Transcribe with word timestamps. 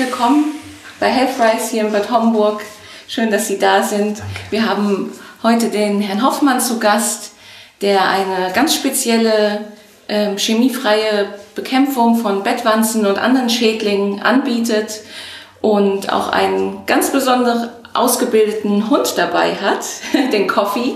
willkommen 0.00 0.54
bei 0.98 1.08
Healthrise 1.08 1.72
hier 1.72 1.82
in 1.82 1.92
Bad 1.92 2.10
Homburg. 2.10 2.62
Schön, 3.06 3.30
dass 3.30 3.48
Sie 3.48 3.58
da 3.58 3.82
sind. 3.82 4.18
Danke. 4.18 4.40
Wir 4.48 4.66
haben 4.66 5.12
heute 5.42 5.68
den 5.68 6.00
Herrn 6.00 6.24
Hoffmann 6.24 6.58
zu 6.58 6.78
Gast, 6.78 7.32
der 7.82 8.08
eine 8.08 8.50
ganz 8.54 8.74
spezielle 8.74 9.60
ähm, 10.08 10.38
chemiefreie 10.38 11.34
Bekämpfung 11.54 12.16
von 12.16 12.42
Bettwanzen 12.42 13.04
und 13.04 13.18
anderen 13.18 13.50
Schädlingen 13.50 14.22
anbietet 14.22 15.02
und 15.60 16.10
auch 16.10 16.30
einen 16.30 16.86
ganz 16.86 17.12
besonders 17.12 17.68
ausgebildeten 17.92 18.88
Hund 18.88 19.12
dabei 19.18 19.54
hat, 19.56 19.84
den 20.32 20.46
Coffee. 20.46 20.94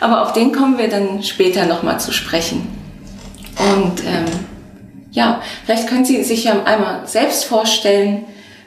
Aber 0.00 0.22
auf 0.22 0.32
den 0.32 0.50
kommen 0.50 0.76
wir 0.76 0.88
dann 0.88 1.22
später 1.22 1.66
nochmal 1.66 2.00
zu 2.00 2.10
sprechen. 2.10 2.66
Und 3.56 4.02
ähm, 4.04 4.24
ja, 5.12 5.40
vielleicht 5.64 5.86
können 5.86 6.04
Sie 6.04 6.24
sich 6.24 6.44
ja 6.44 6.64
einmal 6.64 7.06
selbst 7.06 7.44
vorstellen, 7.44 8.24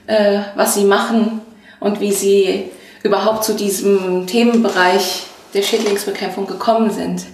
äh, 0.07 0.39
was 0.55 0.75
Sie 0.75 0.85
machen 0.85 1.41
und 1.79 1.99
wie 1.99 2.11
Sie 2.11 2.65
überhaupt 3.03 3.43
zu 3.43 3.55
diesem 3.55 4.25
Themenbereich 4.27 5.23
der 5.53 5.61
Schädlingsbekämpfung 5.61 6.47
gekommen 6.47 6.89
sind. 6.89 7.25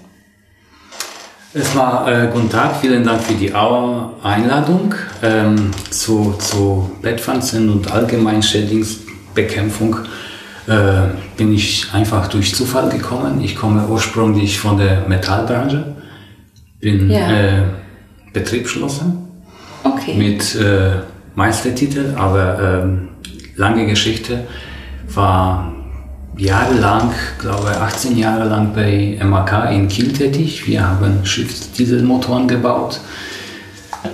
Es 1.53 1.75
war 1.75 2.07
äh, 2.07 2.29
guten 2.31 2.49
Tag, 2.49 2.75
vielen 2.79 3.03
Dank 3.03 3.23
für 3.23 3.33
die 3.33 3.51
Einladung 3.51 4.93
ähm, 5.23 5.71
zu, 5.89 6.35
zu 6.37 6.91
Bettwanzen 7.01 7.69
und 7.69 7.91
allgemein 7.91 8.43
Schädlingsbekämpfung. 8.43 9.97
Äh, 10.67 11.07
bin 11.35 11.51
ich 11.51 11.87
einfach 11.91 12.27
durch 12.27 12.53
Zufall 12.53 12.89
gekommen. 12.89 13.41
Ich 13.41 13.55
komme 13.55 13.87
ursprünglich 13.87 14.59
von 14.59 14.77
der 14.77 15.07
Metallbranche, 15.07 15.95
bin 16.79 17.09
ja. 17.09 17.31
äh, 17.31 17.63
Betriebsschlosser 18.33 19.11
okay. 19.83 20.13
mit 20.13 20.53
äh, 20.53 20.91
Meistertitel, 21.39 22.15
aber 22.17 22.59
ähm, 22.83 23.07
lange 23.55 23.87
Geschichte. 23.87 24.41
War 25.13 25.73
jahrelang, 26.37 27.13
glaube 27.39 27.69
18 27.79 28.17
Jahre 28.17 28.43
lang 28.47 28.73
bei 28.75 29.17
MAK 29.23 29.71
in 29.71 29.87
Kiel 29.87 30.11
tätig. 30.11 30.67
Wir 30.67 30.85
haben 30.85 31.25
Schiffsdieselmotoren 31.25 32.47
gebaut. 32.47 32.99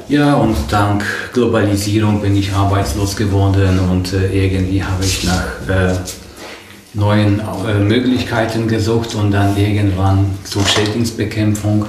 Ja, 0.07 0.35
und 0.35 0.55
dank 0.69 1.03
Globalisierung 1.33 2.21
bin 2.21 2.37
ich 2.37 2.53
arbeitslos 2.53 3.15
geworden 3.15 3.79
und 3.91 4.13
äh, 4.13 4.45
irgendwie 4.45 4.83
habe 4.83 5.03
ich 5.03 5.23
nach 5.23 5.45
äh, 5.67 5.95
neuen 6.93 7.39
äh, 7.39 7.79
Möglichkeiten 7.79 8.67
gesucht 8.67 9.15
und 9.15 9.31
dann 9.31 9.57
irgendwann 9.57 10.25
zur 10.43 10.63
Schädlingsbekämpfung 10.63 11.87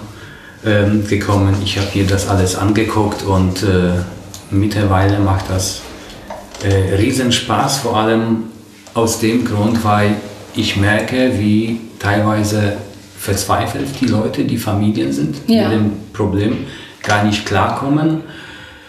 ähm, 0.65 1.07
gekommen. 1.07 1.55
Ich 1.63 1.79
habe 1.79 1.89
mir 1.95 2.07
das 2.07 2.27
alles 2.29 2.57
angeguckt 2.57 3.23
und 3.23 3.63
äh, 3.63 3.93
mittlerweile 4.51 5.19
macht 5.19 5.51
das 5.51 5.83
äh, 6.63 6.95
riesen 6.95 7.33
Spaß, 7.33 7.79
vor 7.79 7.97
allem 7.97 8.45
aus 8.95 9.19
dem 9.19 9.45
Grund, 9.45 9.85
weil 9.85 10.17
ich 10.55 10.77
merke, 10.77 11.39
wie 11.39 11.81
teilweise 11.99 12.77
verzweifelt 13.19 13.89
die 14.01 14.07
Leute, 14.07 14.45
die 14.45 14.57
Familien 14.57 15.13
sind, 15.13 15.37
ja. 15.47 15.69
mit 15.69 15.79
dem 15.79 15.93
Problem 16.13 16.59
gar 17.03 17.25
nicht 17.25 17.45
klarkommen. 17.45 18.23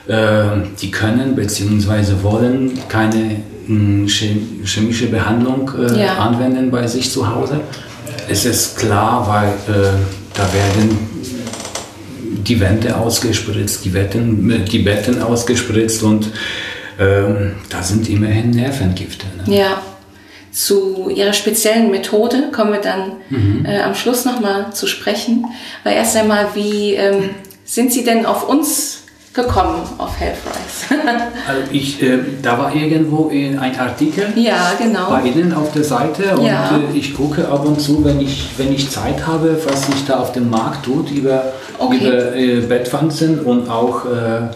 Äh, 0.08 0.44
die 0.82 0.92
können 0.92 1.36
bzw. 1.36 2.24
wollen 2.24 2.80
keine 2.88 3.42
mh, 3.68 4.08
hm, 4.08 4.08
chemische 4.64 5.08
Behandlung 5.08 5.70
äh, 5.78 6.06
ja. 6.06 6.18
anwenden 6.18 6.72
bei 6.72 6.88
sich 6.88 7.12
zu 7.12 7.28
Hause. 7.30 7.60
Es 8.30 8.46
ist 8.46 8.78
klar, 8.78 9.28
weil 9.28 9.76
äh, 9.76 9.90
da 10.34 10.44
werden 10.54 11.17
die 12.48 12.60
Wände 12.60 12.98
ausgespritzt, 12.98 13.86
die, 13.86 13.90
Betten, 13.90 14.66
die 14.66 14.80
Betten 14.80 15.22
ausgespritzt 15.22 16.04
und 16.04 16.32
ähm, 17.00 17.56
da 17.70 17.84
sind 17.84 18.10
immerhin 18.10 18.52
Nervengifte. 18.52 19.26
Ne? 19.46 19.58
Ja. 19.58 19.82
Zu 20.52 21.10
Ihrer 21.10 21.34
speziellen 21.34 21.92
Methode 21.92 22.50
kommen 22.52 22.72
wir 22.72 22.82
dann 22.82 23.12
mhm. 23.30 23.66
äh, 23.66 23.82
am 23.82 23.94
Schluss 23.94 24.26
nochmal 24.26 24.74
zu 24.74 24.88
sprechen. 24.88 25.46
Aber 25.84 25.94
erst 25.94 26.16
einmal, 26.16 26.48
wie 26.56 26.96
ähm, 26.96 27.30
sind 27.64 27.94
Sie 27.94 28.04
denn 28.04 28.26
auf 28.26 28.48
uns 28.50 29.04
gekommen, 29.38 29.82
auf 29.98 30.20
Healthrise? 30.20 30.88
also 31.48 31.62
ich, 31.72 32.02
äh, 32.02 32.20
da 32.42 32.58
war 32.58 32.76
irgendwo 32.76 33.30
ein 33.30 33.80
Artikel 33.80 34.34
ja, 34.36 34.74
genau. 34.78 35.10
bei 35.10 35.24
Ihnen 35.24 35.54
auf 35.54 35.72
der 35.72 35.84
Seite 35.84 36.36
und 36.36 36.46
ja. 36.46 36.78
äh, 36.78 36.98
ich 36.98 37.16
gucke 37.16 37.48
ab 37.48 37.66
und 37.66 37.80
zu, 37.80 38.04
wenn 38.04 38.20
ich, 38.20 38.50
wenn 38.58 38.74
ich 38.74 38.90
Zeit 38.90 39.26
habe, 39.26 39.58
was 39.66 39.86
sich 39.86 40.06
da 40.06 40.20
auf 40.20 40.34
dem 40.34 40.50
Markt 40.50 40.86
tut 40.86 41.12
über, 41.12 41.54
okay. 41.78 41.98
über 41.98 42.36
äh, 42.36 42.62
Bettwanzen 42.62 43.40
und 43.40 43.70
auch 43.70 44.06
äh, 44.06 44.50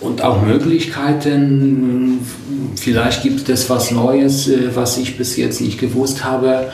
und 0.00 0.22
auch 0.22 0.42
Möglichkeiten. 0.42 2.20
Vielleicht 2.76 3.22
gibt 3.22 3.48
es 3.48 3.68
was 3.68 3.90
Neues, 3.90 4.48
äh, 4.48 4.74
was 4.74 4.96
ich 4.96 5.18
bis 5.18 5.36
jetzt 5.36 5.60
nicht 5.60 5.78
gewusst 5.78 6.24
habe. 6.24 6.70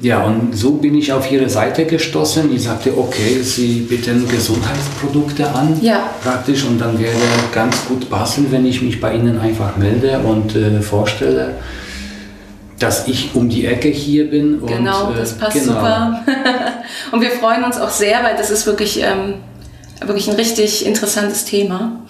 Ja, 0.00 0.24
und 0.24 0.54
so 0.54 0.72
bin 0.72 0.94
ich 0.94 1.12
auf 1.12 1.30
ihre 1.32 1.48
Seite 1.48 1.86
gestoßen. 1.86 2.54
Ich 2.54 2.64
sagte, 2.64 2.96
okay, 2.96 3.40
Sie 3.42 3.80
bieten 3.80 4.28
Gesundheitsprodukte 4.28 5.48
an, 5.48 5.78
ja. 5.80 6.10
praktisch, 6.22 6.64
und 6.64 6.78
dann 6.78 6.98
wäre 7.00 7.16
ganz 7.52 7.86
gut 7.86 8.10
passen, 8.10 8.46
wenn 8.50 8.66
ich 8.66 8.82
mich 8.82 9.00
bei 9.00 9.14
Ihnen 9.14 9.38
einfach 9.38 9.76
melde 9.76 10.18
und 10.18 10.54
äh, 10.54 10.82
vorstelle, 10.82 11.54
dass 12.78 13.08
ich 13.08 13.34
um 13.34 13.48
die 13.48 13.64
Ecke 13.64 13.88
hier 13.88 14.28
bin. 14.28 14.64
Genau, 14.66 15.08
und, 15.08 15.14
äh, 15.14 15.20
das 15.20 15.38
passt 15.38 15.54
genau. 15.54 15.72
super. 15.72 16.24
und 17.12 17.20
wir 17.22 17.30
freuen 17.30 17.64
uns 17.64 17.78
auch 17.78 17.90
sehr, 17.90 18.22
weil 18.22 18.36
das 18.36 18.50
ist 18.50 18.66
wirklich, 18.66 19.02
ähm, 19.02 19.36
wirklich 20.04 20.28
ein 20.28 20.36
richtig 20.36 20.84
interessantes 20.84 21.46
Thema. 21.46 22.02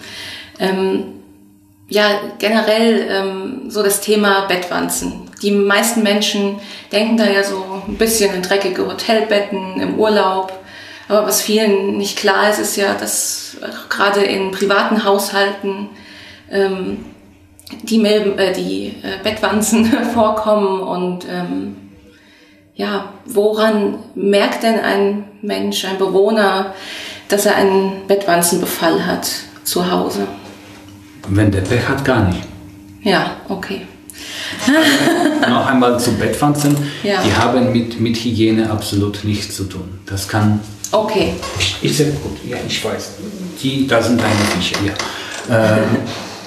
Ähm, 0.58 1.04
ja, 1.88 2.20
generell 2.40 3.06
ähm, 3.08 3.70
so 3.70 3.84
das 3.84 4.00
Thema 4.00 4.46
Bettwanzen. 4.48 5.25
Die 5.42 5.50
meisten 5.50 6.02
Menschen 6.02 6.58
denken 6.92 7.16
da 7.16 7.26
ja 7.28 7.42
so 7.44 7.82
ein 7.86 7.96
bisschen 7.96 8.34
in 8.34 8.42
dreckige 8.42 8.86
Hotelbetten 8.86 9.80
im 9.80 9.98
Urlaub. 9.98 10.52
Aber 11.08 11.26
was 11.26 11.42
vielen 11.42 11.98
nicht 11.98 12.18
klar 12.18 12.50
ist, 12.50 12.58
ist 12.58 12.76
ja, 12.76 12.94
dass 12.94 13.58
gerade 13.88 14.22
in 14.24 14.50
privaten 14.50 15.04
Haushalten 15.04 15.88
ähm, 16.50 17.04
die, 17.82 17.98
Milben, 17.98 18.38
äh, 18.38 18.52
die 18.52 18.88
äh, 19.02 19.22
Bettwanzen 19.22 19.84
vorkommen 20.14 20.80
und 20.80 21.26
ähm, 21.30 21.76
ja, 22.74 23.12
woran 23.24 23.98
merkt 24.14 24.62
denn 24.62 24.78
ein 24.78 25.24
Mensch, 25.40 25.84
ein 25.84 25.96
Bewohner, 25.96 26.74
dass 27.28 27.46
er 27.46 27.56
einen 27.56 28.06
Bettwanzenbefall 28.06 29.06
hat 29.06 29.28
zu 29.64 29.90
Hause? 29.90 30.26
Wenn 31.28 31.50
der 31.50 31.62
Pech 31.62 31.88
hat, 31.88 32.04
gar 32.04 32.24
nicht. 32.24 32.42
Ja, 33.02 33.36
okay. 33.48 33.86
Noch 35.48 35.66
einmal 35.66 35.98
zu 35.98 36.12
Bettwanzen. 36.12 36.76
Ja. 37.02 37.22
Die 37.22 37.34
haben 37.34 37.72
mit, 37.72 38.00
mit 38.00 38.16
Hygiene 38.16 38.70
absolut 38.70 39.24
nichts 39.24 39.56
zu 39.56 39.64
tun. 39.64 39.98
Das 40.06 40.28
kann. 40.28 40.60
Okay. 40.92 41.34
Ist 41.82 41.98
ja 41.98 42.06
gut, 42.06 42.38
ja, 42.48 42.56
ich 42.66 42.84
weiß. 42.84 43.10
Die, 43.62 43.86
da 43.86 44.02
sind 44.02 44.20
deine 44.20 44.34
Viecher, 44.34 44.78
ja. 44.84 45.76
Äh, 45.76 45.82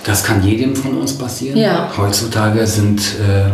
das 0.03 0.23
kann 0.23 0.43
jedem 0.43 0.75
von 0.75 0.97
uns 0.97 1.17
passieren. 1.17 1.57
Ja. 1.57 1.91
Heutzutage 1.97 2.65
sind 2.65 2.99
äh, 2.99 3.49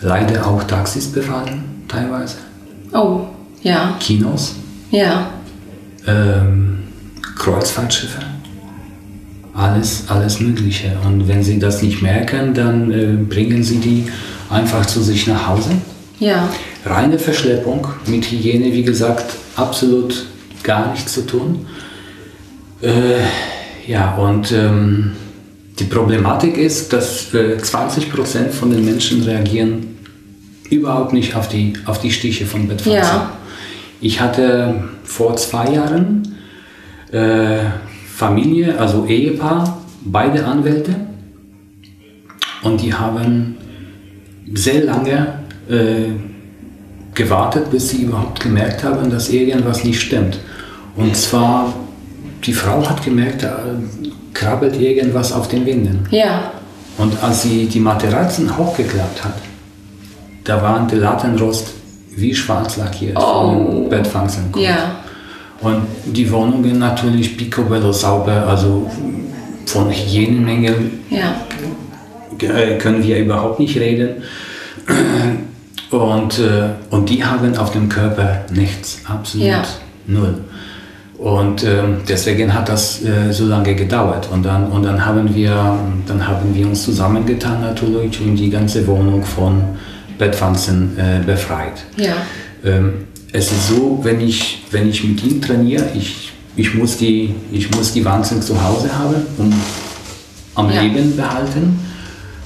leider 0.00 0.46
auch 0.46 0.62
Taxis 0.64 1.10
befallen, 1.10 1.84
teilweise. 1.88 2.36
Oh, 2.92 3.22
ja. 3.62 3.96
Kinos. 4.00 4.54
Ja. 4.90 5.30
Ähm, 6.06 6.84
Kreuzfahrtschiffe 7.36 8.18
alles, 9.54 10.04
alles 10.08 10.40
Mögliche. 10.40 10.96
Und 11.06 11.28
wenn 11.28 11.42
sie 11.42 11.58
das 11.58 11.82
nicht 11.82 12.02
merken, 12.02 12.54
dann 12.54 12.90
äh, 12.92 13.16
bringen 13.22 13.62
sie 13.62 13.78
die 13.78 14.06
einfach 14.48 14.86
zu 14.86 15.02
sich 15.02 15.26
nach 15.26 15.48
Hause. 15.48 15.70
Ja. 16.18 16.48
Reine 16.84 17.18
Verschleppung 17.18 17.86
mit 18.06 18.30
Hygiene, 18.30 18.72
wie 18.72 18.82
gesagt, 18.82 19.34
absolut 19.56 20.26
gar 20.62 20.92
nichts 20.92 21.12
zu 21.12 21.26
tun. 21.26 21.66
Äh, 22.82 23.20
ja, 23.86 24.14
und 24.16 24.52
ähm, 24.52 25.12
die 25.78 25.84
Problematik 25.84 26.56
ist, 26.56 26.92
dass 26.92 27.32
äh, 27.34 27.56
20% 27.56 28.50
von 28.50 28.70
den 28.70 28.84
Menschen 28.84 29.22
reagieren 29.22 29.98
überhaupt 30.68 31.12
nicht 31.12 31.34
auf 31.34 31.48
die, 31.48 31.74
auf 31.86 32.00
die 32.00 32.12
Stiche 32.12 32.46
von 32.46 32.68
Bettwanzen. 32.68 32.92
Ja. 32.94 33.32
Ich 34.00 34.20
hatte 34.20 34.84
vor 35.04 35.36
zwei 35.36 35.72
Jahren 35.72 36.36
äh, 37.12 37.64
Familie, 38.20 38.78
also 38.78 39.06
Ehepaar, 39.06 39.78
beide 40.04 40.44
Anwälte. 40.44 40.94
Und 42.62 42.82
die 42.82 42.92
haben 42.92 43.56
sehr 44.52 44.84
lange 44.84 45.38
äh, 45.70 46.10
gewartet, 47.14 47.70
bis 47.70 47.88
sie 47.88 48.02
überhaupt 48.02 48.40
gemerkt 48.40 48.84
haben, 48.84 49.08
dass 49.08 49.30
irgendwas 49.30 49.84
nicht 49.84 50.02
stimmt. 50.02 50.38
Und 50.96 51.16
zwar, 51.16 51.72
die 52.44 52.52
Frau 52.52 52.86
hat 52.86 53.02
gemerkt, 53.02 53.42
da 53.42 53.58
krabbelt 54.34 54.78
irgendwas 54.78 55.32
auf 55.32 55.48
den 55.48 55.64
Wänden. 55.64 56.06
Ja. 56.10 56.52
Und 56.98 57.22
als 57.22 57.44
sie 57.44 57.68
die 57.68 57.80
Matratzen 57.80 58.54
hochgeklappt 58.54 59.24
hat, 59.24 59.38
da 60.44 60.60
waren 60.60 60.86
die 60.88 60.96
Lattenrost 60.96 61.68
wie 62.16 62.34
schwarz 62.34 62.76
lackiert 62.76 63.16
oh. 63.16 63.20
von 63.20 63.56
den 63.56 63.88
Bettfangsen. 63.88 64.52
Ja. 64.58 64.96
Und 65.60 65.82
die 66.06 66.30
Wohnungen 66.30 66.78
natürlich 66.78 67.36
picobello 67.36 67.92
sauber, 67.92 68.46
also 68.48 68.90
von 69.66 69.90
Hygienenmängeln 69.90 71.00
Ja. 71.10 71.34
äh, 72.40 72.78
können 72.78 73.02
wir 73.02 73.18
überhaupt 73.18 73.60
nicht 73.60 73.76
reden. 73.78 74.22
Und, 75.90 76.38
äh, 76.38 76.70
und 76.90 77.10
die 77.10 77.24
haben 77.24 77.56
auf 77.58 77.72
dem 77.72 77.88
Körper 77.88 78.42
nichts, 78.52 79.00
absolut 79.06 79.46
Ja. 79.46 79.62
null. 80.06 80.38
Und 81.18 81.62
ähm, 81.64 81.98
deswegen 82.08 82.54
hat 82.54 82.70
das 82.70 83.04
äh, 83.04 83.30
so 83.30 83.44
lange 83.44 83.74
gedauert. 83.74 84.28
Und 84.32 84.42
dann, 84.44 84.68
und 84.68 84.84
dann, 84.84 85.04
haben 85.04 85.34
wir, 85.34 85.78
dann 86.06 86.26
haben 86.26 86.54
wir 86.54 86.66
uns 86.66 86.82
zusammengetan 86.84 87.60
natürlich 87.60 88.18
und 88.22 88.36
die 88.36 88.48
ganze 88.48 88.86
Wohnung 88.86 89.22
von 89.24 89.62
Bettwanzen 90.16 90.96
befreit. 91.26 91.84
Ja. 91.96 92.12
Ähm, 92.64 93.06
es 93.32 93.52
ist 93.52 93.68
so, 93.68 94.00
wenn 94.02 94.20
ich, 94.20 94.64
wenn 94.70 94.88
ich 94.88 95.04
mit 95.04 95.22
ihm 95.24 95.40
trainiere, 95.40 95.84
ich, 95.94 96.32
ich, 96.56 96.74
muss 96.74 96.96
die, 96.96 97.34
ich 97.52 97.70
muss 97.70 97.92
die 97.92 98.04
Wanzen 98.04 98.42
zu 98.42 98.62
Hause 98.62 98.90
haben, 98.96 99.14
um 99.38 99.52
am 100.54 100.70
Ja. 100.70 100.82
Leben 100.82 101.16
behalten. 101.16 101.78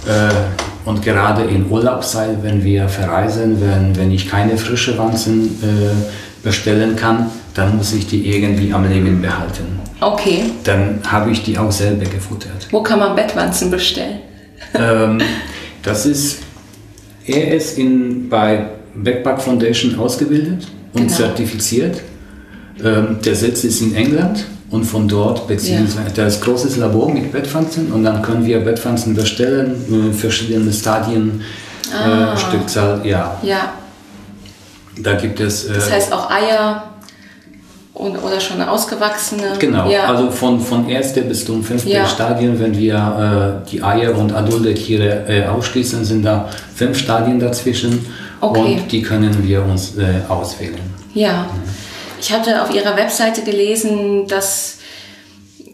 Äh, 0.06 0.88
und 0.88 1.02
gerade 1.02 1.44
in 1.44 1.70
Urlaubszeit, 1.70 2.42
wenn 2.42 2.62
wir 2.62 2.88
verreisen, 2.88 3.58
wenn, 3.60 3.96
wenn 3.96 4.12
ich 4.12 4.28
keine 4.28 4.58
frische 4.58 4.98
Wanzen 4.98 5.46
äh, 5.62 6.44
bestellen 6.44 6.94
kann, 6.94 7.30
dann 7.54 7.76
muss 7.76 7.94
ich 7.94 8.06
die 8.06 8.28
irgendwie 8.28 8.72
am 8.72 8.86
Leben 8.86 9.22
behalten. 9.22 9.78
Okay. 10.00 10.44
Dann 10.64 11.00
habe 11.06 11.30
ich 11.30 11.42
die 11.42 11.56
auch 11.56 11.72
selber 11.72 12.04
gefuttert. 12.04 12.68
Wo 12.70 12.82
kann 12.82 12.98
man 12.98 13.16
Bettwanzen 13.16 13.70
bestellen? 13.70 14.18
ähm, 14.74 15.22
das 15.82 16.04
ist, 16.04 16.40
er 17.26 17.54
ist 17.54 17.78
in, 17.78 18.28
bei 18.28 18.66
Backpack 18.96 19.40
Foundation 19.42 19.98
ausgebildet 19.98 20.66
und 20.92 21.02
Genau. 21.06 21.14
zertifiziert. 21.14 22.00
Ähm, 22.84 23.18
der 23.24 23.34
Sitz 23.34 23.64
ist 23.64 23.80
in 23.82 23.94
England 23.94 24.44
und 24.70 24.84
von 24.84 25.06
dort, 25.08 25.46
beziehungsweise 25.46 26.10
da 26.14 26.26
ist 26.26 26.40
großes 26.42 26.76
Labor 26.76 27.10
mit 27.12 27.30
Bettpflanzen 27.32 27.92
und 27.92 28.02
dann 28.04 28.20
können 28.22 28.44
wir 28.44 28.60
Bettpflanzen 28.60 29.14
bestellen, 29.14 30.10
äh, 30.10 30.12
verschiedene 30.12 30.72
Stadien, 30.72 31.40
Ah. 31.92 32.32
äh, 32.34 32.36
Stückzahl, 32.38 33.00
ja. 33.04 33.36
Ja. 33.42 33.72
Da 35.00 35.14
gibt 35.14 35.38
es. 35.40 35.64
Äh, 35.66 35.74
Das 35.74 35.90
heißt 35.92 36.12
auch 36.12 36.30
Eier 36.30 36.84
und, 37.92 38.16
oder 38.16 38.40
schon 38.40 38.60
ausgewachsene. 38.62 39.52
Genau, 39.58 39.88
Ja. 39.90 40.04
also 40.04 40.30
von, 40.30 40.58
von 40.60 40.88
erste 40.88 41.22
bis 41.22 41.44
zum 41.44 41.62
fünfte 41.62 41.90
Ja. 41.90 42.06
Stadion, 42.06 42.58
wenn 42.58 42.76
wir 42.76 43.62
äh, 43.66 43.70
die 43.70 43.82
Eier 43.82 44.16
und 44.16 44.32
adulte 44.32 44.74
Tiere 44.74 45.24
äh, 45.28 45.46
ausschließen, 45.46 46.04
sind 46.04 46.24
da 46.24 46.48
fünf 46.74 46.98
Stadien 46.98 47.38
dazwischen 47.38 48.04
Okay. 48.50 48.78
und 48.82 48.92
die 48.92 49.02
können 49.02 49.46
wir 49.46 49.64
uns 49.64 49.96
äh, 49.96 50.20
auswählen. 50.28 50.80
Ja, 51.14 51.46
ich 52.20 52.32
hatte 52.32 52.62
auf 52.62 52.74
Ihrer 52.74 52.96
Webseite 52.96 53.42
gelesen, 53.42 54.26
dass 54.28 54.78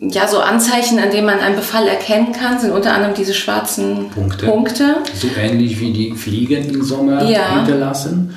ja 0.00 0.26
so 0.26 0.38
Anzeichen, 0.40 0.98
an 0.98 1.10
denen 1.10 1.26
man 1.26 1.40
einen 1.40 1.56
Befall 1.56 1.86
erkennen 1.86 2.32
kann, 2.32 2.58
sind 2.58 2.70
unter 2.72 2.94
anderem 2.94 3.14
diese 3.14 3.34
schwarzen 3.34 4.08
Punkte. 4.10 4.46
Punkte 4.46 4.96
So 5.14 5.28
ähnlich 5.38 5.78
wie 5.80 5.92
die 5.92 6.12
Fliegen 6.14 6.68
im 6.70 6.82
Sommer 6.82 7.22
Ja. 7.24 7.56
hinterlassen. 7.56 8.34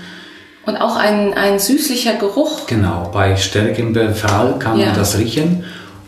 und 0.66 0.78
auch 0.78 0.96
ein, 0.96 1.34
ein 1.34 1.60
süßlicher 1.60 2.14
Geruch. 2.14 2.68
Genau, 2.68 3.10
bei 3.14 3.36
stärkem 3.36 3.92
Befall 3.94 4.58
kann 4.60 4.80
Ja. 4.80 4.88
man 4.88 4.96
das 4.96 5.18
riechen. 5.18 5.64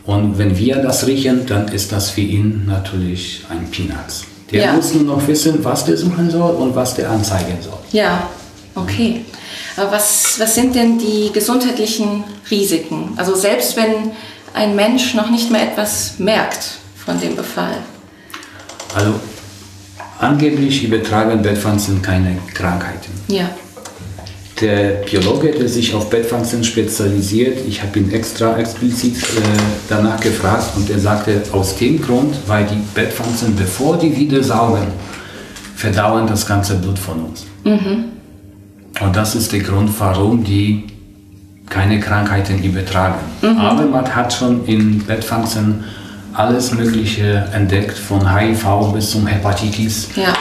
Und 0.05 0.37
wenn 0.37 0.57
wir 0.57 0.77
das 0.77 1.07
riechen, 1.07 1.45
dann 1.45 1.67
ist 1.67 1.91
das 1.91 2.11
für 2.11 2.21
ihn 2.21 2.63
natürlich 2.65 3.43
ein 3.49 3.69
Peanuts. 3.71 4.25
Der 4.51 4.65
Ja. 4.65 4.73
muss 4.73 4.93
nur 4.93 5.03
noch 5.03 5.27
wissen, 5.27 5.63
was 5.63 5.85
der 5.85 5.97
suchen 5.97 6.29
soll 6.29 6.55
und 6.55 6.75
was 6.75 6.93
der 6.95 7.09
anzeigen 7.09 7.57
soll. 7.61 7.79
Ja, 7.91 8.29
okay. 8.75 9.25
Aber 9.77 9.91
was, 9.91 10.39
was 10.39 10.53
sind 10.55 10.75
denn 10.75 10.97
die 10.99 11.31
gesundheitlichen 11.33 12.23
Risiken? 12.49 13.13
Also 13.17 13.35
selbst 13.35 13.75
wenn 13.75 14.11
ein 14.53 14.75
Mensch 14.75 15.13
noch 15.15 15.29
nicht 15.29 15.51
mehr 15.51 15.63
etwas 15.63 16.13
merkt 16.17 16.77
von 17.03 17.19
dem 17.19 17.35
Befall. 17.35 17.77
Also 18.95 19.13
angeblich 20.19 20.83
übertragen 20.83 21.41
Bettwanzen 21.41 22.01
keine 22.01 22.37
Krankheiten. 22.53 23.11
Ja, 23.27 23.49
Der 24.61 25.01
Biologe, 25.03 25.51
der 25.51 25.67
sich 25.67 25.93
auf 25.93 26.09
Bettwanzen 26.09 26.63
spezialisiert, 26.63 27.59
ich 27.67 27.81
habe 27.81 27.99
ihn 27.99 28.09
extra 28.11 28.57
explizit 28.57 29.17
äh, 29.17 29.41
danach 29.89 30.17
gefragt 30.21 30.67
und 30.77 30.89
er 30.89 30.99
sagte, 30.99 31.41
aus 31.51 31.75
dem 31.75 32.01
Grund, 32.01 32.33
weil 32.47 32.65
die 32.65 32.81
Bettwanzen, 32.93 33.53
bevor 33.55 33.97
die 33.97 34.15
wieder 34.15 34.41
saugen, 34.41 34.87
verdauen 35.75 36.25
das 36.25 36.45
ganze 36.47 36.75
Blut 36.75 36.97
von 36.97 37.25
uns. 37.25 37.45
Und 39.01 39.13
das 39.15 39.35
ist 39.35 39.51
der 39.51 39.59
Grund, 39.59 39.89
warum 39.99 40.41
die 40.43 40.85
keine 41.69 41.99
Krankheiten 41.99 42.63
übertragen. 42.63 43.19
Aber 43.59 43.85
man 43.85 44.15
hat 44.15 44.31
schon 44.31 44.65
in 44.67 44.99
Bettwanzen 44.99 45.83
alles 46.33 46.71
Mögliche 46.71 47.45
entdeckt, 47.53 47.97
von 47.97 48.21
HIV 48.37 48.93
bis 48.93 49.11
zum 49.11 49.27
Hepatitis. 49.27 50.07
ja. 50.15 50.33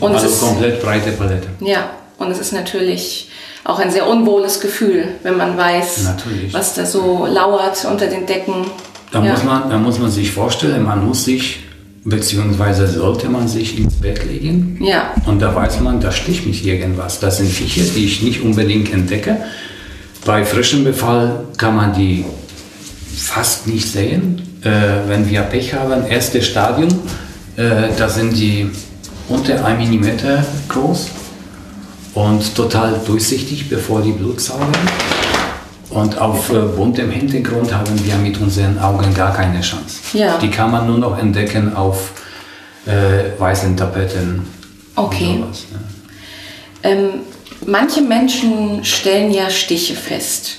Und 0.00 0.14
Also 0.14 0.46
komplett 0.46 0.82
breite 0.82 1.12
Palette. 1.12 1.46
Ja, 1.60 1.90
und 2.22 2.30
es 2.30 2.38
ist 2.38 2.52
natürlich 2.52 3.28
auch 3.64 3.78
ein 3.78 3.90
sehr 3.90 4.08
unwohles 4.08 4.60
Gefühl, 4.60 5.08
wenn 5.22 5.36
man 5.36 5.56
weiß, 5.56 6.04
Natürlich. 6.04 6.52
was 6.52 6.74
da 6.74 6.84
so 6.84 7.26
lauert 7.26 7.84
unter 7.84 8.06
den 8.06 8.26
Decken. 8.26 8.66
Da, 9.12 9.22
ja. 9.22 9.32
muss 9.32 9.44
man, 9.44 9.70
da 9.70 9.78
muss 9.78 9.98
man 9.98 10.10
sich 10.10 10.32
vorstellen, 10.32 10.82
man 10.82 11.06
muss 11.06 11.24
sich, 11.24 11.60
beziehungsweise 12.04 12.88
sollte 12.88 13.28
man 13.28 13.46
sich 13.46 13.78
ins 13.78 13.94
Bett 13.94 14.24
legen. 14.24 14.78
Ja. 14.82 15.14
Und 15.26 15.40
da 15.40 15.54
weiß 15.54 15.80
man, 15.80 16.00
da 16.00 16.10
sticht 16.10 16.46
mich 16.46 16.66
irgendwas. 16.66 17.20
Das 17.20 17.36
sind 17.36 17.50
Viecher, 17.50 17.84
die 17.94 18.06
ich 18.06 18.22
nicht 18.22 18.42
unbedingt 18.42 18.92
entdecke. 18.92 19.36
Bei 20.24 20.44
frischem 20.44 20.82
Befall 20.82 21.44
kann 21.56 21.76
man 21.76 21.94
die 21.94 22.24
fast 23.16 23.68
nicht 23.68 23.86
sehen. 23.86 24.42
Äh, 24.62 25.08
wenn 25.08 25.28
wir 25.28 25.42
Pech 25.42 25.74
haben, 25.74 26.06
erste 26.06 26.42
Stadium, 26.42 26.88
äh, 27.56 27.88
da 27.96 28.08
sind 28.08 28.36
die 28.36 28.70
unter 29.28 29.64
1 29.64 29.88
mm 29.88 30.08
groß 30.68 31.10
und 32.14 32.54
total 32.54 33.00
durchsichtig, 33.06 33.68
bevor 33.68 34.02
die 34.02 34.12
Blut 34.12 34.40
saugen. 34.40 34.72
Und 35.90 36.18
auf 36.18 36.50
äh, 36.50 36.60
buntem 36.60 37.10
Hintergrund 37.10 37.72
haben 37.74 38.04
wir 38.04 38.16
mit 38.16 38.40
unseren 38.40 38.78
Augen 38.78 39.12
gar 39.14 39.34
keine 39.34 39.60
Chance. 39.60 39.98
Ja. 40.14 40.38
Die 40.38 40.48
kann 40.48 40.70
man 40.70 40.86
nur 40.86 40.98
noch 40.98 41.18
entdecken 41.18 41.76
auf 41.76 42.12
äh, 42.86 43.38
weißen 43.38 43.76
Tapeten. 43.76 44.46
Okay. 44.96 45.26
Und 45.26 45.42
sowas, 45.42 45.66
ne? 45.70 45.78
Ähm, 46.84 47.08
manche 47.66 48.00
Menschen 48.00 48.84
stellen 48.84 49.32
ja 49.32 49.50
Stiche 49.50 49.94
fest. 49.94 50.56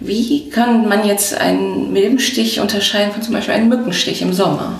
Wie 0.00 0.48
kann 0.50 0.88
man 0.88 1.06
jetzt 1.06 1.34
einen 1.34 1.92
Milbenstich 1.92 2.60
unterscheiden 2.60 3.12
von 3.12 3.22
zum 3.22 3.34
Beispiel 3.34 3.54
einem 3.54 3.68
Mückenstich 3.68 4.22
im 4.22 4.32
Sommer? 4.32 4.78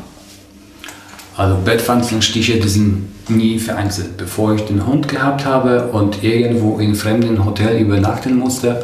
Also 1.36 1.56
Bettwanzenstiche, 1.64 2.58
die 2.58 2.68
sind 2.68 3.08
nie 3.28 3.58
vereinzelt. 3.58 4.16
Bevor 4.16 4.54
ich 4.54 4.62
den 4.62 4.86
Hund 4.86 5.08
gehabt 5.08 5.44
habe 5.44 5.88
und 5.88 6.22
irgendwo 6.22 6.78
in 6.78 6.94
fremden 6.94 7.44
Hotel 7.44 7.78
übernachten 7.78 8.36
musste, 8.36 8.82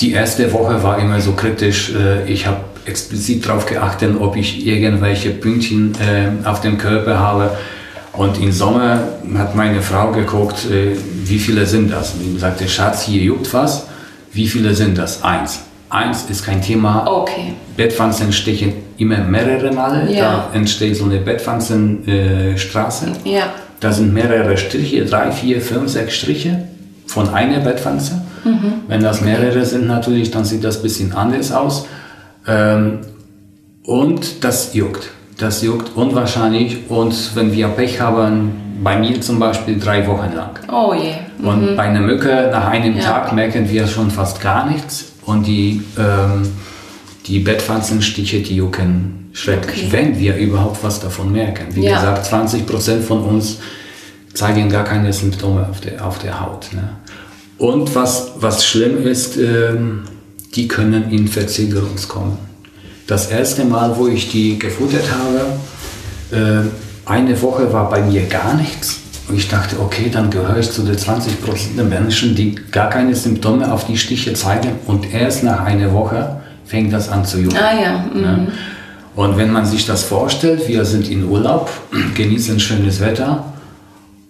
die 0.00 0.12
erste 0.12 0.52
Woche 0.52 0.82
war 0.82 0.98
immer 0.98 1.20
so 1.20 1.32
kritisch. 1.32 1.92
Äh, 1.94 2.30
Ich 2.30 2.46
habe 2.46 2.60
explizit 2.84 3.46
darauf 3.46 3.66
geachtet, 3.66 4.14
ob 4.20 4.36
ich 4.36 4.64
irgendwelche 4.66 5.30
Pünktchen 5.30 5.94
äh, 5.94 6.46
auf 6.46 6.60
dem 6.60 6.78
Körper 6.78 7.18
habe. 7.18 7.50
Und 8.12 8.38
im 8.40 8.52
Sommer 8.52 9.00
hat 9.36 9.54
meine 9.56 9.82
Frau 9.82 10.12
geguckt, 10.12 10.66
äh, 10.70 10.96
wie 11.24 11.38
viele 11.38 11.66
sind 11.66 11.92
das? 11.92 12.14
Und 12.14 12.34
ich 12.34 12.40
sagte, 12.40 12.68
Schatz, 12.68 13.02
hier 13.02 13.22
juckt 13.22 13.52
was. 13.52 13.86
Wie 14.32 14.46
viele 14.46 14.74
sind 14.74 14.98
das? 14.98 15.22
Eins. 15.24 15.60
Eins 15.88 16.26
ist 16.28 16.44
kein 16.44 16.62
Thema. 16.62 17.06
Okay. 17.06 17.54
Bettwanzen 17.76 18.32
stechen 18.32 18.74
immer 18.98 19.18
mehrere 19.18 19.72
Male. 19.72 20.10
Ja. 20.12 20.48
Da 20.50 20.56
entsteht 20.58 20.96
so 20.96 21.04
eine 21.04 21.18
Bettwanzenstraße. 21.18 23.06
Ja. 23.24 23.44
Da 23.80 23.92
sind 23.92 24.12
mehrere 24.14 24.56
Striche, 24.56 25.04
drei, 25.04 25.30
vier, 25.30 25.60
fünf, 25.60 25.90
sechs 25.90 26.14
Striche 26.14 26.68
von 27.06 27.28
einer 27.28 27.60
Bettwanze. 27.60 28.22
Wenn 28.88 29.02
das 29.02 29.22
mehrere 29.22 29.64
sind 29.64 29.88
natürlich, 29.88 30.30
dann 30.30 30.44
sieht 30.44 30.62
das 30.62 30.76
ein 30.78 30.82
bisschen 30.84 31.12
anders 31.12 31.50
aus. 31.50 31.86
Ähm, 32.46 33.00
und 33.82 34.44
das 34.44 34.72
juckt. 34.72 35.10
Das 35.38 35.62
juckt 35.62 35.96
unwahrscheinlich. 35.96 36.88
Und 36.88 37.34
wenn 37.34 37.52
wir 37.52 37.66
Pech 37.68 38.00
haben, 38.00 38.52
bei 38.82 38.96
mir 38.98 39.20
zum 39.20 39.38
Beispiel 39.40 39.78
drei 39.80 40.06
Wochen 40.06 40.32
lang. 40.34 40.58
Oh 40.72 40.94
je. 40.94 41.14
Und 41.44 41.76
bei 41.76 41.84
einer 41.84 42.00
Mücke 42.00 42.48
nach 42.52 42.68
einem 42.68 42.96
Ja. 42.96 43.02
Tag 43.02 43.32
merken 43.32 43.68
wir 43.68 43.86
schon 43.86 44.10
fast 44.10 44.40
gar 44.40 44.68
nichts. 44.70 45.12
Und 45.24 45.46
die, 45.46 45.82
ähm, 45.98 46.42
die 47.26 47.40
Bettwanzenstiche, 47.40 48.40
die 48.40 48.56
jucken 48.56 49.30
schrecklich, 49.32 49.86
Okay. 49.86 49.92
wenn 49.92 50.18
wir 50.18 50.36
überhaupt 50.36 50.82
was 50.82 51.00
davon 51.00 51.32
merken. 51.32 51.66
Wie 51.74 51.84
Ja. 51.84 51.96
gesagt, 51.96 52.26
20% 52.26 53.02
von 53.02 53.22
uns 53.24 53.58
zeigen 54.32 54.68
gar 54.70 54.84
keine 54.84 55.12
Symptome 55.12 55.66
auf 55.68 55.80
der, 55.80 56.04
auf 56.06 56.18
der 56.18 56.40
Haut. 56.40 56.68
Ne? 56.72 56.88
Und 57.58 57.94
was, 57.94 58.32
was 58.38 58.64
schlimm 58.66 59.02
ist, 59.06 59.36
ähm, 59.36 60.02
die 60.54 60.68
können 60.68 61.10
in 61.10 61.26
Verzögerungs 61.28 62.06
kommen. 62.08 62.38
Das 63.06 63.28
erste 63.30 63.64
Mal, 63.64 63.96
wo 63.96 64.08
ich 64.08 64.30
die 64.30 64.58
gefuttert 64.58 65.04
habe, 65.10 66.66
äh, 66.66 67.08
eine 67.08 67.40
Woche 67.40 67.72
war 67.72 67.88
bei 67.88 68.02
mir 68.02 68.22
gar 68.26 68.54
nichts. 68.54 69.00
Und 69.28 69.36
ich 69.36 69.48
dachte, 69.48 69.76
okay, 69.80 70.08
dann 70.12 70.30
gehöre 70.30 70.58
ich 70.58 70.70
zu 70.70 70.82
den 70.82 70.96
20% 70.96 71.76
der 71.76 71.84
Menschen, 71.84 72.34
die 72.34 72.54
gar 72.70 72.90
keine 72.90 73.14
Symptome 73.14 73.72
auf 73.72 73.86
die 73.86 73.96
Stiche 73.96 74.34
zeigen. 74.34 74.70
Und 74.86 75.12
erst 75.12 75.42
nach 75.44 75.60
einer 75.64 75.92
Woche 75.92 76.40
fängt 76.66 76.92
das 76.92 77.08
an 77.08 77.24
zu 77.24 77.38
jucken. 77.38 77.58
Ah 77.58 77.80
ja. 77.80 78.04
Mhm. 78.12 78.22
Ja. 78.22 78.38
Und 79.14 79.38
wenn 79.38 79.50
man 79.50 79.64
sich 79.64 79.86
das 79.86 80.04
vorstellt, 80.04 80.68
wir 80.68 80.84
sind 80.84 81.08
in 81.08 81.24
Urlaub, 81.24 81.70
genießen 82.14 82.60
schönes 82.60 83.00
Wetter 83.00 83.44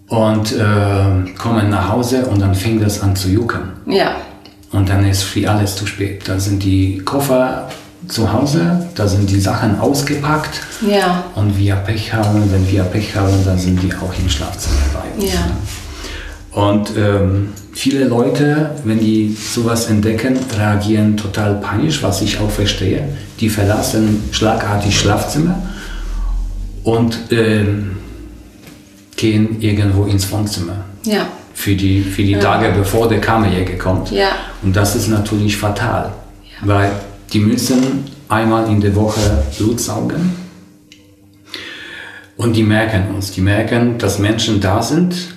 und 0.07 0.53
äh, 0.53 1.31
kommen 1.37 1.69
nach 1.69 1.89
Hause 1.89 2.25
und 2.25 2.41
dann 2.41 2.55
fängt 2.55 2.81
es 2.83 3.01
an 3.01 3.15
zu 3.15 3.29
jucken. 3.29 3.61
Ja. 3.85 4.15
Und 4.71 4.89
dann 4.89 5.05
ist 5.05 5.23
für 5.23 5.49
alles 5.49 5.75
zu 5.75 5.85
spät. 5.85 6.27
Da 6.27 6.39
sind 6.39 6.63
die 6.63 6.99
Koffer 6.99 7.69
zu 8.07 8.31
Hause, 8.31 8.87
da 8.95 9.07
sind 9.07 9.29
die 9.29 9.39
Sachen 9.39 9.79
ausgepackt. 9.79 10.61
Ja. 10.87 11.23
Und 11.35 11.57
wir 11.57 11.75
Pech 11.75 12.13
haben, 12.13 12.51
wenn 12.51 12.69
wir 12.69 12.83
Pech 12.83 13.15
haben, 13.15 13.43
dann 13.45 13.57
sind 13.57 13.81
die 13.81 13.93
auch 13.93 14.13
im 14.17 14.29
Schlafzimmer 14.29 14.77
bei 14.93 15.21
uns. 15.21 15.33
Ja. 15.33 15.39
Ne? 15.39 15.51
Und 16.57 16.89
ähm, 16.97 17.49
viele 17.73 18.05
Leute, 18.05 18.71
wenn 18.83 18.99
die 18.99 19.31
sowas 19.39 19.91
entdecken, 19.91 20.39
reagieren 20.57 21.15
total 21.15 21.61
panisch, 21.61 22.01
was 22.01 22.23
ich 22.23 22.39
auch 22.39 22.49
verstehe. 22.49 23.07
Die 23.39 23.47
verlassen 23.47 24.23
schlagartig 24.31 24.99
Schlafzimmer 24.99 25.61
und 26.83 27.15
ähm, 27.29 27.97
gehen 29.15 29.61
irgendwo 29.61 30.05
ins 30.05 30.31
Wohnzimmer. 30.31 30.77
Ja. 31.03 31.27
Für 31.53 31.75
die, 31.75 32.01
für 32.01 32.23
die 32.23 32.31
Ja. 32.31 32.39
Tage, 32.39 32.73
bevor 32.75 33.07
der 33.07 33.21
Kammerjäger 33.21 33.77
kommt. 33.77 34.09
Ja. 34.09 34.29
Und 34.63 34.75
das 34.75 34.95
ist 34.95 35.09
natürlich 35.09 35.57
fatal, 35.57 36.11
weil 36.61 36.89
die 37.33 37.39
müssen 37.39 38.05
einmal 38.29 38.67
in 38.67 38.81
der 38.81 38.95
Woche 38.95 39.43
Blut 39.59 39.79
saugen. 39.79 40.33
Und 42.35 42.55
die 42.55 42.63
merken 42.63 43.13
uns, 43.13 43.29
die 43.31 43.41
merken, 43.41 43.99
dass 43.99 44.17
Menschen 44.17 44.59
da 44.59 44.81
sind, 44.81 45.36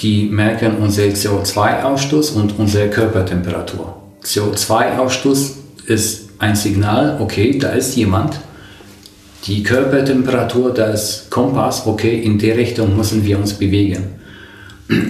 die 0.00 0.24
merken 0.24 0.76
unser 0.78 1.02
CO2-Ausstoß 1.02 2.34
und 2.34 2.58
unsere 2.58 2.88
Körpertemperatur. 2.88 3.96
CO2-Ausstoß 4.24 5.52
ist 5.86 6.28
ein 6.38 6.56
Signal, 6.56 7.18
okay, 7.20 7.58
da 7.58 7.70
ist 7.70 7.96
jemand. 7.96 8.38
Die 9.46 9.62
Körpertemperatur, 9.62 10.72
da 10.72 10.86
ist 10.86 11.30
Kompass, 11.30 11.86
okay, 11.86 12.20
in 12.20 12.38
der 12.38 12.56
Richtung 12.56 12.96
müssen 12.96 13.24
wir 13.24 13.38
uns 13.38 13.54
bewegen. 13.54 14.04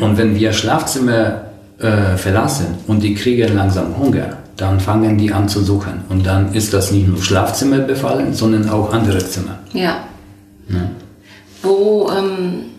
Und 0.00 0.16
wenn 0.16 0.34
wir 0.34 0.52
Schlafzimmer 0.52 1.42
äh, 1.78 2.16
verlassen 2.16 2.78
und 2.86 3.02
die 3.02 3.14
kriegen 3.14 3.54
langsam 3.54 3.98
Hunger, 3.98 4.38
dann 4.56 4.80
fangen 4.80 5.18
die 5.18 5.32
an 5.32 5.48
zu 5.48 5.60
suchen. 5.62 6.04
Und 6.08 6.24
dann 6.26 6.54
ist 6.54 6.72
das 6.72 6.92
nicht 6.92 7.08
nur 7.08 7.22
Schlafzimmer 7.22 7.78
befallen, 7.78 8.32
sondern 8.32 8.68
auch 8.68 8.92
andere 8.92 9.18
Zimmer. 9.18 9.58
Ja. 9.72 10.04
Wo, 11.62 12.10
ähm, 12.10 12.71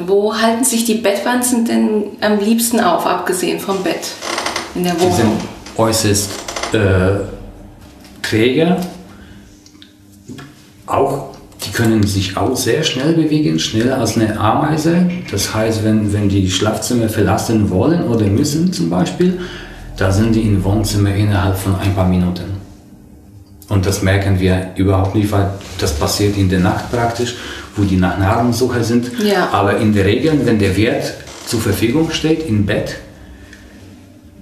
wo 0.00 0.34
halten 0.34 0.64
sich 0.64 0.84
die 0.84 0.94
Bettwanzen 0.94 1.64
denn 1.64 2.04
am 2.20 2.38
liebsten 2.38 2.80
auf, 2.80 3.06
abgesehen 3.06 3.60
vom 3.60 3.82
Bett 3.82 4.08
in 4.74 4.84
der 4.84 4.94
Die 4.94 5.00
sind 5.00 5.10
Wohnung? 5.26 5.38
äußerst 5.76 6.30
äh, 6.72 6.78
träge. 8.22 8.76
Auch, 10.86 11.34
die 11.64 11.70
können 11.70 12.02
sich 12.06 12.36
auch 12.36 12.56
sehr 12.56 12.82
schnell 12.82 13.12
bewegen, 13.14 13.58
schneller 13.58 13.98
als 13.98 14.16
eine 14.16 14.38
Ameise. 14.38 15.10
Das 15.30 15.54
heißt, 15.54 15.84
wenn, 15.84 16.12
wenn 16.12 16.28
die 16.28 16.50
Schlafzimmer 16.50 17.08
verlassen 17.08 17.70
wollen 17.70 18.04
oder 18.08 18.26
müssen 18.26 18.72
zum 18.72 18.90
Beispiel, 18.90 19.40
da 19.96 20.10
sind 20.10 20.34
die 20.34 20.42
im 20.42 20.64
Wohnzimmer 20.64 21.14
innerhalb 21.14 21.56
von 21.56 21.76
ein 21.76 21.94
paar 21.94 22.08
Minuten. 22.08 22.44
Und 23.68 23.86
das 23.86 24.02
merken 24.02 24.38
wir 24.40 24.70
überhaupt 24.76 25.14
nicht, 25.14 25.30
weil 25.32 25.50
das 25.78 25.92
passiert 25.94 26.36
in 26.36 26.48
der 26.48 26.60
Nacht 26.60 26.90
praktisch, 26.90 27.36
wo 27.76 27.84
die 27.84 27.96
nach 27.96 28.18
Nahrungssuche 28.18 28.84
sind. 28.84 29.10
Ja. 29.22 29.48
Aber 29.52 29.78
in 29.78 29.94
der 29.94 30.04
Regel, 30.04 30.40
wenn 30.44 30.58
der 30.58 30.76
Wert 30.76 31.14
zur 31.46 31.60
Verfügung 31.60 32.10
steht 32.10 32.46
im 32.46 32.66
Bett, 32.66 32.96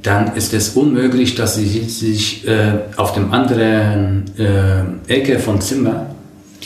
dann 0.03 0.35
ist 0.35 0.55
es 0.55 0.71
unmöglich, 0.71 1.35
dass 1.35 1.57
sie 1.57 1.67
sich 1.67 2.47
äh, 2.47 2.73
auf 2.97 3.13
dem 3.13 3.33
anderen 3.33 4.25
äh, 4.39 5.13
Ecke 5.13 5.39
vom 5.39 5.61
Zimmer 5.61 6.07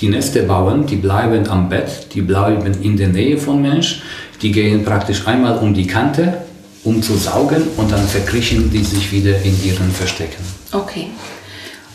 die 0.01 0.09
Nester 0.09 0.43
bauen. 0.43 0.87
Die 0.87 0.97
bleiben 0.97 1.49
am 1.49 1.69
Bett, 1.69 2.15
die 2.15 2.23
bleiben 2.23 2.73
in 2.83 2.97
der 2.97 3.09
Nähe 3.09 3.39
vom 3.39 3.63
Mensch, 3.63 4.03
die 4.43 4.53
gehen 4.53 4.85
praktisch 4.85 5.27
einmal 5.27 5.59
um 5.59 5.75
die 5.75 5.87
Kante, 5.87 6.35
um 6.85 7.03
zu 7.03 7.15
saugen 7.15 7.63
und 7.77 7.91
dann 7.91 8.07
verkriechen 8.07 8.71
die 8.71 8.85
sich 8.85 9.11
wieder 9.11 9.37
in 9.43 9.57
ihren 9.65 9.91
Verstecken. 9.91 10.45
Okay. 10.73 11.09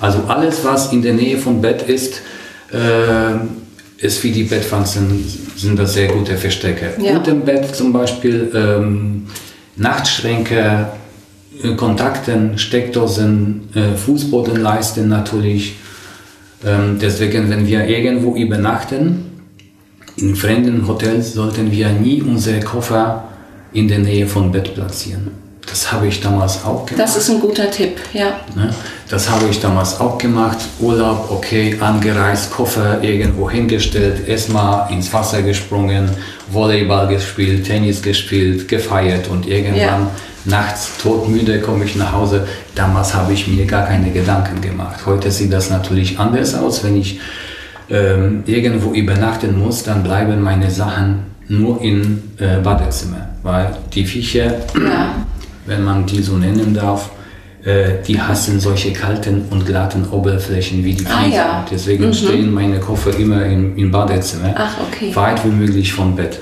Also 0.02 0.24
alles, 0.28 0.64
was 0.64 0.92
in 0.92 1.02
der 1.02 1.14
Nähe 1.14 1.38
vom 1.38 1.62
Bett 1.62 1.84
ist, 1.84 2.22
äh, 2.72 2.78
ist 4.02 4.20
für 4.20 4.30
die 4.30 4.44
Bettwanzen 4.44 5.24
sind 5.56 5.78
das 5.78 5.94
sehr 5.94 6.08
gute 6.08 6.38
Verstecke. 6.38 6.94
Ja. 7.02 7.18
Unter 7.18 7.32
dem 7.32 7.42
Bett 7.42 7.76
zum 7.76 7.92
Beispiel 7.92 8.50
ähm, 8.56 9.28
Nachtschränke, 9.76 10.88
äh, 11.62 11.76
Kontakten, 11.76 12.58
Steckdosen, 12.58 13.70
äh, 13.76 13.96
Fußbodenleisten 13.96 15.08
natürlich. 15.08 15.76
Ähm, 16.66 16.98
deswegen, 17.02 17.50
wenn 17.50 17.68
wir 17.68 17.88
irgendwo 17.88 18.36
übernachten, 18.36 19.26
in 20.16 20.36
fremden 20.36 20.88
Hotels 20.88 21.34
sollten 21.34 21.72
wir 21.72 21.90
nie 21.90 22.22
unsere 22.22 22.60
Koffer 22.60 23.26
in 23.74 23.88
der 23.88 24.00
Nähe 24.00 24.28
vom 24.28 24.52
Bett 24.52 24.74
platzieren. 24.74 25.32
Das 25.70 25.92
habe 25.92 26.08
ich 26.08 26.20
damals 26.20 26.64
auch 26.66 26.86
gemacht. 26.86 27.00
Das 27.04 27.16
ist 27.16 27.30
ein 27.30 27.40
guter 27.40 27.70
Tipp, 27.70 27.98
ja. 28.14 28.28
Ne? 28.56 28.74
Das 29.10 29.30
habe 29.30 29.48
ich 29.50 29.60
damals 29.60 30.00
auch 30.00 30.18
gemacht. 30.18 30.58
Urlaub, 30.80 31.30
okay, 31.32 31.78
angereist, 31.80 32.52
Koffer 32.52 33.04
irgendwo 33.04 33.50
hingestellt, 33.50 34.28
erstmal 34.28 34.92
ins 34.92 35.14
Wasser 35.14 35.42
gesprungen, 35.44 36.10
Volleyball 36.52 37.08
gespielt, 37.08 37.66
Tennis 37.68 38.02
gespielt, 38.02 38.68
gefeiert 38.68 39.28
und 39.28 39.48
irgendwann 39.48 39.78
Ja. 39.78 40.12
nachts 40.46 40.92
todmüde 41.02 41.60
komme 41.62 41.86
ich 41.86 41.96
nach 41.96 42.14
Hause. 42.14 42.48
Damals 42.76 43.14
habe 43.14 43.34
ich 43.34 43.48
mir 43.48 43.66
gar 43.66 43.86
keine 43.86 44.10
Gedanken 44.12 44.62
gemacht. 44.62 45.06
Heute 45.06 45.30
sieht 45.32 45.54
das 45.54 45.70
natürlich 45.70 46.18
anders 46.20 46.56
aus. 46.56 46.84
Wenn 46.84 47.00
ich 47.00 47.20
ähm, 47.92 48.44
irgendwo 48.46 48.92
übernachten 48.94 49.58
muss, 49.58 49.84
dann 49.84 50.04
bleiben 50.04 50.42
meine 50.42 50.70
Sachen 50.70 51.26
nur 51.48 51.82
im 51.82 52.22
äh, 52.38 52.58
Badezimmer, 52.62 53.30
weil 53.44 53.76
die 53.94 54.06
Viecher 54.06 54.46
Ja. 54.76 55.16
Wenn 55.70 55.84
man 55.84 56.06
die 56.06 56.22
so 56.22 56.36
nennen 56.38 56.74
darf, 56.74 57.12
äh, 57.64 58.02
die 58.08 58.20
hassen 58.20 58.60
solche 58.60 58.92
kalten 58.92 59.44
und 59.50 59.66
glatten 59.66 60.08
Oberflächen 60.10 60.84
wie 60.84 60.94
die 60.94 61.06
Ah, 61.06 61.20
Fliesen. 61.22 61.34
ja. 61.38 61.66
Deswegen 61.72 62.14
stehen 62.14 62.54
meine 62.54 62.80
Koffer 62.80 63.18
immer 63.18 63.46
im, 63.46 63.78
im 63.78 63.92
Badezimmer, 63.92 64.54
Ach, 64.58 64.76
okay. 64.88 65.16
weit 65.16 65.46
wie 65.46 65.50
möglich 65.50 65.94
vom 65.94 66.16
Bett. 66.16 66.42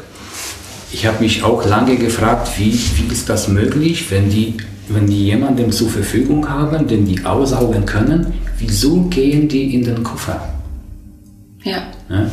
Ich 0.92 1.06
habe 1.06 1.22
mich 1.22 1.44
auch 1.44 1.66
lange 1.66 1.98
gefragt, 1.98 2.50
wie, 2.58 2.72
wie 2.72 3.12
ist 3.12 3.28
das 3.30 3.48
möglich, 3.50 4.10
wenn 4.10 4.30
die, 4.30 4.56
wenn 4.90 5.06
die 5.08 5.26
jemanden 5.26 5.72
zur 5.72 5.90
Verfügung 5.90 6.48
haben, 6.50 6.88
den 6.88 7.06
die 7.06 7.26
aussaugen 7.26 7.86
können, 7.86 8.34
wieso 8.58 9.02
gehen 9.10 9.48
die 9.50 9.76
in 9.76 9.84
den 9.84 10.02
Koffer? 10.04 10.42
Ja. 11.64 11.80
Ne? 12.10 12.32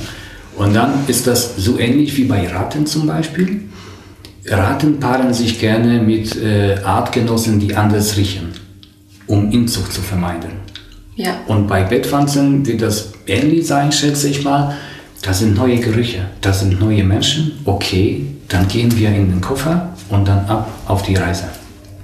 Und 0.56 0.72
dann 0.74 0.92
ist 1.08 1.26
das 1.26 1.56
so 1.56 1.78
ähnlich 1.80 2.16
wie 2.16 2.24
bei 2.24 2.46
Ratten 2.46 2.86
zum 2.86 3.06
Beispiel. 3.08 3.62
Ratten 4.46 5.00
paaren 5.00 5.32
sich 5.32 5.58
gerne 5.58 6.00
mit 6.00 6.36
äh, 6.36 6.76
Artgenossen, 6.84 7.60
die 7.60 7.74
anders 7.74 8.16
riechen, 8.16 8.52
um 9.26 9.50
Inzucht 9.50 9.92
zu 9.92 10.02
vermeiden. 10.02 10.50
Ja. 11.16 11.40
Und 11.46 11.66
bei 11.68 11.82
Bettwanzen 11.84 12.66
wird 12.66 12.82
das 12.82 13.12
ähnlich 13.26 13.66
sein, 13.66 13.92
schätze 13.92 14.28
ich 14.28 14.44
mal. 14.44 14.76
Das 15.22 15.38
sind 15.38 15.56
neue 15.56 15.78
Gerüche, 15.78 16.26
das 16.40 16.60
sind 16.60 16.78
neue 16.80 17.04
Menschen. 17.04 17.60
Okay, 17.64 18.26
dann 18.48 18.68
gehen 18.68 18.94
wir 18.98 19.08
in 19.08 19.30
den 19.30 19.40
Koffer 19.40 19.94
und 20.10 20.28
dann 20.28 20.44
ab 20.46 20.68
auf 20.86 21.02
die 21.02 21.14
Reise. 21.14 21.44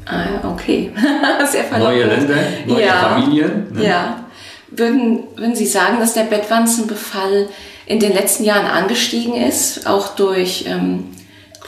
Ah, 0.07 0.49
okay. 0.49 0.91
Sehr 1.51 1.65
verlockend. 1.65 1.99
Neue 1.99 2.07
Länder, 2.07 2.37
neue 2.67 2.87
ja. 2.87 2.95
Familien, 2.95 3.67
ne? 3.73 3.87
Ja. 3.87 4.25
Würden, 4.71 5.25
würden 5.37 5.55
Sie 5.55 5.67
sagen, 5.67 5.99
dass 5.99 6.15
der 6.15 6.25
Bettwanzenbefall 6.25 7.49
in 7.87 7.99
den 7.99 8.13
letzten 8.13 8.45
Jahren 8.45 8.67
angestiegen 8.67 9.35
ist, 9.35 9.87
auch 9.87 10.15
durch 10.15 10.65
ähm, 10.69 11.05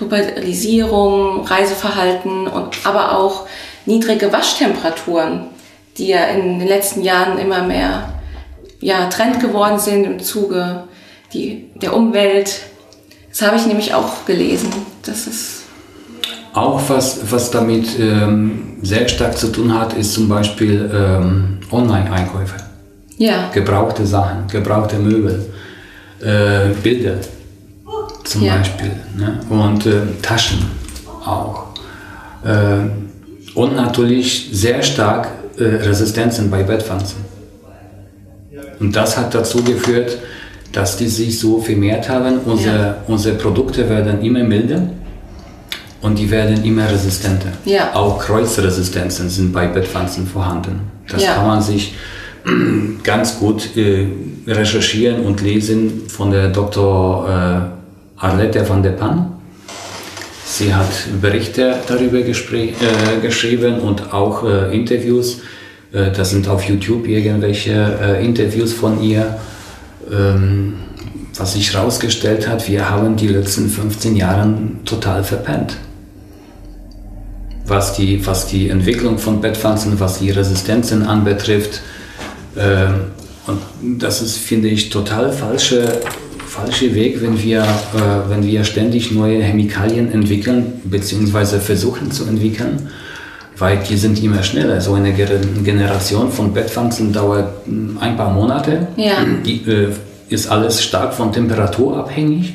Globalisierung, 0.09 1.45
Reiseverhalten 1.47 2.47
und 2.47 2.77
aber 2.85 3.17
auch 3.17 3.47
niedrige 3.87 4.33
Waschtemperaturen, 4.33 5.47
die 5.99 6.09
ja 6.09 6.25
in 6.25 6.59
den 6.59 6.69
letzten 6.69 7.03
Jahren 7.03 7.39
immer 7.39 7.63
mehr 7.63 8.15
ja, 8.81 9.09
Trend 9.09 9.41
geworden 9.41 9.79
sind 9.79 10.05
im 10.05 10.21
Zuge 10.21 10.85
die, 11.33 11.71
der 11.77 11.95
Umwelt. 11.95 12.63
Das 13.31 13.43
habe 13.43 13.57
ich 13.57 13.67
nämlich 13.67 13.95
auch 13.95 14.25
gelesen. 14.27 14.71
Das 15.05 15.27
ist 15.27 15.63
Auch 16.53 16.81
was, 16.89 17.21
was 17.31 17.51
damit 17.51 17.99
ähm, 17.99 18.79
sehr 18.83 19.09
stark 19.09 19.39
zu 19.39 19.49
tun 19.49 19.79
hat, 19.79 19.95
ist 19.95 20.13
zum 20.15 20.29
Beispiel 20.29 20.91
ähm, 20.93 21.61
Online-Einkäufe. 21.71 22.57
ja, 23.17 23.51
Gebrauchte 23.53 24.05
Sachen, 24.05 24.49
gebrauchte 24.49 24.97
Möbel, 24.97 25.47
äh, 26.21 26.75
Bilder 26.83 27.17
zum 28.25 28.43
Ja. 28.43 28.57
Beispiel 28.57 28.93
ne? 29.17 29.41
und 29.49 29.87
äh, 29.87 29.93
Taschen 30.23 30.59
auch. 31.25 31.67
Äh, 32.45 32.89
und 33.55 33.77
natürlich 33.77 34.49
sehr 34.53 34.83
stark 34.83 35.29
äh, 35.59 35.65
Resistenzen 35.65 36.51
bei 36.51 36.63
Bettwanzen. 36.63 37.19
Und 38.81 38.97
das 38.97 39.17
hat 39.17 39.35
dazu 39.35 39.63
geführt, 39.63 40.19
dass 40.73 40.97
die 40.97 41.07
sich 41.09 41.39
so 41.39 41.61
vermehrt 41.61 42.09
haben. 42.09 42.39
Unsere, 42.47 42.97
unsere 43.07 43.37
Produkte 43.37 43.89
werden 43.89 44.23
immer 44.23 44.43
milder 44.43 44.83
und 46.01 46.19
die 46.19 46.31
werden 46.31 46.65
immer 46.65 46.91
resistenter. 46.91 47.51
Ja. 47.65 47.95
Auch 47.95 48.19
Kreuzresistenzen 48.19 49.29
sind 49.29 49.53
bei 49.53 49.67
Bettwanzen 49.67 50.27
vorhanden. 50.27 50.81
Das 51.09 51.23
Ja. 51.23 51.35
kann 51.35 51.47
man 51.47 51.63
sich 51.63 51.95
ganz 53.05 53.39
gut 53.39 53.77
äh, 53.77 54.07
recherchieren 54.47 55.25
und 55.27 55.41
lesen 55.43 56.03
von 56.09 56.31
der 56.33 56.49
Dr. 56.49 57.29
Arlette 58.23 58.67
van 58.67 58.83
der 58.83 58.93
Pan. 58.93 59.33
Sie 60.47 60.75
hat 60.75 60.91
Berichte 61.21 61.77
darüber 61.87 62.19
äh, 62.19 62.25
geschrieben 63.21 63.81
und 63.81 64.13
auch 64.15 64.45
äh, 64.45 64.75
Interviews. 64.75 65.41
Äh, 65.93 66.11
das 66.13 66.31
sind 66.31 66.49
auf 66.49 66.65
YouTube 66.65 67.07
irgendwelche 67.07 67.99
äh, 68.01 68.25
Interviews 68.25 68.73
von 68.73 69.03
ihr. 69.03 69.39
Ähm, 70.11 70.75
was 71.37 71.55
sich 71.55 71.75
herausgestellt 71.75 72.49
hat, 72.49 72.69
wir 72.69 72.89
haben 72.89 73.17
die 73.17 73.29
letzten 73.29 73.69
15 73.69 74.17
Jahre 74.17 74.55
total 74.85 75.25
verpennt 75.25 75.77
was 77.73 77.95
die, 77.95 78.25
was 78.27 78.47
die 78.47 78.69
Entwicklung 78.69 79.19
von 79.19 79.41
Bettpflanzen, 79.41 79.99
was 80.01 80.19
die 80.19 80.31
Resistenzen 80.31 81.05
anbetrifft. 81.05 81.81
Ähm, 82.57 83.13
und 83.47 84.03
das 84.03 84.23
ist, 84.23 84.37
finde 84.37 84.69
ich, 84.69 84.91
total 84.91 85.33
falsche, 85.33 86.01
falsche 86.53 86.95
Weg, 86.95 87.23
wenn 87.23 87.43
wir, 87.43 87.63
äh, 87.63 88.29
wenn 88.29 88.47
wir 88.47 88.63
ständig 88.65 89.11
neue 89.11 89.43
Chemikalien 89.43 90.13
entwickeln, 90.13 90.81
beziehungsweise 90.85 91.61
versuchen 91.61 92.11
zu 92.11 92.27
entwickeln, 92.27 92.91
weil 93.57 93.79
die 93.79 93.97
sind 93.97 94.23
immer 94.23 94.43
schneller. 94.43 94.81
So 94.81 94.93
eine 94.95 95.13
Generation 95.13 96.31
von 96.31 96.53
Bettpflanzen 96.53 97.13
dauert 97.13 97.65
hm, 97.65 97.97
ein 98.01 98.17
paar 98.17 98.33
Monate. 98.33 98.89
Ja. 98.97 99.25
Die, 99.45 99.63
äh, 99.67 99.89
ist 100.29 100.47
alles 100.49 100.83
stark 100.83 101.15
von 101.15 101.33
Temperatur 101.33 101.97
abhängig. 101.97 102.55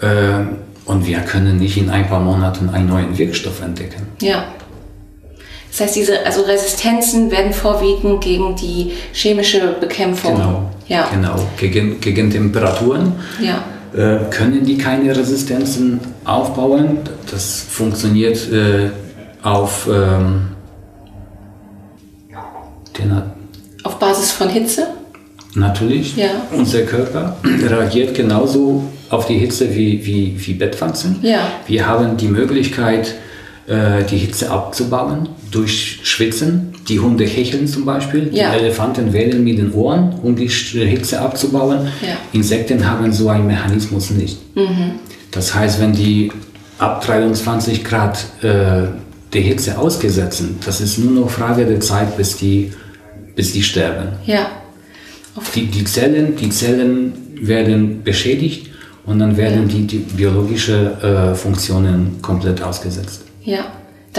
Äh, 0.00 0.44
und 0.86 1.06
wir 1.06 1.20
können 1.20 1.58
nicht 1.58 1.76
in 1.76 1.88
ein 1.88 2.06
paar 2.08 2.20
Monaten 2.20 2.68
einen 2.70 2.88
neuen 2.88 3.16
Wirkstoff 3.16 3.62
entdecken. 3.62 4.02
Ja. 4.20 4.44
Das 5.74 5.88
heißt, 5.88 5.96
diese 5.96 6.24
also 6.24 6.42
Resistenzen 6.42 7.32
werden 7.32 7.52
vorwiegend 7.52 8.22
gegen 8.22 8.54
die 8.54 8.92
chemische 9.12 9.74
Bekämpfung. 9.80 10.36
Genau. 10.36 10.70
Ja. 10.86 11.08
Genau. 11.12 11.34
Gegen, 11.56 12.00
gegen 12.00 12.30
Temperaturen. 12.30 13.14
Ja. 13.40 13.64
Äh, 13.92 14.30
können 14.30 14.64
die 14.64 14.78
keine 14.78 15.16
Resistenzen 15.16 15.98
aufbauen. 16.24 16.98
Das 17.28 17.66
funktioniert 17.68 18.52
äh, 18.52 18.90
auf, 19.42 19.88
ähm, 19.92 20.50
auf 23.82 23.98
Basis 23.98 24.30
von 24.30 24.48
Hitze? 24.48 24.86
Natürlich. 25.56 26.16
Ja. 26.16 26.30
Unser 26.52 26.82
Körper 26.82 27.36
reagiert 27.68 28.14
genauso 28.14 28.84
auf 29.10 29.26
die 29.26 29.38
Hitze 29.38 29.74
wie, 29.74 30.06
wie, 30.06 30.36
wie 30.38 30.54
Bettwanzen. 30.54 31.18
Ja. 31.22 31.48
Wir 31.66 31.88
haben 31.88 32.16
die 32.16 32.28
Möglichkeit, 32.28 33.16
äh, 33.66 34.04
die 34.04 34.18
Hitze 34.18 34.52
abzubauen 34.52 35.28
durch 35.54 36.00
Schwitzen. 36.02 36.74
Die 36.88 37.00
Hunde 37.00 37.24
hecheln 37.24 37.66
zum 37.66 37.84
Beispiel, 37.84 38.30
ja. 38.32 38.50
die 38.50 38.58
Elefanten 38.58 39.12
wählen 39.12 39.42
mit 39.42 39.58
den 39.58 39.72
Ohren, 39.72 40.14
um 40.22 40.34
die 40.36 40.48
Hitze 40.48 41.20
abzubauen. 41.20 41.88
Ja. 42.02 42.16
Insekten 42.32 42.88
haben 42.88 43.12
so 43.12 43.28
einen 43.28 43.46
Mechanismus 43.46 44.10
nicht. 44.10 44.38
Mhm. 44.56 44.92
Das 45.30 45.54
heißt, 45.54 45.80
wenn 45.80 45.92
die 45.92 46.30
ab 46.78 47.04
23 47.04 47.84
Grad 47.84 48.18
äh, 48.42 48.88
der 49.32 49.40
Hitze 49.40 49.78
ausgesetzt 49.78 50.38
sind, 50.38 50.66
das 50.66 50.80
ist 50.80 50.98
nur 50.98 51.12
noch 51.12 51.30
Frage 51.30 51.64
der 51.64 51.80
Zeit, 51.80 52.16
bis 52.16 52.36
die, 52.36 52.72
bis 53.34 53.52
die 53.52 53.62
sterben. 53.62 54.08
Ja. 54.26 54.50
Die, 55.54 55.66
die, 55.66 55.84
Zellen, 55.84 56.36
die 56.36 56.50
Zellen 56.50 57.12
werden 57.40 58.02
beschädigt 58.04 58.70
und 59.06 59.18
dann 59.18 59.36
werden 59.36 59.68
die, 59.68 59.86
die 59.86 59.98
biologische 59.98 61.32
äh, 61.32 61.34
Funktionen 61.34 62.20
komplett 62.22 62.62
ausgesetzt. 62.62 63.22
Ja, 63.42 63.66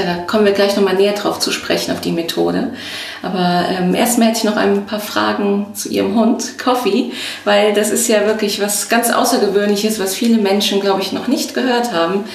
da 0.04 0.16
kommen 0.28 0.46
wir 0.46 0.52
gleich 0.52 0.76
nochmal 0.76 0.96
näher 0.96 1.14
drauf 1.14 1.40
zu 1.40 1.52
sprechen, 1.52 1.92
auf 1.92 2.02
die 2.02 2.12
Methode. 2.12 2.74
Aber 3.22 3.66
ähm, 3.70 3.96
erstmal 3.96 4.28
hätte 4.28 4.40
ich 4.40 4.44
noch 4.44 4.58
ein 4.58 4.86
paar 4.86 5.00
Fragen 5.00 5.68
zu 5.74 5.90
Ihrem 5.90 6.20
Hund, 6.20 6.58
Coffee, 6.58 7.12
weil 7.46 7.74
das 7.74 7.92
ist 7.92 8.08
ja 8.08 8.26
wirklich 8.26 8.62
was 8.62 8.90
ganz 8.90 9.12
Außergewöhnliches, 9.12 10.00
was 10.00 10.14
viele 10.14 10.38
Menschen, 10.38 10.82
glaube 10.82 11.02
ich, 11.02 11.14
noch 11.14 11.28
nicht 11.28 11.54
gehört 11.54 11.94
haben. 11.94 12.26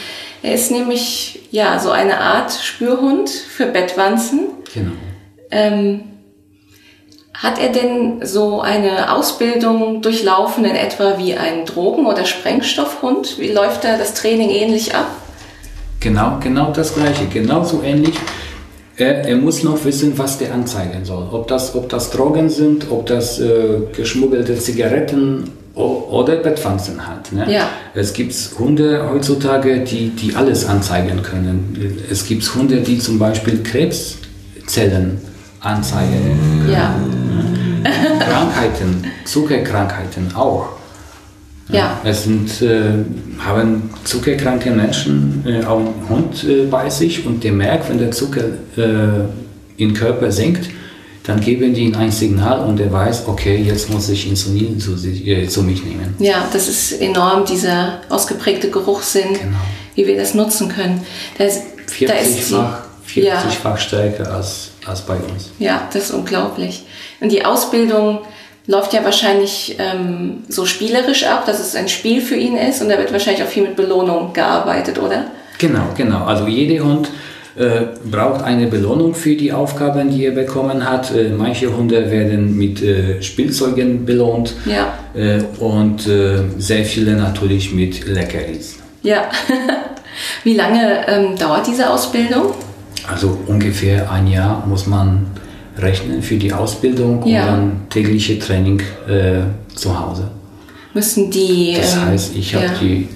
Er 0.42 0.55
ist 0.55 0.70
nämlich 0.70 1.40
ja 1.51 1.79
so 1.79 1.90
eine 1.90 2.18
Art 2.18 2.53
Spürhund 2.53 3.29
für 3.29 3.66
Bettwanzen. 3.66 4.49
Genau. 4.73 4.92
Ähm, 5.51 6.05
hat 7.35 7.59
er 7.59 7.70
denn 7.70 8.25
so 8.25 8.61
eine 8.61 9.14
Ausbildung 9.14 10.03
durchlaufen 10.03 10.64
in 10.64 10.77
etwa 10.77 11.16
wie 11.18 11.35
ein 11.37 11.64
Drogen- 11.64 12.07
oder 12.07 12.25
Sprengstoffhund? 12.27 13.38
Wie 13.38 13.51
läuft 13.51 13.85
da 13.85 13.96
das 13.96 14.14
Training 14.14 14.51
ähnlich 14.51 14.94
ab? 14.94 15.07
Genau, 16.00 16.38
genau 16.42 16.72
das 16.72 16.94
gleiche, 16.94 17.26
genauso 17.26 17.82
ähnlich. 17.82 18.14
Er, 18.96 19.24
er, 19.26 19.36
muss 19.36 19.62
noch 19.62 19.82
wissen, 19.84 20.18
was 20.18 20.38
der 20.38 20.52
anzeigen 20.52 21.04
soll. 21.04 21.28
Ob 21.30 21.46
das, 21.48 21.74
ob 21.74 21.88
das 21.88 22.10
Drogen 22.10 22.50
sind, 22.50 22.90
ob 22.90 23.06
das 23.06 23.38
äh, 23.38 23.80
geschmuggelte 23.94 24.58
Zigaretten 24.58 25.44
oder 25.74 26.36
Bettwanzen 26.36 27.06
hat. 27.06 27.32
Ne? 27.32 27.50
Ja. 27.50 27.68
Es 27.94 28.12
gibt 28.12 28.34
Hunde 28.58 29.08
heutzutage, 29.10 29.80
die, 29.80 30.10
die 30.10 30.34
alles 30.34 30.66
anzeigen 30.66 31.22
können. 31.22 32.02
Es 32.10 32.26
gibt 32.26 32.42
Hunde, 32.54 32.78
die 32.80 32.98
zum 32.98 33.18
Beispiel 33.18 33.62
Krebszellen 33.62 35.18
anzeigen 35.60 36.38
können. 36.66 36.72
Ja. 36.72 36.94
Krankheiten, 38.18 39.04
Zuckerkrankheiten 39.24 40.34
auch. 40.34 40.80
Ja. 41.72 42.00
Es 42.04 42.24
sind, 42.24 42.62
äh, 42.62 43.04
haben 43.38 43.90
zuckerkranke 44.04 44.70
Menschen 44.70 45.44
äh, 45.46 45.64
auch 45.64 45.78
einen 45.78 46.09
Hund 46.09 46.44
äh, 46.44 46.66
bei 46.66 46.90
sich 46.90 47.26
und 47.26 47.44
der 47.44 47.52
merkt, 47.52 47.88
wenn 47.88 47.98
der 47.98 48.11
Zucker 48.11 48.44
äh, 48.76 49.83
im 49.83 49.94
Körper 49.94 50.30
sinkt, 50.30 50.68
dann 51.24 51.40
geben 51.40 51.74
die 51.74 51.83
ihm 51.83 51.94
ein 51.94 52.11
Signal 52.11 52.61
und 52.61 52.80
er 52.80 52.92
weiß, 52.92 53.24
okay, 53.26 53.56
jetzt 53.56 53.90
muss 53.90 54.09
ich 54.09 54.28
Insulin 54.28 54.80
zu, 54.80 54.94
äh, 54.94 55.46
zu 55.48 55.62
mich 55.62 55.85
nehmen. 55.85 56.14
Ja, 56.18 56.48
das 56.52 56.68
ist 56.68 57.00
enorm, 57.00 57.44
dieser 57.44 58.00
ausgeprägte 58.09 58.70
Geruchssinn, 58.70 59.35
genau. 59.35 59.59
wie 59.94 60.06
wir 60.06 60.16
das 60.16 60.35
nutzen 60.35 60.68
können. 60.68 61.02
Das, 61.38 61.61
40-fach 61.90 62.85
40 63.04 63.64
ja. 63.64 63.76
stärker 63.76 64.33
als, 64.33 64.70
als 64.87 65.02
bei 65.02 65.16
uns. 65.16 65.50
Ja, 65.59 65.88
das 65.92 66.04
ist 66.04 66.11
unglaublich. 66.12 66.85
Und 67.20 67.30
die 67.33 67.44
Ausbildung 67.44 68.20
läuft 68.70 68.92
ja 68.92 69.04
wahrscheinlich 69.04 69.76
ähm, 69.78 70.44
so 70.48 70.64
spielerisch 70.64 71.24
ab, 71.24 71.44
dass 71.44 71.59
es 71.59 71.74
ein 71.74 71.88
Spiel 71.88 72.20
für 72.20 72.37
ihn 72.37 72.56
ist 72.56 72.80
und 72.80 72.88
da 72.88 72.98
wird 72.98 73.12
wahrscheinlich 73.12 73.42
auch 73.42 73.48
viel 73.48 73.64
mit 73.64 73.74
Belohnung 73.76 74.33
gearbeitet, 74.33 74.98
oder? 74.98 75.24
Genau, 75.59 75.83
genau. 75.96 76.24
Also 76.24 76.46
jeder 76.46 76.85
Hund 76.85 77.09
äh, 77.56 77.87
braucht 78.09 78.44
eine 78.44 78.68
Belohnung 78.68 79.12
für 79.12 79.35
die 79.35 79.52
Aufgaben, 79.52 80.09
die 80.11 80.24
er 80.24 80.30
bekommen 80.30 80.88
hat. 80.88 81.14
Äh, 81.14 81.30
manche 81.30 81.76
Hunde 81.76 82.11
werden 82.11 82.56
mit 82.56 82.80
äh, 82.80 83.20
Spielzeugen 83.20 84.06
belohnt 84.06 84.54
ja. 84.64 84.94
Und 85.59 86.09
sehr 86.59 86.85
viele 86.85 87.16
natürlich 87.16 87.72
mit 87.72 88.06
Leckeris. 88.06 88.78
Ja. 89.02 89.28
Wie 90.44 90.54
lange 90.54 91.04
ähm, 91.09 91.37
dauert 91.37 91.66
diese 91.66 91.90
Ausbildung? 91.90 92.54
Also 93.11 93.37
ungefähr 93.48 94.09
ein 94.12 94.28
Jahr 94.28 94.64
muss 94.68 94.87
man 94.87 95.26
rechnen 95.81 96.23
für 96.23 96.37
die 96.37 96.53
Ausbildung 96.53 97.27
ja. 97.27 97.43
und 97.43 97.49
dann 97.49 97.73
tägliche 97.90 98.38
Training 98.38 98.81
äh, 99.09 99.75
zu 99.75 99.99
Hause. 99.99 100.31
Müssen 100.95 101.31
die. 101.31 101.75
Das 101.77 101.95
ähm, 101.95 102.07
heißt, 102.07 102.37
ich 102.37 102.55
habe 102.55 102.66
ja. 102.66 102.73
die 102.81 103.09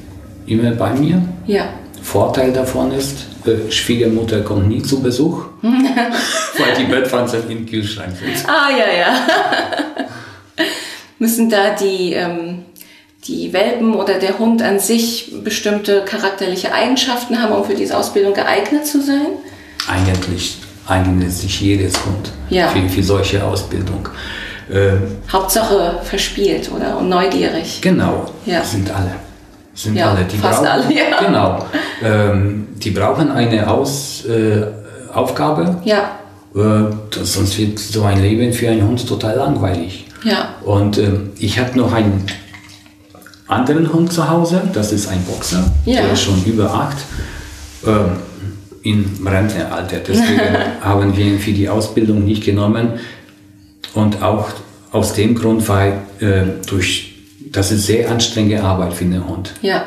immer 0.46 0.70
bei 0.72 0.94
mir. 0.94 1.22
Ja. 1.46 1.68
Vorteil 2.02 2.52
davon 2.52 2.92
ist, 2.92 3.26
äh, 3.46 3.70
Schwiegermutter 3.70 4.42
kommt 4.42 4.68
nie 4.68 4.82
zu 4.82 5.00
Besuch, 5.00 5.46
weil 5.62 6.74
die 6.78 6.84
Bettwanzen 6.84 7.48
im 7.48 7.66
Kühlschrank 7.66 8.14
sind. 8.16 8.48
Ah, 8.48 8.70
ja, 8.70 8.98
ja. 8.98 10.64
Müssen 11.18 11.48
da 11.48 11.74
die, 11.74 12.12
ähm, 12.12 12.64
die 13.26 13.52
Welpen 13.52 13.94
oder 13.94 14.18
der 14.18 14.38
Hund 14.38 14.62
an 14.62 14.78
sich 14.78 15.32
bestimmte 15.42 16.04
charakterliche 16.04 16.74
Eigenschaften 16.74 17.40
haben, 17.40 17.54
um 17.54 17.64
für 17.64 17.74
diese 17.74 17.96
Ausbildung 17.96 18.34
geeignet 18.34 18.86
zu 18.86 19.00
sein? 19.00 19.28
Eigentlich 19.88 20.58
eignet 20.86 21.32
sich 21.32 21.60
jedes 21.60 21.94
Hund 22.04 22.30
Ja. 22.50 22.68
für, 22.68 22.88
für 22.88 23.02
solche 23.02 23.42
Ausbildung. 23.44 24.08
Äh, 24.70 24.92
Hauptsache 25.30 26.00
verspielt, 26.02 26.70
oder? 26.74 26.98
Und 26.98 27.08
neugierig. 27.08 27.80
genau, 27.82 28.26
Ja. 28.46 28.62
sind 28.64 28.90
alle. 28.90 29.14
Sind 29.74 29.96
Ja, 29.96 30.10
alle. 30.10 30.24
Die 30.24 30.36
fast 30.38 30.62
brauchen, 30.62 30.66
alle, 30.68 30.94
ja. 30.94 31.18
Genau. 31.26 31.66
Ähm, 32.02 32.68
die 32.76 32.90
brauchen 32.90 33.30
eine 33.30 33.68
Aus, 33.68 34.24
äh, 34.26 34.62
Aufgabe, 35.12 35.78
Ja, 35.84 36.12
äh, 36.54 36.90
sonst 37.22 37.58
wird 37.58 37.78
so 37.78 38.04
ein 38.04 38.20
Leben 38.22 38.52
für 38.52 38.68
einen 38.70 38.86
Hund 38.86 39.06
total 39.06 39.36
langweilig. 39.36 40.06
ja, 40.24 40.48
Und 40.64 40.98
ähm, 40.98 41.30
ich 41.38 41.58
habe 41.58 41.76
noch 41.78 41.92
einen 41.92 42.24
anderen 43.46 43.92
Hund 43.92 44.12
zu 44.12 44.28
Hause, 44.28 44.62
das 44.72 44.92
ist 44.92 45.08
ein 45.08 45.22
Boxer, 45.24 45.70
Ja. 45.84 46.02
der 46.02 46.12
ist 46.12 46.22
schon 46.22 46.42
über 46.44 46.72
acht, 46.72 46.96
ähm, 47.86 48.16
im 48.84 49.26
Rentenalter. 49.26 49.98
Deswegen 50.06 50.40
haben 50.80 51.16
wir 51.16 51.24
ihn 51.24 51.38
für 51.38 51.52
die 51.52 51.68
Ausbildung 51.68 52.24
nicht 52.24 52.44
genommen. 52.44 53.00
Und 53.94 54.22
auch 54.22 54.48
aus 54.92 55.14
dem 55.14 55.34
Grund, 55.34 55.68
weil 55.68 56.00
äh, 56.20 56.42
durch, 56.68 57.14
das 57.50 57.72
ist 57.72 57.86
sehr 57.86 58.10
anstrengende 58.10 58.62
Arbeit 58.62 58.92
für 58.92 59.04
den 59.04 59.26
Hund. 59.26 59.52
ja, 59.62 59.86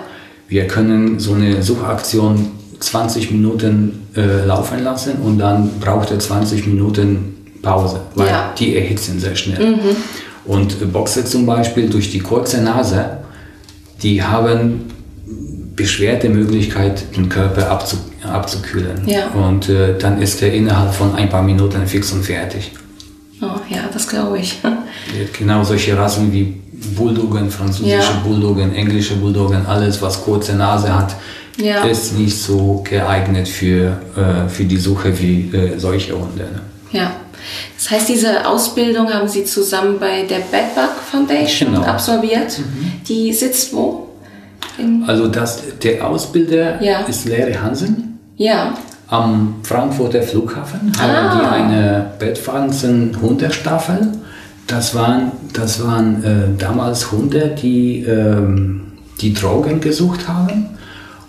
Wir 0.50 0.68
können 0.68 1.20
so 1.20 1.34
eine 1.34 1.64
Suchaktion 1.64 2.52
20 2.80 3.32
Minuten 3.32 4.08
äh, 4.16 4.46
laufen 4.46 4.84
lassen 4.84 5.14
und 5.24 5.40
dann 5.40 5.80
braucht 5.80 6.12
er 6.12 6.20
20 6.20 6.68
Minuten 6.68 7.36
Pause, 7.62 8.02
weil 8.16 8.28
ja. 8.28 8.54
die 8.58 8.76
erhitzen 8.76 9.20
sehr 9.20 9.36
schnell. 9.36 9.76
Mhm. 9.76 9.96
Und 10.46 10.94
Boxer 10.94 11.26
zum 11.26 11.46
Beispiel 11.46 11.90
durch 11.90 12.12
die 12.12 12.20
kurze 12.20 12.62
Nase, 12.62 13.18
die 14.02 14.24
haben 14.24 14.86
beschwerte 15.78 16.28
Möglichkeit, 16.28 17.16
den 17.16 17.30
Körper 17.30 17.72
abzu, 17.72 17.98
abzukühlen. 18.24 19.08
Ja. 19.08 19.28
Und 19.28 19.70
äh, 19.70 19.98
dann 19.98 20.22
ist 20.22 20.42
er 20.42 20.52
innerhalb 20.52 20.94
von 20.94 21.16
ein 21.16 21.30
paar 21.30 21.44
Minuten 21.44 21.88
fix 21.88 22.12
und 22.12 22.24
fertig. 22.24 22.72
Oh, 23.42 23.60
ja, 23.70 23.88
das 23.94 24.10
glaube 24.10 24.40
ich. 24.40 24.60
Genau 25.38 25.64
solche 25.64 25.98
Rassen 25.98 26.34
wie 26.34 26.60
Bulldoggen, 26.96 27.50
französische 27.50 28.12
ja. 28.12 28.22
Bulldoggen, 28.26 28.76
englische 28.76 29.16
Bulldoggen, 29.16 29.66
alles 29.66 30.02
was 30.02 30.22
kurze 30.22 30.54
Nase 30.54 30.94
hat, 30.94 31.16
ja. 31.58 31.86
ist 31.86 32.18
nicht 32.18 32.38
so 32.38 32.84
geeignet 32.84 33.48
für, 33.48 34.02
äh, 34.18 34.50
für 34.50 34.66
die 34.66 34.78
Suche 34.78 35.18
wie 35.18 35.50
äh, 35.56 35.80
solche 35.80 36.14
Hunde. 36.14 36.44
Ne? 36.44 36.62
Ja. 36.92 37.12
Das 37.78 37.92
heißt, 37.92 38.10
diese 38.10 38.46
Ausbildung 38.46 39.14
haben 39.14 39.28
Sie 39.28 39.46
zusammen 39.46 39.98
bei 40.00 40.24
der 40.24 40.40
Bedbug 40.40 40.96
Foundation 41.10 41.74
genau. 41.74 41.86
absolviert. 41.86 42.60
Mhm. 42.60 42.92
Die 43.08 43.32
sitzt 43.32 43.74
wo? 43.74 44.07
In 44.78 45.04
also 45.08 45.28
das, 45.28 45.64
der 45.84 46.08
Ausbilder 46.08 46.82
ja. 46.82 47.02
ist 47.02 47.28
Larry 47.28 47.54
Hansen. 47.54 48.20
Ja. 48.36 48.74
Am 49.10 49.56
Frankfurter 49.64 50.22
Flughafen 50.22 50.92
ah. 50.98 51.02
haben 51.02 51.40
die 51.40 51.46
eine 51.46 52.12
Bettwanzen-Hundestaffel. 52.20 54.10
Das 54.68 54.94
waren, 54.94 55.32
das 55.54 55.84
waren 55.84 56.24
äh, 56.24 56.58
damals 56.58 57.12
Hunde, 57.12 57.56
die 57.62 58.04
ähm, 58.04 58.82
die 59.22 59.34
Drogen 59.34 59.80
gesucht 59.80 60.28
haben. 60.28 60.68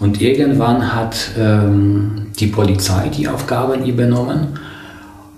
Und 0.01 0.21
irgendwann 0.21 0.95
hat 0.95 1.17
ähm, 1.39 2.27
die 2.39 2.47
Polizei 2.47 3.09
die 3.09 3.29
Aufgaben 3.29 3.85
übernommen. 3.85 4.59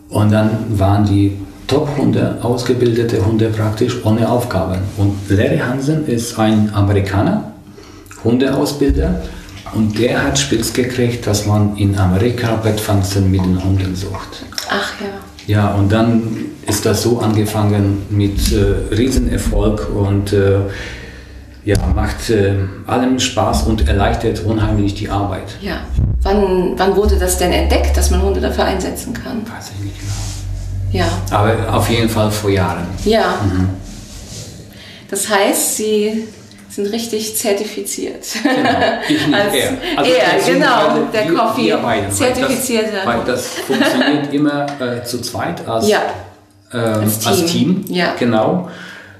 Und 0.08 0.32
dann 0.32 0.50
waren 0.70 1.06
die 1.06 1.36
Top-Hunde, 1.66 2.38
ausgebildete 2.42 3.24
Hunde 3.24 3.48
praktisch 3.48 4.04
ohne 4.04 4.28
Aufgaben. 4.28 4.78
Und 4.96 5.14
Larry 5.28 5.58
Hansen 5.58 6.06
ist 6.06 6.38
ein 6.38 6.70
Amerikaner, 6.74 7.52
Hundeausbilder. 8.24 9.22
Und 9.72 9.98
der 9.98 10.24
hat 10.24 10.38
spitz 10.38 10.72
gekriegt, 10.72 11.26
dass 11.26 11.46
man 11.46 11.76
in 11.76 11.96
Amerika 11.96 12.56
Bettwanzen 12.56 13.30
mit 13.30 13.44
den 13.44 13.62
Hunden 13.62 13.94
sucht. 13.94 14.44
Ach 14.68 14.92
ja. 15.00 15.06
Ja, 15.46 15.74
und 15.74 15.90
dann 15.90 16.22
ist 16.66 16.86
das 16.86 17.02
so 17.02 17.20
angefangen 17.20 18.02
mit 18.10 18.52
äh, 18.52 18.94
Riesenerfolg 18.94 19.88
und 19.94 20.32
äh, 20.32 20.60
ja, 21.64 21.76
macht 21.94 22.30
äh, 22.30 22.54
allem 22.86 23.18
Spaß 23.18 23.64
und 23.64 23.86
erleichtert 23.86 24.44
unheimlich 24.44 24.94
die 24.94 25.08
Arbeit. 25.08 25.56
Ja. 25.60 25.80
Wann, 26.22 26.74
wann 26.76 26.96
wurde 26.96 27.16
das 27.16 27.38
denn 27.38 27.52
entdeckt, 27.52 27.96
dass 27.96 28.10
man 28.10 28.22
Hunde 28.22 28.40
dafür 28.40 28.64
einsetzen 28.64 29.12
kann? 29.12 29.42
Weiß 29.42 29.72
ich 29.76 29.84
nicht 29.84 29.98
genau. 29.98 31.04
Ja. 31.04 31.06
Aber 31.30 31.74
auf 31.74 31.88
jeden 31.88 32.08
Fall 32.08 32.30
vor 32.30 32.50
Jahren. 32.50 32.86
Ja. 33.04 33.36
Mhm. 33.44 33.70
Das 35.08 35.28
heißt, 35.28 35.76
Sie 35.76 36.24
sind 36.70 36.86
richtig 36.86 37.36
zertifiziert. 37.36 38.24
Genau. 38.42 38.68
Ich 39.08 39.26
nicht 39.26 39.34
Als, 39.38 39.54
er. 39.54 39.72
Also 39.96 40.10
er, 40.12 40.54
genau, 40.54 41.10
der 41.12 41.28
wir, 41.28 41.34
Coffee. 41.34 41.66
Wir 41.66 42.10
Zertifizierte. 42.10 42.92
Weil 43.04 43.20
das, 43.26 43.26
weil 43.26 43.34
das 43.34 43.46
funktioniert 43.66 44.32
immer 44.32 44.66
äh, 44.80 45.04
zu 45.04 45.20
zweit 45.20 45.66
als, 45.66 45.88
ja. 45.88 46.02
ähm, 46.72 46.80
als 46.80 47.18
Team. 47.18 47.30
Als 47.30 47.46
Team. 47.46 47.84
Ja. 47.88 48.14
Genau. 48.18 48.68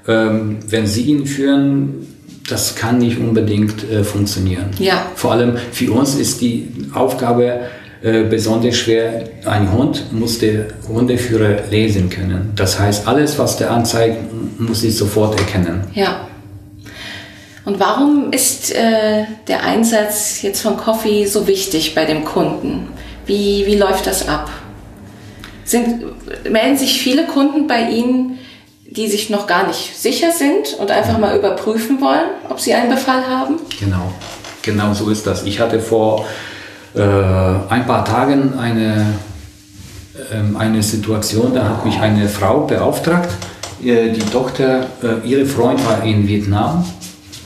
Ähm, 0.07 0.59
wenn 0.67 0.87
Sie 0.87 1.03
ihn 1.03 1.27
führen, 1.27 2.07
das 2.49 2.75
kann 2.75 2.99
nicht 2.99 3.19
unbedingt 3.19 3.89
äh, 3.91 4.03
funktionieren. 4.05 4.71
Ja. 4.79 5.07
Vor 5.15 5.33
allem 5.33 5.57
für 5.73 5.93
uns 5.93 6.15
ist 6.15 6.41
die 6.41 6.69
Aufgabe 6.95 7.61
äh, 8.03 8.25
besonders 8.25 8.77
schwer. 8.77 9.25
Ein 9.45 9.73
Hund 9.73 10.13
muss 10.13 10.39
der 10.39 10.67
Hundeführer 10.89 11.69
lesen 11.71 12.09
können. 12.09 12.53
Das 12.57 12.79
heißt, 12.79 13.07
alles, 13.07 13.39
was 13.39 13.57
der 13.59 13.71
anzeigt, 13.71 14.17
muss 14.59 14.83
ich 14.83 14.97
sofort 14.97 15.39
erkennen. 15.39 15.83
Ja. 15.95 16.27
Und 17.65 17.79
warum 17.79 18.33
ist 18.33 18.75
äh, 18.75 19.25
der 19.49 19.63
Einsatz 19.65 20.43
jetzt 20.43 20.63
von 20.63 20.77
Coffee 20.77 21.27
so 21.27 21.47
wichtig 21.47 21.95
bei 21.95 22.05
dem 22.05 22.25
Kunden? 22.25 22.89
Wie, 23.27 23.65
wie 23.67 23.77
läuft 23.77 24.07
das 24.07 24.29
ab? 24.29 24.51
Sind, 25.65 26.05
melden 26.51 26.77
sich 26.77 27.01
viele 27.01 27.27
Kunden 27.27 27.67
bei 27.67 27.91
Ihnen, 27.91 28.39
die 28.87 29.09
sich 29.09 29.31
noch 29.31 29.47
gar 29.47 29.69
nicht 29.69 29.97
sicher 29.97 30.33
sind 30.33 30.75
und 30.81 30.91
einfach 30.91 31.19
mal 31.19 31.37
überprüfen 31.37 32.01
wollen, 32.01 32.31
ob 32.49 32.59
sie 32.59 32.75
einen 32.75 32.91
Befall 32.91 33.25
haben? 33.29 33.57
Genau, 33.79 34.13
genau 34.63 34.95
so 34.95 35.11
ist 35.11 35.27
das. 35.27 35.45
Ich 35.45 35.61
hatte 35.61 35.79
vor 35.79 36.27
äh, 36.95 37.01
ein 37.01 37.87
paar 37.87 38.05
Tagen 38.05 38.59
eine, 38.59 39.15
äh, 40.17 40.59
eine 40.59 40.83
Situation, 40.83 41.55
da 41.55 41.69
hat 41.69 41.87
mich 41.87 42.01
eine 42.01 42.29
Frau 42.29 42.67
beauftragt, 42.67 43.31
die 43.83 44.19
Tochter, 44.31 44.87
äh, 45.03 45.27
ihre 45.27 45.47
Freund 45.47 45.83
war 45.87 46.05
in 46.05 46.29
Vietnam 46.29 46.85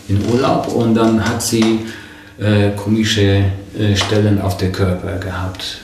in 0.09 0.21
Urlaub 0.33 0.69
und 0.75 0.95
dann 0.95 1.25
hat 1.25 1.43
sie 1.43 1.81
äh, 2.39 2.71
komische 2.77 3.45
äh, 3.79 3.95
Stellen 3.95 4.41
auf 4.41 4.57
der 4.57 4.73
Körper 4.73 5.19
gehabt. 5.19 5.79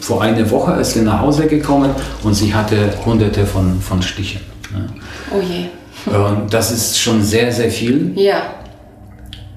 Vor 0.00 0.22
einer 0.22 0.50
Woche 0.50 0.72
ist 0.80 0.94
sie 0.94 1.02
nach 1.02 1.20
Hause 1.20 1.46
gekommen 1.46 1.90
und 2.22 2.34
sie 2.34 2.54
hatte 2.54 2.92
hunderte 3.04 3.44
von, 3.44 3.80
von 3.80 4.00
Stichen. 4.02 4.40
Ne? 4.72 4.86
Oh 5.30 5.40
je. 5.40 5.66
Und 6.06 6.52
das 6.54 6.70
ist 6.70 6.98
schon 6.98 7.22
sehr, 7.22 7.52
sehr 7.52 7.70
viel. 7.70 8.12
Ja. 8.14 8.54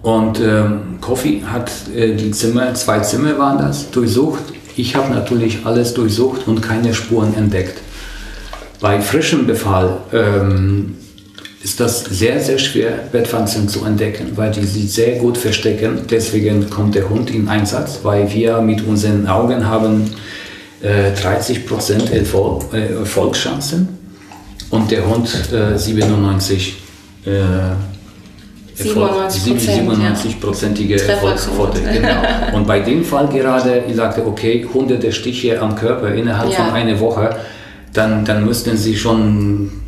Und 0.02 0.42
ähm, 0.42 0.98
Kofi 1.00 1.42
hat 1.50 1.72
äh, 1.96 2.14
die 2.16 2.32
Zimmer, 2.32 2.74
zwei 2.74 3.00
Zimmer 3.00 3.38
waren 3.40 3.58
das, 3.60 3.90
durchsucht. 3.90 4.44
Ich 4.76 4.96
habe 4.96 5.14
natürlich 5.14 5.66
alles 5.66 5.94
durchsucht 5.94 6.48
und 6.48 6.62
keine 6.62 6.94
Spuren 6.94 7.34
entdeckt. 7.38 7.80
Bei 8.82 9.00
frischem 9.00 9.48
Befall 9.48 10.00
ähm, 10.12 10.98
ist 11.64 11.80
das 11.80 12.04
sehr, 12.04 12.40
sehr 12.42 12.60
schwer, 12.60 12.92
Bettwanzen 13.12 13.68
zu 13.70 13.86
entdecken, 13.86 14.34
weil 14.36 14.52
die 14.52 14.66
sich 14.66 14.92
sehr 14.92 15.18
gut 15.20 15.38
verstecken. 15.38 16.02
Deswegen 16.10 16.70
kommt 16.70 16.94
der 16.94 17.10
Hund 17.10 17.32
in 17.32 17.48
Einsatz, 17.48 18.02
weil 18.04 18.30
wir 18.34 18.60
mit 18.62 18.86
unseren 18.86 19.28
Augen 19.28 19.66
haben 19.66 20.14
äh, 20.82 21.14
30% 21.14 22.12
Erfolg, 22.12 22.66
äh, 22.74 22.96
Erfolgschancen 22.96 23.88
und 24.72 24.92
der 24.92 25.08
Hund 25.08 25.30
äh, 25.54 25.78
97 25.78 26.76
äh, 27.26 27.30
97-prozentige 28.76 31.00
Erfolgsquote. 31.02 31.80
Genau. 31.82 32.56
Und 32.56 32.68
bei 32.68 32.80
dem 32.80 33.06
Fall 33.06 33.28
gerade, 33.28 33.84
ich 33.88 33.96
sagte, 33.96 34.26
okay, 34.26 34.68
hunderte 34.74 35.12
Stiche 35.12 35.62
am 35.62 35.76
Körper 35.76 36.12
innerhalb 36.14 36.52
ja. 36.52 36.58
von 36.58 36.72
einer 36.74 37.00
Woche, 37.00 37.36
dann, 37.94 38.26
dann 38.26 38.44
müssten 38.44 38.76
sie 38.76 38.98
schon 38.98 39.83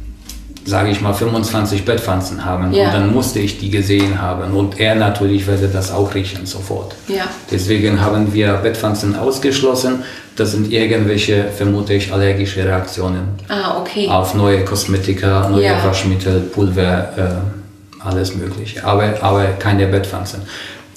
sage 0.66 0.90
ich 0.90 1.00
mal, 1.00 1.14
25 1.14 1.86
Bettpflanzen 1.86 2.44
haben. 2.44 2.74
Ja. 2.74 2.88
Und 2.88 2.94
dann 2.94 3.14
musste 3.14 3.40
ich 3.40 3.60
die 3.60 3.70
gesehen 3.70 4.20
haben. 4.20 4.54
Und 4.56 4.80
er 4.80 4.96
natürlich 4.96 5.46
würde 5.46 5.68
das 5.68 5.92
auch 5.92 6.16
riechen 6.16 6.48
sofort. 6.48 6.96
Ja. 7.08 7.26
Deswegen 7.52 8.02
haben 8.02 8.34
wir 8.34 8.54
Bettpflanzen 8.54 9.16
ausgeschlossen. 9.16 10.04
Das 10.36 10.52
sind 10.52 10.72
irgendwelche, 10.72 11.46
vermute 11.56 11.94
ich, 11.94 12.12
allergische 12.12 12.66
Reaktionen. 12.66 13.30
Ah, 13.48 13.78
okay. 13.80 14.10
Auf 14.10 14.34
neue 14.34 14.66
Kosmetika, 14.66 15.48
neue 15.50 15.66
ja. 15.66 15.84
Waschmittel, 15.84 16.42
Pulver, 16.42 17.10
äh, 17.16 18.06
alles 18.06 18.36
Mögliche. 18.36 18.84
Aber, 18.84 19.14
aber 19.22 19.46
keine 19.60 19.86
Bettpflanzen. 19.86 20.42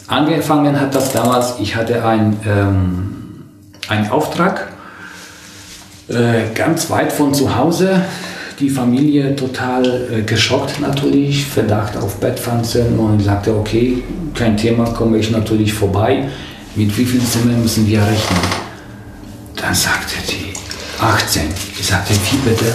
Angefangen 0.06 0.80
hat 0.80 0.94
das 0.94 1.12
damals, 1.12 1.56
ich 1.60 1.76
hatte 1.76 2.02
ein, 2.04 2.40
ähm, 2.46 3.44
einen 3.88 4.10
Auftrag, 4.10 4.68
äh, 6.08 6.54
ganz 6.54 6.88
weit 6.88 7.12
von 7.12 7.34
zu 7.34 7.54
Hause 7.54 8.00
die 8.58 8.70
Familie 8.70 9.36
total 9.36 10.08
äh, 10.12 10.22
geschockt 10.22 10.80
natürlich, 10.80 11.46
Verdacht 11.46 11.96
auf 11.96 12.16
Bettpflanzen 12.16 12.98
und 12.98 13.22
sagte, 13.22 13.54
okay, 13.54 14.02
kein 14.34 14.56
Thema, 14.56 14.84
komme 14.86 15.18
ich 15.18 15.30
natürlich 15.30 15.72
vorbei. 15.72 16.28
Mit 16.74 16.96
wie 16.96 17.04
vielen 17.04 17.26
Zimmern 17.26 17.62
müssen 17.62 17.86
wir 17.86 18.00
rechnen? 18.00 18.38
Dann 19.56 19.74
sagte 19.74 20.14
die 20.28 20.52
18. 21.00 21.42
Ich 21.78 21.86
sagte, 21.86 22.14
wie 22.14 22.36
bitte? 22.48 22.74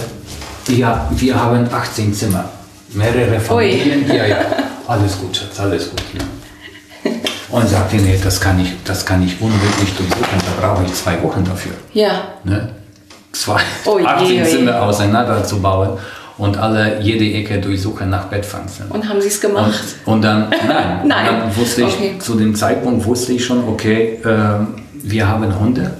Ja, 0.68 1.10
wir 1.14 1.34
haben 1.34 1.66
18 1.70 2.14
Zimmer. 2.14 2.48
Mehrere 2.92 3.38
Familien. 3.40 4.04
Ui. 4.08 4.16
Ja, 4.16 4.26
ja. 4.26 4.38
Alles 4.86 5.18
gut, 5.18 5.36
Schatz, 5.36 5.58
alles 5.58 5.88
gut. 5.88 6.02
Ja. 6.12 7.10
Und 7.48 7.68
sagte, 7.68 7.96
nee, 7.96 8.18
das 8.22 8.38
kann 8.38 8.60
ich, 8.60 8.70
das 8.84 9.06
kann 9.06 9.22
ich 9.24 9.40
unmöglich 9.40 9.94
durchsuchen, 9.96 10.38
da 10.38 10.66
brauche 10.66 10.84
ich 10.84 10.92
zwei 10.92 11.22
Wochen 11.22 11.42
dafür. 11.42 11.72
Ja. 11.94 12.34
Ne? 12.44 12.68
Zwei, 13.34 13.60
oh, 13.84 13.98
18 13.98 14.44
Zimmer 14.44 14.82
auseinander 14.82 15.44
zu 15.44 15.60
bauen 15.60 15.98
und 16.36 16.56
alle 16.56 17.00
jede 17.00 17.24
Ecke 17.24 17.60
durchsuchen 17.60 18.10
nach 18.10 18.24
Bettpflanzen. 18.24 18.86
Und 18.88 19.08
haben 19.08 19.20
sie 19.20 19.28
es 19.28 19.40
gemacht? 19.40 19.84
Und, 20.04 20.14
und, 20.14 20.22
dann, 20.22 20.48
nein, 20.68 21.06
nein. 21.06 21.26
dann 21.26 21.56
wusste 21.56 21.82
ich, 21.82 21.94
okay. 21.94 22.18
zu 22.18 22.34
dem 22.34 22.54
Zeitpunkt 22.54 23.04
wusste 23.04 23.32
ich 23.32 23.44
schon, 23.44 23.68
okay, 23.68 24.18
äh, 24.24 24.66
wir 25.02 25.28
haben 25.28 25.58
Hunde, 25.58 25.92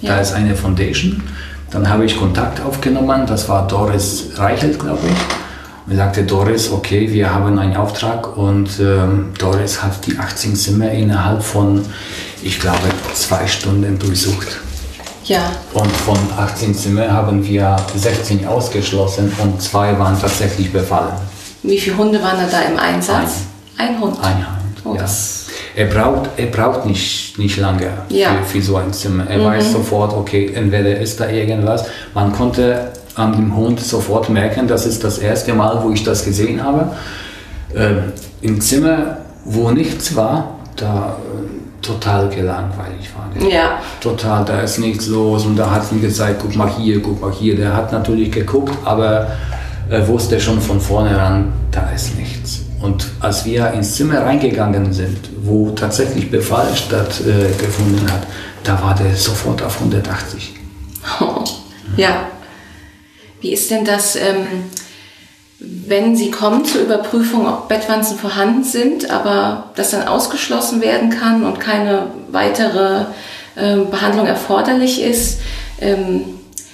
ja. 0.00 0.14
da 0.14 0.20
ist 0.20 0.32
eine 0.32 0.54
Foundation. 0.54 1.22
Dann 1.70 1.88
habe 1.88 2.04
ich 2.04 2.18
Kontakt 2.18 2.60
aufgenommen, 2.64 3.26
das 3.26 3.48
war 3.48 3.66
Doris 3.66 4.30
Reichelt, 4.36 4.78
glaube 4.78 5.00
ich. 5.06 5.90
Und 5.90 5.96
sagte 5.96 6.24
Doris, 6.24 6.70
okay, 6.70 7.10
wir 7.10 7.32
haben 7.32 7.58
einen 7.58 7.76
Auftrag 7.76 8.36
und 8.36 8.68
ähm, 8.80 9.30
Doris 9.38 9.82
hat 9.82 10.06
die 10.06 10.18
18 10.18 10.54
Zimmer 10.54 10.90
innerhalb 10.90 11.42
von, 11.42 11.84
ich 12.42 12.60
glaube, 12.60 12.78
zwei 13.14 13.46
Stunden 13.46 13.98
durchsucht. 13.98 14.60
Ja. 15.24 15.52
Und 15.74 15.90
von 15.92 16.18
18 16.38 16.74
Zimmern 16.74 17.12
haben 17.12 17.46
wir 17.46 17.76
16 17.94 18.46
ausgeschlossen 18.46 19.32
und 19.42 19.60
zwei 19.60 19.98
waren 19.98 20.18
tatsächlich 20.20 20.72
befallen. 20.72 21.12
Wie 21.62 21.78
viele 21.78 21.96
Hunde 21.98 22.22
waren 22.22 22.38
da 22.50 22.60
im 22.62 22.78
Einsatz? 22.78 23.32
Ein, 23.76 23.88
Ein 23.96 24.00
Hund. 24.00 24.16
ein 24.22 24.36
Hund. 24.36 24.46
Oh, 24.84 24.94
ja. 24.94 25.04
Er 25.76 25.86
braucht, 25.86 26.30
er 26.36 26.46
braucht 26.46 26.86
nicht, 26.86 27.38
nicht 27.38 27.56
lange 27.58 27.88
Ja. 28.08 28.30
für, 28.44 28.44
für 28.58 28.62
so 28.62 28.76
ein 28.76 28.92
Zimmer. 28.92 29.26
Er 29.28 29.44
weiß 29.44 29.72
sofort, 29.72 30.12
okay, 30.14 30.50
entweder 30.54 30.98
ist 30.98 31.20
da 31.20 31.28
irgendwas. 31.28 31.84
Man 32.14 32.32
konnte 32.32 32.90
an 33.14 33.32
dem 33.32 33.54
Hund 33.54 33.78
sofort 33.80 34.28
merken, 34.30 34.66
das 34.66 34.86
ist 34.86 35.04
das 35.04 35.18
erste 35.18 35.52
Mal, 35.52 35.82
wo 35.82 35.90
ich 35.90 36.02
das 36.02 36.24
gesehen 36.24 36.62
habe. 36.62 36.90
Ähm, 37.76 38.12
Im 38.40 38.60
Zimmer, 38.60 39.18
wo 39.44 39.70
nichts 39.70 40.16
war, 40.16 40.54
da 40.76 41.16
äh, 41.18 41.49
total 41.82 42.28
gelangweilig 42.28 43.10
war. 43.14 43.48
Ja. 43.48 43.80
Total, 44.00 44.44
da 44.44 44.60
ist 44.60 44.78
nichts 44.78 45.06
los 45.06 45.46
und 45.46 45.56
da 45.56 45.70
hat 45.70 45.86
sie 45.86 46.00
gezeigt, 46.00 46.40
guck 46.42 46.54
mal 46.56 46.68
hier, 46.68 47.00
guck 47.00 47.20
mal 47.20 47.32
hier. 47.32 47.56
Der 47.56 47.74
hat 47.74 47.92
natürlich 47.92 48.30
geguckt, 48.30 48.76
aber 48.84 49.28
er 49.88 50.06
wusste 50.08 50.40
schon 50.40 50.60
von 50.60 50.80
vornherein, 50.80 51.52
da 51.70 51.90
ist 51.90 52.16
nichts. 52.16 52.60
Und 52.80 53.06
als 53.20 53.44
wir 53.44 53.72
ins 53.72 53.94
Zimmer 53.94 54.22
reingegangen 54.22 54.92
sind, 54.92 55.18
wo 55.42 55.70
tatsächlich 55.70 56.30
Befall 56.30 56.74
stattgefunden 56.74 58.06
äh, 58.06 58.10
hat, 58.10 58.26
da 58.64 58.80
war 58.82 58.94
der 58.94 59.14
sofort 59.14 59.62
auf 59.62 59.78
180. 59.80 60.54
Ja. 61.96 62.28
Wie 63.40 63.52
ist 63.52 63.68
denn 63.70 63.84
das, 63.84 64.14
ähm, 64.14 64.46
wenn 65.60 66.16
Sie 66.16 66.30
kommen 66.30 66.64
zur 66.64 66.80
Überprüfung, 66.82 67.46
ob 67.46 67.68
Bettwanzen 67.68 68.16
vorhanden 68.18 68.64
sind, 68.64 69.10
aber 69.10 69.70
das 69.76 69.90
dann 69.90 70.08
ausgeschlossen 70.08 70.80
werden 70.80 71.10
kann 71.10 71.44
und 71.44 71.60
keine 71.60 72.06
weitere 72.30 73.04
ähm, 73.58 73.90
Behandlung 73.90 74.26
erforderlich 74.26 75.02
ist? 75.02 75.40
Ähm, 75.80 76.22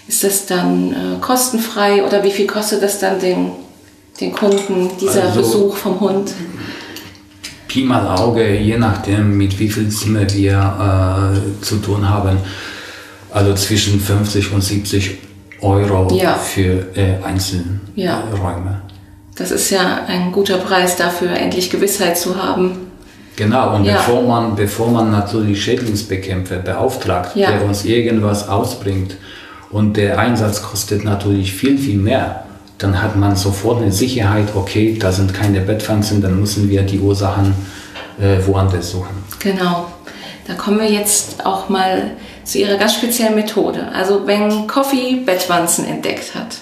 ist 0.06 0.22
das 0.22 0.46
dann 0.46 0.92
äh, 0.92 1.20
kostenfrei 1.20 2.04
oder 2.04 2.22
wie 2.22 2.30
viel 2.30 2.46
kostet 2.46 2.80
das 2.82 3.00
dann 3.00 3.18
den, 3.18 3.50
den 4.20 4.32
Kunden, 4.32 4.90
dieser 5.00 5.24
Also- 5.24 5.40
Besuch 5.40 5.76
vom 5.76 5.98
Hund? 5.98 6.32
Pi 7.66 7.82
mal 7.82 8.06
Auge, 8.16 8.56
je 8.56 8.78
nachdem, 8.78 9.36
mit 9.36 9.58
wie 9.58 9.68
viel 9.68 9.88
Zimmer 9.88 10.30
wir 10.32 11.34
äh, 11.34 11.64
zu 11.64 11.76
tun 11.78 12.08
haben. 12.08 12.38
Also 13.32 13.52
zwischen 13.54 14.00
50 14.00 14.52
und 14.52 14.62
70 14.62 15.18
Euro 15.60 16.08
Ja. 16.14 16.34
für 16.34 16.86
äh, 16.96 17.22
einzelne 17.24 17.80
Ja. 17.94 18.22
Räume. 18.32 18.82
Das 19.36 19.50
ist 19.50 19.70
ja 19.70 20.00
ein 20.06 20.32
guter 20.32 20.58
Preis 20.58 20.96
dafür, 20.96 21.30
endlich 21.30 21.70
Gewissheit 21.70 22.16
zu 22.16 22.42
haben. 22.42 22.72
Genau, 23.36 23.74
und 23.76 23.84
Ja. 23.84 23.96
bevor, 23.96 24.22
man, 24.22 24.56
bevor 24.56 24.90
man 24.90 25.10
natürlich 25.10 25.62
Schädlingsbekämpfer 25.62 26.56
beauftragt, 26.56 27.36
der 27.36 27.62
uns 27.64 27.84
irgendwas 27.84 28.48
ausbringt 28.48 29.16
und 29.70 29.96
der 29.98 30.18
Einsatz 30.18 30.62
kostet 30.62 31.04
natürlich 31.04 31.52
viel, 31.52 31.76
viel 31.76 31.98
mehr, 31.98 32.44
dann 32.78 33.02
hat 33.02 33.16
man 33.16 33.36
sofort 33.36 33.82
eine 33.82 33.92
Sicherheit, 33.92 34.48
okay, 34.54 34.96
da 34.98 35.12
sind 35.12 35.34
keine 35.34 35.60
Bettwanzen, 35.60 36.22
dann 36.22 36.40
müssen 36.40 36.68
wir 36.70 36.82
die 36.82 36.98
Ursachen 36.98 37.54
äh, 38.20 38.38
woanders 38.46 38.90
suchen. 38.92 39.16
Genau. 39.38 39.86
Da 40.46 40.54
kommen 40.54 40.78
wir 40.80 40.90
jetzt 40.90 41.44
auch 41.44 41.68
mal 41.68 42.12
zu 42.46 42.58
Ihrer 42.58 42.76
ganz 42.76 42.94
speziellen 42.94 43.34
Methode. 43.34 43.88
Also 43.92 44.26
wenn 44.26 44.66
Coffee 44.66 45.16
Bettwanzen 45.16 45.84
entdeckt 45.84 46.34
hat, 46.34 46.58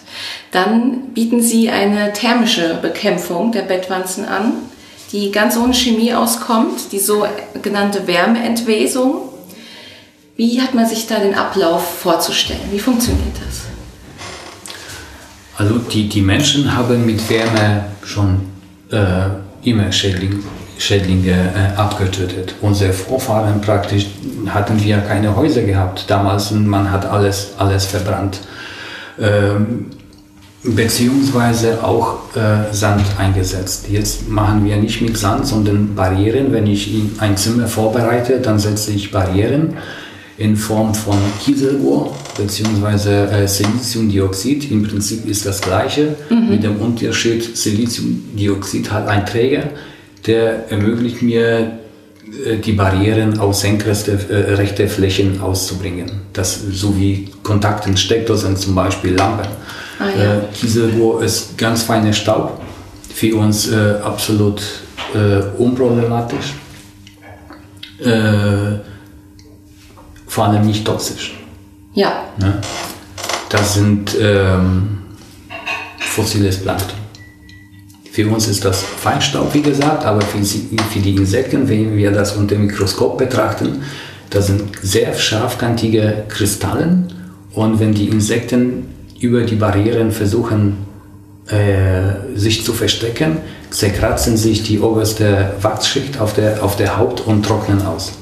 dann 0.50 1.12
bieten 1.12 1.42
Sie 1.42 1.70
eine 1.70 2.12
thermische 2.12 2.78
Bekämpfung 2.80 3.52
der 3.52 3.62
Bettwanzen 3.62 4.24
an, 4.24 4.54
die 5.12 5.30
ganz 5.30 5.56
ohne 5.56 5.74
Chemie 5.74 6.14
auskommt, 6.14 6.90
die 6.90 6.98
sogenannte 6.98 8.06
Wärmeentwesung. 8.06 9.28
Wie 10.36 10.60
hat 10.60 10.74
man 10.74 10.88
sich 10.88 11.06
da 11.06 11.20
den 11.20 11.34
Ablauf 11.34 12.00
vorzustellen? 12.00 12.60
Wie 12.72 12.80
funktioniert 12.80 13.36
das? 13.46 13.60
Also 15.56 15.78
die, 15.78 16.08
die 16.08 16.22
Menschen 16.22 16.74
haben 16.74 17.06
mit 17.06 17.28
Wärme 17.30 17.84
schon 18.04 18.40
äh, 18.90 19.26
immer 19.62 19.92
Schädling, 19.92 20.42
Schädlinge 20.78 21.32
äh, 21.32 21.76
abgetötet. 21.78 22.54
Unsere 22.60 22.92
Vorfahren 22.92 23.60
praktisch 23.60 24.06
hatten 24.46 24.82
wir 24.82 24.98
keine 24.98 25.34
Häuser 25.37 25.62
gehabt 25.62 26.04
damals 26.08 26.50
man 26.50 26.90
hat 26.90 27.06
alles, 27.06 27.52
alles 27.58 27.87
verbrannt. 27.87 28.40
Ähm, 29.20 29.87
beziehungsweise 30.64 31.84
auch 31.84 32.34
äh, 32.34 32.72
Sand 32.72 33.04
eingesetzt. 33.18 33.87
Jetzt 33.90 34.28
machen 34.28 34.64
wir 34.64 34.76
nicht 34.76 35.02
mit 35.02 35.16
Sand, 35.16 35.46
sondern 35.46 35.94
Barrieren. 35.94 36.52
Wenn 36.52 36.66
ich 36.66 36.92
in 36.94 37.12
ein 37.18 37.37
Zimmer 37.37 37.66
vorbereite, 37.66 38.40
dann 38.40 38.58
setze 38.58 38.92
ich 38.92 39.10
Barrieren 39.10 39.74
in 40.37 40.56
Form 40.56 40.94
von 40.94 41.16
Kieselrohr 41.40 42.14
bzw. 42.37 43.42
Äh, 43.42 43.46
Siliziumdioxid. 43.46 44.70
Im 44.70 44.82
Prinzip 44.82 45.26
ist 45.26 45.46
das 45.46 45.60
gleiche, 45.60 46.16
mit 46.30 46.64
dem 46.64 46.76
Unterschied, 46.76 47.56
Siliziumdioxid 47.56 48.90
hat 48.90 49.06
einen 49.06 49.26
Träger, 49.26 49.64
der 50.26 50.70
ermöglicht 50.70 51.22
mir, 51.22 51.78
äh, 52.46 52.56
die 52.56 52.72
Barrieren 52.72 53.38
auf 53.38 53.54
senkrechte 53.54 54.12
äh, 54.12 54.54
rechte 54.54 54.88
Flächen 54.88 55.40
auszubringen. 55.40 56.10
Das 56.32 56.60
so 56.70 56.96
wie 56.96 57.30
Kontakten, 57.42 57.96
Steckdosen 57.96 58.56
zum 58.56 58.74
Beispiel, 58.74 59.14
Lampen. 59.14 59.46
Ah, 59.98 60.04
ja. 60.08 60.34
äh, 60.37 60.40
Kieselrohr 60.52 61.22
ist 61.22 61.56
ganz 61.56 61.82
feiner 61.84 62.12
Staub, 62.12 62.60
für 63.14 63.37
uns 63.37 63.70
äh, 63.70 63.94
absolut 64.02 64.60
äh, 65.14 65.40
unproblematisch. 65.58 66.54
Äh, 68.00 68.80
vor 70.26 70.46
allem 70.46 70.66
nicht 70.66 70.84
toxisch. 70.84 71.38
Ja, 71.94 72.24
Ne? 72.38 72.60
Das 73.48 73.74
sind 73.74 74.16
ähm, 74.20 74.98
fossiles 76.00 76.60
Plankton. 76.60 77.03
Für 78.14 78.29
uns 78.29 78.46
ist 78.46 78.64
das 78.64 78.81
Feinstaub, 78.81 79.53
wie 79.55 79.62
gesagt, 79.62 80.05
aber 80.05 80.20
für, 80.20 80.38
für 80.38 81.00
die 81.00 81.16
Insekten, 81.16 81.68
wenn 81.68 81.96
wir 81.96 82.12
das 82.12 82.37
unter 82.37 82.55
dem 82.55 82.66
Mikroskop 82.66 83.18
betrachten, 83.18 83.83
das 84.31 84.46
sind 84.46 84.62
sehr 84.81 85.14
scharfkantige 85.14 86.22
Kristallen 86.29 87.12
und 87.55 87.81
wenn 87.81 87.92
die 87.92 88.07
Insekten 88.07 88.87
über 89.18 89.40
die 89.42 89.57
Barrieren 89.57 90.12
versuchen, 90.12 90.77
äh, 91.48 92.38
sich 92.38 92.64
zu 92.64 92.72
verstecken, 92.72 93.38
zerkratzen 93.70 94.37
sich 94.37 94.62
die 94.62 94.79
oberste 94.79 95.50
Wachsschicht 95.61 96.20
auf 96.20 96.35
der, 96.35 96.62
auf 96.62 96.77
der 96.77 96.96
Haut 96.96 97.20
und 97.20 97.44
trocknen 97.44 97.83
aus. 97.85 98.12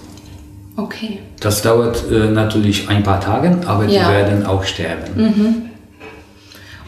okay. 0.79 1.19
Das 1.39 1.61
dauert 1.61 2.05
äh, 2.11 2.31
natürlich 2.31 2.89
ein 2.89 3.03
paar 3.03 3.21
Tage, 3.21 3.59
aber 3.67 3.85
die 3.85 3.97
Ja. 3.97 4.09
werden 4.09 4.47
auch 4.47 4.65
sterben. 4.65 5.72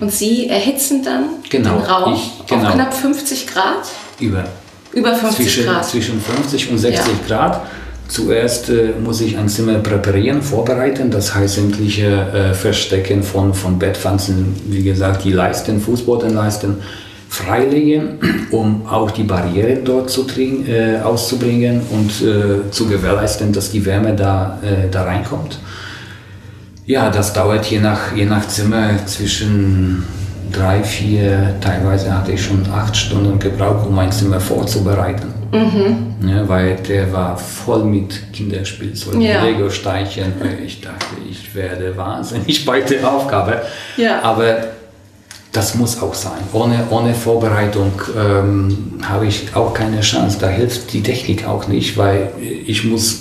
Und 0.01 0.11
Sie 0.13 0.49
erhitzen 0.49 1.03
dann 1.05 1.25
Genau, 1.49 1.77
den 1.77 1.85
Raum 1.85 2.15
ich- 2.15 2.47
genau. 2.47 2.67
auf 2.69 2.75
knapp 2.75 2.95
50 2.95 3.47
Grad? 3.47 3.87
Über 4.21 4.45
Über 4.93 5.15
50 5.15 5.45
zwischen, 5.47 5.65
Grad. 5.67 5.85
zwischen 5.85 6.21
50 6.21 6.71
und 6.71 6.79
60 6.79 7.07
Ja. 7.29 7.37
Grad. 7.37 7.61
Zuerst 8.07 8.69
äh, 8.69 8.91
muss 9.03 9.21
ich 9.23 9.37
ein 9.39 9.49
Zimmer 9.49 9.79
präparieren, 9.79 10.43
vorbereiten, 10.43 11.11
das 11.11 11.35
heißt 11.35 11.55
sämtliche 11.55 12.07
äh, 12.51 12.55
Verstecken 12.55 13.23
von, 13.23 13.55
von 13.55 13.79
Bettpflanzen, 13.79 14.55
wie 14.67 14.83
gesagt, 14.83 15.25
die 15.25 15.33
Leisten, 15.33 15.81
Fußbodenleisten 15.81 16.77
freilegen, 17.31 18.19
um 18.51 18.87
auch 18.87 19.11
die 19.11 19.23
Barriere 19.25 19.77
dort 19.83 20.11
zu 20.11 20.27
äh, 20.37 21.01
auszubringen 21.03 21.81
und 21.91 22.11
äh, 22.23 22.71
zu 22.71 22.87
gewährleisten, 22.87 23.53
dass 23.53 23.71
die 23.71 23.85
Wärme 23.85 24.15
da, 24.15 24.59
äh, 24.63 24.91
da 24.91 25.05
reinkommt. 25.05 25.59
Ja, 26.87 27.11
das 27.11 27.33
dauert 27.33 27.67
je 27.67 27.81
nach, 27.81 28.15
je 28.15 28.27
nach 28.27 28.47
Zimmer 28.49 28.91
zwischen 29.07 30.05
drei, 30.53 30.83
vier, 30.83 31.55
teilweise 31.61 32.13
hatte 32.17 32.33
ich 32.33 32.45
schon 32.45 32.63
acht 32.73 32.97
Stunden 32.97 33.39
gebraucht, 33.39 33.87
um 33.87 33.95
mein 33.95 34.13
Zimmer 34.13 34.39
vorzubereiten. 34.41 35.33
Ja, 36.27 36.49
weil 36.49 36.77
der 36.77 37.13
war 37.13 37.37
voll 37.39 37.85
mit 37.85 38.33
Kinderspielzeug, 38.33 39.21
Ja. 39.21 39.45
Lego-Steinchen. 39.45 40.33
Ich 40.67 40.81
dachte, 40.81 41.07
ich 41.31 41.55
werde 41.55 41.97
wahnsinnig 41.97 42.67
bei 42.67 42.81
der 42.81 43.09
Aufgabe. 43.11 43.63
Ja. 43.97 44.21
Aber 44.23 44.57
das 45.53 45.77
muss 45.77 46.03
auch 46.03 46.15
sein. 46.15 46.41
Ohne, 46.53 46.85
ohne 46.91 47.15
Vorbereitung 47.15 47.93
ähm, 48.19 48.99
habe 49.09 49.27
ich 49.27 49.55
auch 49.55 49.73
keine 49.73 50.01
Chance. 50.01 50.39
Da 50.41 50.49
hilft 50.49 50.93
die 50.93 51.03
Technik 51.03 51.47
auch 51.47 51.69
nicht, 51.69 51.97
weil 51.97 52.31
ich 52.67 52.85
muss 52.85 53.21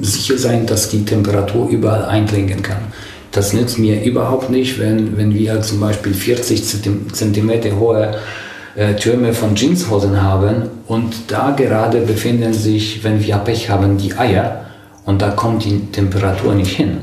sicher 0.00 0.38
sein, 0.38 0.66
dass 0.66 0.88
die 0.88 1.04
Temperatur 1.04 1.68
überall 1.68 2.04
eindringen 2.04 2.62
kann. 2.62 2.92
Das 3.30 3.52
nützt 3.52 3.78
mir 3.78 4.02
überhaupt 4.02 4.50
nicht, 4.50 4.78
wenn, 4.78 5.16
wenn 5.16 5.34
wir 5.34 5.60
zum 5.62 5.80
Beispiel 5.80 6.12
40 6.12 6.64
cm 7.12 7.78
hohe 7.78 8.16
äh, 8.74 8.94
Türme 8.94 9.32
von 9.32 9.54
Jeanshosen 9.54 10.22
haben 10.22 10.68
und 10.86 11.14
da 11.28 11.50
gerade 11.50 12.00
befinden 12.00 12.52
sich, 12.52 13.02
wenn 13.04 13.22
wir 13.24 13.36
Pech 13.38 13.70
haben, 13.70 13.96
die 13.98 14.14
Eier 14.14 14.66
und 15.04 15.22
da 15.22 15.30
kommt 15.30 15.64
die 15.64 15.80
Temperatur 15.92 16.54
nicht 16.54 16.76
hin. 16.76 16.98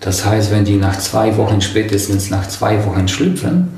Das 0.00 0.24
heißt, 0.24 0.50
wenn 0.50 0.64
die 0.64 0.76
nach 0.76 0.98
zwei 0.98 1.36
Wochen, 1.36 1.60
spätestens 1.60 2.30
nach 2.30 2.48
zwei 2.48 2.84
Wochen 2.86 3.06
schlüpfen, 3.06 3.68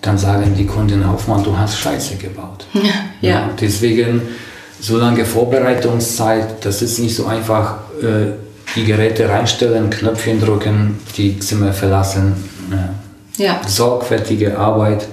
dann 0.00 0.16
sagen 0.16 0.54
die 0.56 0.66
Kunden 0.66 1.10
Hoffmann, 1.10 1.42
du 1.42 1.56
hast 1.56 1.78
Scheiße 1.78 2.16
gebaut. 2.16 2.66
Ja. 3.22 3.48
Deswegen 3.58 4.20
so 4.80 4.98
lange 4.98 5.24
Vorbereitungszeit, 5.24 6.64
das 6.64 6.82
ist 6.82 6.98
nicht 6.98 7.16
so 7.16 7.26
einfach 7.26 7.76
äh, 8.02 8.32
die 8.74 8.84
Geräte 8.84 9.28
reinstellen, 9.28 9.90
Knöpfchen 9.90 10.40
drücken, 10.40 10.98
die 11.16 11.38
Zimmer 11.38 11.72
verlassen. 11.72 12.34
Ja. 13.36 13.60
Sorgfältige 13.66 14.58
Arbeit. 14.58 15.06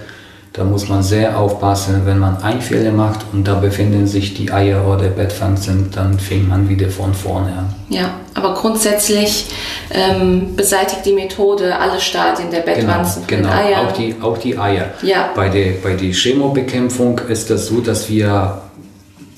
Da 0.54 0.64
muss 0.64 0.88
man 0.88 1.02
sehr 1.02 1.40
aufpassen, 1.40 2.04
wenn 2.06 2.20
man 2.20 2.44
einen 2.44 2.62
Fehler 2.62 2.92
macht 2.92 3.22
und 3.34 3.48
da 3.48 3.56
befinden 3.56 4.06
sich 4.06 4.36
die 4.36 4.52
Eier 4.52 4.88
oder 4.88 5.08
Bettpflanzen, 5.10 5.90
dann 5.90 6.20
fängt 6.20 6.48
man 6.48 6.70
wieder 6.70 6.90
von 6.90 7.12
vorne 7.16 7.48
an. 7.54 7.76
Ja, 7.90 8.12
aber 8.36 8.54
grundsätzlich 8.54 9.48
ähm, 9.90 10.56
beseitigt 10.56 11.08
die 11.08 11.14
Methode 11.14 11.76
alle 11.76 12.00
Stadien 12.00 12.52
der 12.52 12.62
Genau, 12.62 12.76
Bettwanzen 12.76 13.24
genau. 13.26 13.50
den 13.50 13.58
Eiern. 13.58 13.88
Auch, 13.88 13.92
die, 13.94 14.16
auch 14.22 14.38
die 14.38 14.56
Eier. 14.56 14.92
Ja. 15.02 15.32
Bei 15.36 15.50
der, 15.50 15.72
bei 15.82 15.96
der 15.96 16.12
Chemobekämpfung 16.14 17.20
ist 17.30 17.50
das 17.50 17.66
so, 17.66 17.82
dass 17.82 18.08
wir 18.08 18.62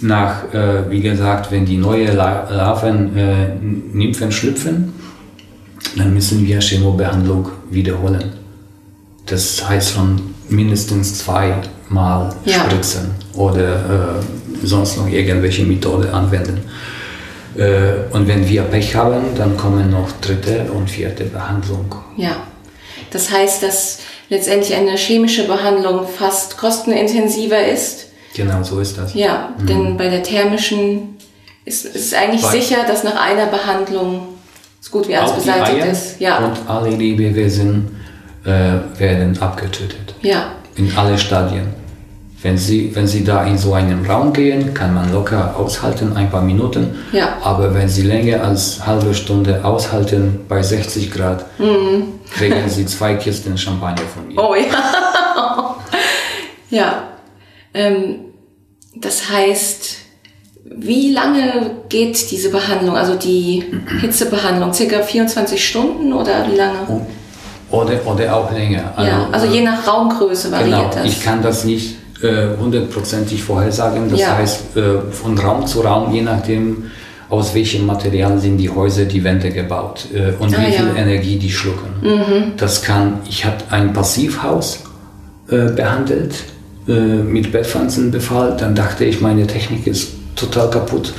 nach, 0.06 0.54
äh, 0.54 0.90
wie 0.90 1.02
gesagt, 1.02 1.52
wenn 1.52 1.66
die 1.66 1.78
neue 1.78 2.12
La 2.12 2.48
Larven, 2.50 3.18
äh, 3.18 3.48
Nymphen 3.94 4.32
schlüpfen, 4.32 4.94
dann 5.98 6.14
müssen 6.14 6.46
wir 6.46 6.60
Chemobehandlung 6.60 7.50
wiederholen. 7.70 8.34
Das 9.26 9.68
heißt 9.68 9.94
schon 9.94 10.22
mindestens 10.50 11.20
zweimal 11.20 12.34
Ja. 12.46 12.66
spritzen 12.66 13.12
oder 13.34 13.74
äh, 13.74 14.66
sonst 14.66 14.98
noch 14.98 15.08
irgendwelche 15.08 15.64
Methode 15.66 16.14
anwenden. 16.14 16.60
Äh, 17.58 18.14
und 18.16 18.28
wenn 18.28 18.48
wir 18.48 18.64
Pech 18.64 18.96
haben, 18.96 19.24
dann 19.38 19.58
kommen 19.58 19.90
noch 19.92 20.12
dritte 20.22 20.66
und 20.74 20.90
vierte 20.90 21.24
Behandlung. 21.26 21.96
Ja. 22.18 22.36
Das 23.12 23.32
heißt, 23.32 23.64
dass 23.64 24.00
letztendlich 24.30 24.76
eine 24.76 24.98
chemische 24.98 25.48
Behandlung 25.48 26.06
fast 26.08 26.58
kostenintensiver 26.58 27.66
ist. 27.68 28.08
Genau 28.36 28.62
so 28.64 28.80
ist 28.80 28.98
das. 28.98 29.14
Ja, 29.14 29.50
denn 29.68 29.96
bei 29.98 30.10
der 30.10 30.22
thermischen 30.24 31.16
ist 31.64 31.86
es 31.96 32.14
eigentlich 32.14 32.42
Bei- 32.42 32.52
sicher, 32.52 32.78
dass 32.88 33.04
nach 33.04 33.16
einer 33.20 33.46
Behandlung 33.48 34.28
so 34.82 34.92
gut 34.92 35.08
wie 35.08 35.16
alles 35.16 35.32
beseitigt 35.32 35.86
ist. 35.86 36.20
Ja. 36.20 36.38
und 36.46 36.54
alle 36.68 36.90
Lebewesen 36.90 37.96
äh, 38.46 39.00
werden 39.00 39.38
abgetötet. 39.42 40.14
ja. 40.22 40.52
In 40.78 40.92
alle 40.98 41.18
Stadien. 41.18 41.68
Wenn 42.42 42.58
sie, 42.58 42.94
wenn 42.94 43.08
sie 43.08 43.24
da 43.24 43.46
in 43.46 43.58
so 43.58 43.74
einen 43.74 44.06
Raum 44.06 44.34
gehen, 44.34 44.74
kann 44.74 44.94
man 44.94 45.12
locker 45.14 45.56
aushalten, 45.58 46.16
ein 46.18 46.30
paar 46.30 46.42
Minuten. 46.42 46.94
Ja. 47.14 47.38
Aber 47.42 47.74
wenn 47.74 47.88
sie 47.88 48.02
länger 48.02 48.44
als 48.44 48.86
halbe 48.86 49.14
Stunde 49.16 49.64
aushalten 49.64 50.42
bei 50.50 50.62
60 50.62 51.10
Grad, 51.12 51.46
kriegen 52.36 52.68
sie 52.70 52.86
zwei 52.86 53.16
Kisten 53.16 53.58
Champagner 53.58 54.04
von 54.14 54.28
mir. 54.28 54.38
Oh 54.38 54.54
ja. 54.54 55.76
ja. 56.70 57.04
Ähm, 57.74 58.25
das 58.96 59.30
heißt, 59.30 59.98
wie 60.78 61.12
lange 61.12 61.72
geht 61.90 62.32
diese 62.32 62.50
Behandlung, 62.50 62.96
also 62.98 63.16
die 63.16 63.64
Hitzebehandlung? 64.02 64.74
Circa 64.74 65.02
24 65.02 65.64
Stunden 65.64 66.12
oder 66.14 66.46
wie 66.52 66.56
lange? 66.56 67.06
Oder, 67.72 68.06
oder 68.06 68.36
auch 68.36 68.52
länger. 68.52 68.94
ja, 68.98 69.28
also 69.32 69.48
je 69.48 69.62
nach 69.62 69.86
Raumgröße 69.88 70.52
variiert 70.52 70.92
Genau, 70.92 70.94
das. 70.94 71.06
ich 71.06 71.24
kann 71.24 71.42
das 71.42 71.66
nicht 71.66 71.96
äh, 72.22 72.48
hundertprozentig 72.60 73.44
vorhersagen. 73.44 74.10
Das 74.10 74.20
Ja. 74.20 74.38
heißt, 74.38 74.78
äh, 74.78 75.12
von 75.12 75.38
Raum 75.38 75.66
zu 75.68 75.82
Raum, 75.82 76.14
je 76.14 76.22
nachdem, 76.22 76.92
aus 77.30 77.54
welchem 77.56 77.86
Material 77.86 78.38
sind 78.40 78.58
die 78.58 78.70
Häuser, 78.70 79.06
die 79.06 79.24
Wände 79.24 79.50
gebaut 79.52 80.06
äh, 80.14 80.32
und 80.42 80.56
Ah, 80.56 80.62
wie 80.62 80.72
viel 80.72 80.86
ja. 80.86 80.92
Mhm. 80.92 80.98
Energie 80.98 81.38
die 81.38 81.52
schlucken. 81.52 82.54
Das 82.58 82.82
kann, 82.82 83.20
ich 83.28 83.46
habe 83.46 83.58
ein 83.72 83.94
Passivhaus 83.94 84.84
äh, 85.50 85.72
behandelt 85.72 86.36
äh, 86.88 86.92
mit 86.92 87.52
Bettpflanzenbefall, 87.52 88.56
dann 88.58 88.76
dachte 88.76 89.06
ich, 89.06 89.22
meine 89.22 89.48
Technik 89.48 89.88
ist 89.88 90.10
total 90.36 90.70
kaputt. 90.70 91.14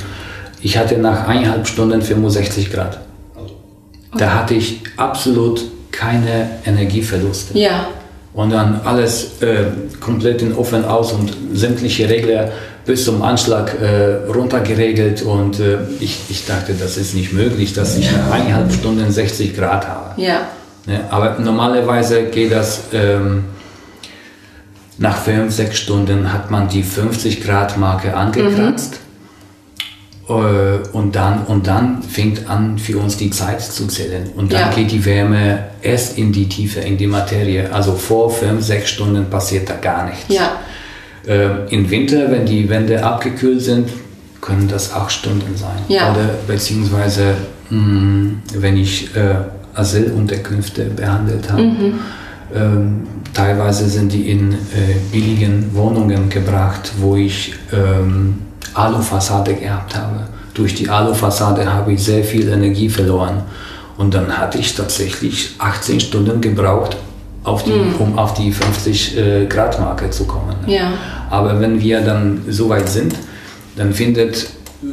Ich 0.61 0.77
hatte 0.77 0.97
nach 0.97 1.27
eineinhalb 1.27 1.67
Stunden 1.67 2.01
65 2.01 2.71
Grad. 2.71 2.99
Da 4.17 4.33
hatte 4.33 4.55
ich 4.55 4.81
absolut 4.95 5.61
keine 5.91 6.49
Energieverluste 6.65 7.57
ja, 7.57 7.87
und 8.33 8.51
dann 8.51 8.81
alles 8.83 9.41
äh, 9.41 9.65
komplett 9.99 10.41
in 10.41 10.55
Ofen 10.55 10.85
aus 10.85 11.11
und 11.11 11.31
sämtliche 11.53 12.09
Regler 12.09 12.51
bis 12.85 13.03
zum 13.05 13.21
Anschlag 13.21 13.75
äh, 13.81 14.31
runtergeregelt 14.31 15.21
und 15.23 15.59
äh, 15.59 15.79
ich, 15.99 16.17
ich 16.29 16.45
dachte, 16.45 16.73
das 16.73 16.97
ist 16.97 17.15
nicht 17.15 17.33
möglich, 17.33 17.73
dass 17.73 17.97
ich 17.97 18.09
nach 18.11 18.31
eineinhalb 18.31 18.71
Stunden 18.71 19.11
60 19.11 19.55
Grad 19.55 19.87
habe. 19.87 20.21
ja, 20.21 20.47
Ne? 20.87 21.01
Aber 21.09 21.37
normalerweise 21.39 22.23
geht 22.23 22.51
das 22.51 22.81
ähm, 22.93 23.43
nach 24.99 25.17
fünf, 25.17 25.53
sechs 25.53 25.77
Stunden 25.79 26.31
hat 26.33 26.49
man 26.51 26.67
die 26.69 26.83
50 26.83 27.43
Grad 27.43 27.77
Marke 27.77 28.15
angekratzt. 28.15 28.99
Äh, 30.27 30.33
Und 30.91 31.15
dann, 31.15 31.43
und 31.45 31.67
dann 31.67 32.01
fängt 32.03 32.49
an 32.49 32.77
für 32.77 32.97
uns 32.97 33.15
die 33.17 33.29
Zeit 33.29 33.61
zu 33.61 33.87
zählen. 33.87 34.29
Und 34.35 34.51
dann 34.51 34.59
Ja. 34.61 34.69
geht 34.75 34.91
die 34.91 35.05
Wärme 35.05 35.59
erst 35.81 36.17
in 36.17 36.31
die 36.33 36.49
Tiefe, 36.49 36.79
in 36.81 36.97
die 36.97 37.07
Materie. 37.07 37.71
Also 37.71 37.93
vor 37.93 38.29
fünf, 38.29 38.63
sechs 38.65 38.89
Stunden 38.89 39.29
passiert 39.29 39.69
da 39.69 39.75
gar 39.75 40.05
nichts. 40.05 40.25
ja, 40.29 40.51
Äh, 41.25 41.73
Im 41.75 41.89
Winter, 41.89 42.31
wenn 42.31 42.45
die 42.45 42.69
Wände 42.69 43.03
abgekühlt 43.03 43.61
sind, 43.61 43.89
können 44.39 44.67
das 44.69 44.93
acht 44.93 45.11
Stunden 45.11 45.55
sein. 45.57 45.77
Ja. 45.89 46.11
Oder 46.11 46.29
beziehungsweise, 46.47 47.33
mh, 47.69 48.31
wenn 48.53 48.77
ich 48.77 49.13
äh, 49.15 49.35
Asylunterkünfte 49.73 50.85
behandelt 50.85 51.51
habe, 51.51 51.63
ähm, 52.55 53.07
teilweise 53.33 53.87
sind 53.89 54.13
die 54.13 54.29
in 54.29 54.53
äh, 54.53 54.55
billigen 55.11 55.73
Wohnungen 55.73 56.29
gebracht, 56.29 56.91
wo 56.99 57.15
ich 57.15 57.53
ähm, 57.73 58.41
Alufassade 58.73 59.53
gehabt 59.53 59.95
habe. 59.95 60.27
Durch 60.53 60.75
die 60.75 60.89
Alufassade 60.89 61.71
habe 61.71 61.93
ich 61.93 62.03
sehr 62.03 62.23
viel 62.23 62.49
Energie 62.49 62.89
verloren. 62.89 63.43
Und 63.97 64.13
dann 64.13 64.37
hatte 64.37 64.59
ich 64.59 64.75
tatsächlich 64.75 65.55
18 65.57 65.99
Stunden 65.99 66.39
gebraucht, 66.39 66.97
auf 67.43 67.63
die, 67.63 67.73
um 67.99 68.17
auf 68.17 68.33
die 68.33 68.51
50 68.51 69.17
äh, 69.17 69.45
Grad 69.45 69.79
Marke 69.79 70.09
zu 70.09 70.25
kommen. 70.25 70.55
ja, 70.67 70.93
Aber 71.29 71.59
wenn 71.59 71.81
wir 71.81 72.01
dann 72.01 72.41
so 72.49 72.69
weit 72.69 72.89
sind, 72.89 73.15
dann 73.75 73.93
findet, 73.93 74.49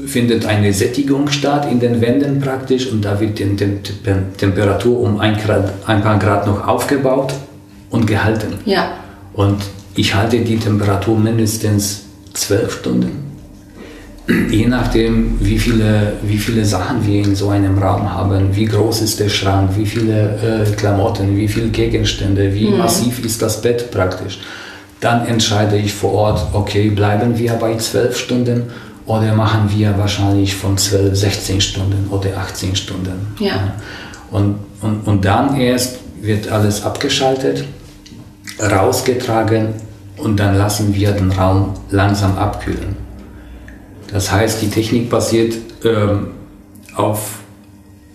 findet 0.06 0.46
eine 0.46 0.72
Sättigung 0.72 1.28
statt 1.28 1.68
in 1.70 1.78
den 1.78 2.00
Wänden 2.00 2.40
praktisch 2.40 2.90
und 2.90 3.04
da 3.04 3.20
wird 3.20 3.38
die 3.38 3.56
Tem 3.56 3.82
Tem 3.82 4.36
Temperatur 4.36 5.00
um 5.00 5.20
ein, 5.20 5.36
Grad, 5.36 5.72
ein 5.86 6.02
paar 6.02 6.18
Grad 6.18 6.46
noch 6.46 6.66
aufgebaut 6.66 7.34
und 7.90 8.06
gehalten. 8.06 8.54
ja, 8.64 8.92
Und 9.34 9.62
ich 9.94 10.14
halte 10.14 10.38
die 10.38 10.58
Temperatur 10.58 11.18
mindestens 11.18 12.04
zwölf 12.32 12.78
Stunden. 12.80 13.24
Je 14.50 14.66
nachdem, 14.66 15.36
wie 15.40 15.58
viele, 15.58 16.14
wie 16.22 16.38
viele 16.38 16.64
Sachen 16.64 17.06
wir 17.06 17.22
in 17.22 17.36
so 17.36 17.50
einem 17.50 17.76
Raum 17.76 18.10
haben, 18.10 18.56
wie 18.56 18.64
groß 18.64 19.02
ist 19.02 19.20
der 19.20 19.28
Schrank, 19.28 19.72
wie 19.76 19.84
viele 19.84 20.64
äh, 20.66 20.76
Klamotten, 20.76 21.36
wie 21.36 21.46
viele 21.46 21.68
Gegenstände, 21.68 22.54
wie 22.54 22.70
massiv 22.70 23.22
ist 23.22 23.42
das 23.42 23.60
Bett 23.60 23.90
praktisch. 23.90 24.40
Dann 25.00 25.26
entscheide 25.26 25.76
ich 25.76 25.92
vor 25.92 26.14
Ort, 26.14 26.46
okay, 26.54 26.88
bleiben 26.88 27.38
wir 27.38 27.52
bei 27.52 27.76
zwölf 27.76 28.16
Stunden 28.16 28.62
oder 29.06 29.34
machen 29.34 29.70
wir 29.74 29.96
wahrscheinlich 29.98 30.54
von 30.56 30.76
12, 30.78 31.14
16 31.16 31.60
Stunden 31.60 32.08
oder 32.10 32.36
18 32.38 32.74
Stunden. 32.76 33.34
Ja. 33.38 33.74
Und, 34.30 34.56
und, 34.80 35.06
und 35.06 35.24
dann 35.24 35.56
erst 35.60 35.98
wird 36.20 36.50
alles 36.50 36.82
abgeschaltet 36.84 37.64
rausgetragen 38.60 39.74
und 40.16 40.38
dann 40.38 40.56
lassen 40.56 40.94
wir 40.94 41.12
den 41.12 41.32
Raum 41.32 41.74
langsam 41.90 42.36
abkühlen. 42.38 42.96
Das 44.12 44.30
heißt, 44.30 44.62
die 44.62 44.68
Technik 44.70 45.10
basiert 45.10 45.54
ähm, 45.84 46.28
auf 46.94 47.40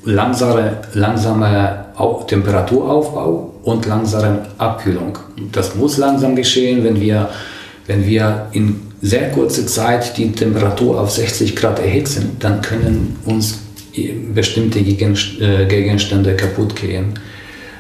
langsame, 0.06 0.78
langsamer 0.94 1.86
Au- 1.98 2.24
Temperaturaufbau 2.24 3.54
und 3.64 3.86
langsamer 3.86 4.44
Abkühlung. 4.58 5.18
Das 5.52 5.76
muss 5.76 5.98
langsam 5.98 6.36
geschehen, 6.36 6.84
wenn 6.86 7.02
wir, 7.02 7.30
wenn 7.86 8.06
wir 8.08 8.48
in 8.54 8.80
sehr 9.02 9.30
kurzer 9.32 9.66
Zeit 9.68 10.18
die 10.18 10.32
Temperatur 10.32 11.00
auf 11.00 11.12
60 11.12 11.56
Grad 11.56 11.80
erhitzen, 11.80 12.36
dann 12.40 12.62
können 12.62 13.16
uns 13.26 13.60
bestimmte 14.34 14.80
äh, 14.80 15.66
Gegenstände 15.66 16.36
kaputt 16.36 16.76
gehen. 16.76 17.14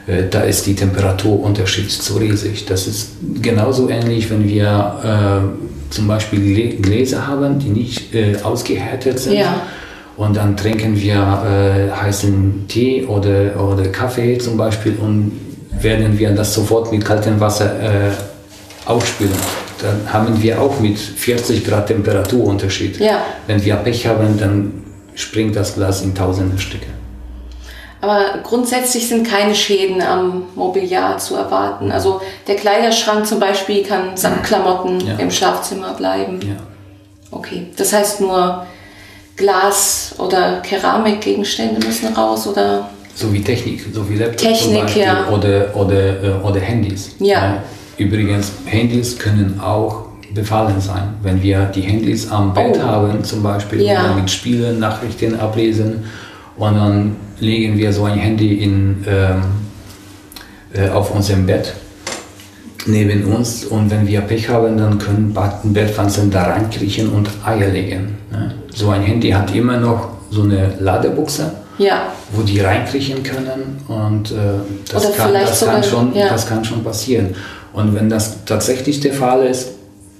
Äh, 0.07 0.23
Da 0.29 0.41
ist 0.41 0.65
die 0.65 0.75
Temperaturunterschied 0.75 1.91
zu 1.91 2.17
riesig. 2.17 2.65
Das 2.65 2.87
ist 2.87 3.11
genauso 3.41 3.89
ähnlich, 3.89 4.29
wenn 4.29 4.47
wir 4.47 4.69
äh, 5.03 5.93
zum 5.93 6.07
Beispiel 6.07 6.39
Glä- 6.39 6.81
Gläser 6.81 7.27
haben, 7.27 7.59
die 7.59 7.69
nicht 7.69 8.13
äh, 8.13 8.35
ausgehärtet 8.43 9.19
sind. 9.19 9.33
Ja. 9.33 9.61
Und 10.17 10.35
dann 10.35 10.57
trinken 10.57 10.99
wir 10.99 11.15
äh, 11.15 11.91
heißen 11.91 12.65
Tee 12.67 13.05
oder, 13.05 13.61
oder 13.63 13.87
Kaffee 13.89 14.37
zum 14.37 14.57
Beispiel 14.57 14.95
und 15.01 15.31
werden 15.81 16.17
wir 16.19 16.31
das 16.31 16.53
sofort 16.53 16.91
mit 16.91 17.05
kaltem 17.05 17.39
Wasser 17.39 17.71
äh, 17.81 18.11
aufspülen. 18.85 19.31
Dann 19.81 20.11
haben 20.11 20.41
wir 20.41 20.61
auch 20.61 20.79
mit 20.79 20.97
40 20.99 21.65
Grad 21.65 21.87
Temperaturunterschied. 21.87 22.99
Ja. 22.99 23.21
Wenn 23.47 23.63
wir 23.63 23.75
Pech 23.77 24.07
haben, 24.07 24.37
dann 24.37 24.83
springt 25.15 25.55
das 25.55 25.75
Glas 25.75 26.01
in 26.01 26.13
tausende 26.15 26.57
Stücke. 26.57 26.87
Aber 28.01 28.39
grundsätzlich 28.43 29.07
sind 29.09 29.27
keine 29.27 29.53
Schäden 29.53 30.01
am 30.01 30.43
Mobiliar 30.55 31.17
zu 31.17 31.35
erwarten. 31.35 31.91
Also 31.91 32.21
der 32.47 32.55
Kleiderschrank 32.55 33.27
zum 33.27 33.39
Beispiel 33.39 33.83
kann 33.83 34.15
samt 34.15 34.43
Klamotten 34.43 35.05
Ja. 35.05 35.15
im 35.17 35.29
Schlafzimmer 35.29 35.93
bleiben. 35.93 36.39
Ja. 36.41 36.55
Okay, 37.31 37.67
das 37.75 37.91
heißt 37.91 38.21
nur 38.21 38.65
Glas- 39.35 40.15
oder 40.17 40.61
Keramikgegenstände 40.61 41.85
müssen 41.85 42.13
raus 42.13 42.47
oder 42.47 42.89
so 43.15 43.33
wie 43.33 43.43
Technik, 43.43 43.85
so 43.93 44.09
wie 44.09 44.15
Laptop 44.15 44.37
Technik, 44.37 44.95
ja. 44.95 45.27
oder, 45.29 45.75
oder, 45.75 46.23
äh, 46.23 46.29
oder 46.41 46.59
Handys. 46.61 47.11
Ja. 47.19 47.61
Übrigens, 47.99 48.53
Handys 48.65 49.19
können 49.19 49.59
auch 49.59 50.05
befallen 50.33 50.79
sein. 50.79 51.15
Wenn 51.21 51.41
wir 51.43 51.65
die 51.65 51.81
Handys 51.81 52.31
am 52.31 52.53
Bett 52.53 52.77
Oh. 52.79 52.83
haben, 52.87 53.23
zum 53.23 53.43
Beispiel, 53.43 53.81
Ja. 53.81 53.99
und 53.99 54.07
dann 54.07 54.15
mit 54.21 54.31
Spielen, 54.31 54.79
Nachrichten 54.79 55.37
ablesen 55.37 56.05
und 56.57 56.75
dann 56.75 57.15
legen 57.39 57.77
wir 57.77 57.91
so 57.91 58.05
ein 58.05 58.17
Handy 58.17 58.55
in, 58.63 59.03
ähm, 59.07 59.41
äh, 60.73 60.89
auf 60.89 61.13
unserem 61.13 61.45
Bett 61.45 61.73
neben 62.85 63.25
uns 63.25 63.65
und 63.65 63.91
wenn 63.91 64.07
wir 64.07 64.21
Pech 64.21 64.47
haben, 64.47 64.77
dann 64.77 64.97
können 64.97 65.35
Bettwanzen 65.63 66.31
da 66.31 66.43
reinkriechen 66.43 67.09
und 67.09 67.29
Eier 67.45 67.69
legen. 67.69 68.17
Ne? 68.31 68.53
So 68.73 68.89
ein 68.91 69.01
Handy 69.01 69.31
hat 69.31 69.53
immer 69.53 69.77
noch 69.77 70.09
so 70.31 70.43
eine 70.43 70.73
Ladebuchse 70.79 71.51
ja, 71.79 72.11
wo 72.33 72.41
die 72.43 72.59
reinkriechen 72.59 73.23
können 73.23 73.79
und 73.87 74.31
äh, 74.31 74.35
das, 74.91 75.05
Oder 75.05 75.15
kann, 75.15 75.33
das, 75.33 75.65
kann 75.65 75.83
schon, 75.83 76.13
ja. 76.13 76.27
das 76.29 76.45
kann 76.47 76.63
schon 76.63 76.83
passieren. 76.83 77.33
Und 77.73 77.95
wenn 77.95 78.09
das 78.09 78.45
tatsächlich 78.45 78.99
der 78.99 79.13
Fall 79.13 79.45
ist, 79.45 79.69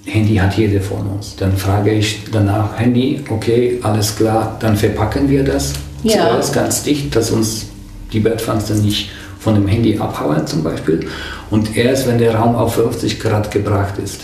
Handy 0.06 0.36
hat 0.36 0.56
jeder 0.56 0.80
von 0.80 1.06
uns, 1.06 1.36
dann 1.36 1.56
frage 1.56 1.90
ich 1.92 2.20
danach, 2.32 2.78
Handy, 2.78 3.22
okay, 3.28 3.78
alles 3.82 4.16
klar, 4.16 4.56
dann 4.60 4.76
verpacken 4.76 5.28
wir 5.28 5.44
das 5.44 5.74
Ja. 6.02 6.28
zuerst 6.30 6.54
ganz 6.54 6.82
dicht, 6.82 7.14
dass 7.14 7.30
uns 7.30 7.66
die 8.12 8.20
Bettpflanzen 8.20 8.82
nicht 8.82 9.10
von 9.38 9.54
dem 9.54 9.66
Handy 9.68 9.98
abhauen 9.98 10.46
zum 10.46 10.62
Beispiel. 10.62 11.06
Und 11.50 11.76
erst 11.76 12.06
wenn 12.06 12.18
der 12.18 12.34
Raum 12.34 12.54
auf 12.54 12.74
50 12.74 13.20
Grad 13.20 13.50
gebracht 13.50 13.94
ist, 14.02 14.22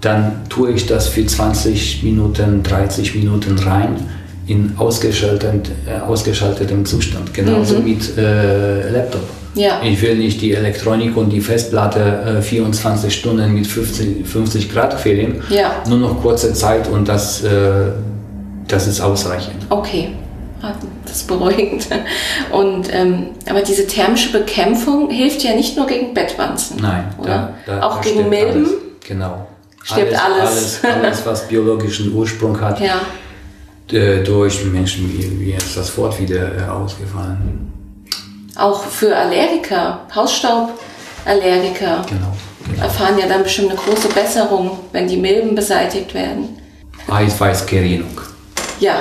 dann 0.00 0.42
tue 0.48 0.72
ich 0.72 0.86
das 0.86 1.08
für 1.08 1.24
20 1.24 2.02
Minuten, 2.02 2.62
30 2.62 3.14
Minuten 3.14 3.58
rein 3.58 3.96
in 4.46 4.72
ausgeschaltet, 4.76 5.70
äh, 5.86 6.00
ausgeschaltetem 6.00 6.84
Zustand. 6.84 7.32
Genauso 7.34 7.80
mit 7.80 8.16
äh, 8.16 8.90
Laptop. 8.90 9.22
Ja. 9.56 9.80
Ich 9.82 10.00
will 10.02 10.14
nicht 10.16 10.40
die 10.42 10.52
Elektronik 10.52 11.16
und 11.16 11.30
die 11.30 11.40
Festplatte 11.40 12.38
äh, 12.38 12.42
24 12.42 13.12
Stunden 13.12 13.52
mit 13.54 13.66
50, 13.66 14.26
50 14.26 14.70
Grad 14.72 14.96
quälen. 15.00 15.42
Ja. 15.48 15.82
Nur 15.88 15.98
noch 15.98 16.20
kurze 16.22 16.52
Zeit 16.54 16.86
und 16.88 17.08
das, 17.08 17.42
äh, 17.42 17.86
das 18.68 18.86
ist 18.86 19.00
ausreichend. 19.00 19.56
okay. 19.70 20.10
Ah, 20.62 20.72
Das 21.04 21.16
ist 21.16 21.28
beruhigend. 21.28 21.86
Und, 22.50 22.88
ähm, 22.92 23.26
aber 23.48 23.60
diese 23.60 23.86
thermische 23.86 24.32
Bekämpfung 24.32 25.10
hilft 25.10 25.42
ja 25.44 25.54
nicht 25.54 25.76
nur 25.76 25.86
gegen 25.86 26.14
Bettwanzen. 26.14 26.78
Nein, 26.80 27.04
oder? 27.18 27.54
da- 27.66 27.80
da- 27.80 27.86
Auch 27.86 27.96
da 27.96 28.02
gegen 28.08 28.28
Milben. 28.30 28.64
Alles. 28.64 28.70
Genau. 29.06 29.46
Stirbt 29.82 30.14
alles. 30.14 30.80
Alles, 30.82 30.96
alles, 31.02 31.26
was 31.26 31.46
biologischen 31.48 32.12
Ursprung 32.14 32.58
hat, 32.60 32.80
Ja. 32.80 32.96
durch 34.24 34.64
Menschen, 34.64 35.10
wie, 35.12 35.52
ist 35.52 35.76
das 35.76 35.96
Wort 35.98 36.18
wieder 36.20 36.56
äh, 36.58 36.68
ausgefallen? 36.70 37.72
Auch 38.58 38.82
für 38.84 39.14
Allergiker, 39.14 40.00
Hausstauballergiker, 40.14 42.04
Genau. 42.08 42.32
genau. 42.68 42.82
erfahren 42.82 43.18
ja 43.18 43.26
dann 43.26 43.42
bestimmt 43.42 43.70
eine 43.70 43.78
große 43.78 44.08
Besserung, 44.08 44.78
wenn 44.92 45.06
die 45.08 45.16
Milben 45.16 45.54
beseitigt 45.54 46.14
werden. 46.14 46.58
Eiweißgerinnung. 47.08 48.20
Ja, 48.80 48.96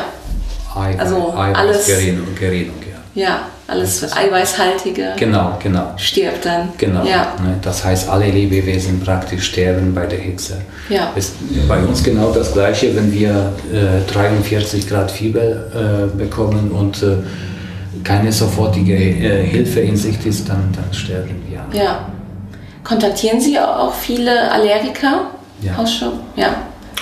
Eiweiß, 0.76 1.00
Also 1.00 1.30
alles- 1.36 1.58
Eiweißgerinnung, 1.88 2.28
Gerinnung, 2.38 2.76
ja. 3.16 3.22
ja, 3.24 3.40
alles 3.68 4.14
Eiweißhaltige 4.16 5.14
Genau, 5.18 5.58
genau. 5.62 5.94
stirbt 5.98 6.46
dann. 6.46 6.70
Genau. 6.78 7.04
Ja, 7.04 7.34
Ne, 7.42 7.58
Das 7.62 7.84
heißt, 7.84 8.10
alle 8.10 8.30
Lebewesen 8.30 9.00
praktisch 9.00 9.46
sterben 9.48 9.96
bei 9.96 10.06
der 10.06 10.20
Hitze. 10.20 10.62
Ja. 10.90 11.12
Ist 11.16 11.34
bei 11.68 11.80
uns 11.80 12.04
genau 12.04 12.32
das 12.32 12.54
Gleiche, 12.54 12.96
wenn 12.96 13.12
wir 13.12 13.54
äh, 13.74 14.12
43 14.12 14.88
Grad 14.88 15.10
Fieber 15.10 15.40
äh, 15.42 16.08
bekommen 16.16 16.72
und 16.72 17.02
äh, 17.02 17.18
keine 18.06 18.32
sofortige 18.32 18.96
äh, 18.96 19.44
Hilfe 19.46 19.82
in 19.82 19.98
Sicht 19.98 20.26
ist, 20.26 20.48
dann, 20.48 20.64
dann 20.74 20.94
sterben 20.94 21.36
wir. 21.50 21.62
ja. 21.78 22.06
Kontaktieren 22.84 23.42
Sie 23.42 23.58
auch 23.60 23.92
viele 23.94 24.52
Allergiker? 24.52 25.32
Ja. 25.62 25.74
Ja. 26.36 26.50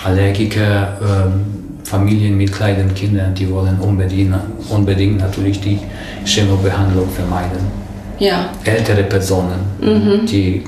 Allergiker, 0.06 0.98
ähm, 1.02 1.44
Familien 1.84 2.38
mit 2.38 2.52
kleinen 2.54 2.94
Kindern, 2.94 3.34
die 3.36 3.50
wollen 3.52 3.78
unbedingt, 3.80 4.34
unbedingt 4.70 5.20
natürlich 5.20 5.60
die 5.60 5.80
Chemobehandlung 6.26 7.10
vermeiden. 7.10 7.60
Ja, 8.20 8.46
ältere 8.64 9.04
Personen, 9.04 9.60
Mhm. 9.82 10.26
die 10.26 10.64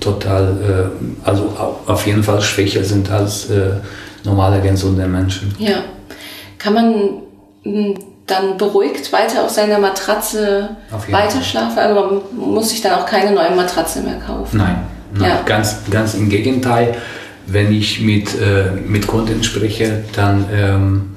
total, 0.00 0.90
äh, 1.24 1.28
also 1.28 1.42
au- 1.56 1.76
auf 1.92 2.04
jeden 2.06 2.22
Fall 2.24 2.40
schwächer 2.40 2.82
sind 2.82 3.08
als 3.10 3.48
äh, 3.50 3.70
normale 4.24 4.60
gesunde 4.60 5.06
Menschen. 5.06 5.54
ja. 5.60 5.76
Kann 6.58 6.74
man 6.74 6.94
m, 7.64 7.94
dann 8.26 8.56
beruhigt 8.56 9.12
weiter 9.12 9.44
auf 9.44 9.50
seiner 9.50 9.78
Matratze 9.78 10.70
Auf 10.90 11.06
jeden 11.08 11.18
weiterschlafen? 11.18 11.78
Also 11.78 11.94
man 11.94 12.20
muss 12.50 12.70
sich 12.70 12.80
dann 12.82 12.92
auch 12.94 13.06
keine 13.06 13.30
neue 13.32 13.54
Matratze 13.54 14.00
mehr 14.02 14.16
kaufen. 14.18 14.58
Nein, 14.58 14.76
nein 15.14 15.30
Ja. 15.30 15.42
ganz, 15.44 15.76
ganz 15.90 16.14
im 16.14 16.28
Gegenteil. 16.28 16.94
Wenn 17.46 17.72
ich 17.72 18.00
mit, 18.00 18.28
äh, 18.40 18.72
mit 18.86 19.06
Kunden 19.06 19.44
spreche, 19.44 20.02
dann, 20.16 20.44
ähm, 20.52 21.10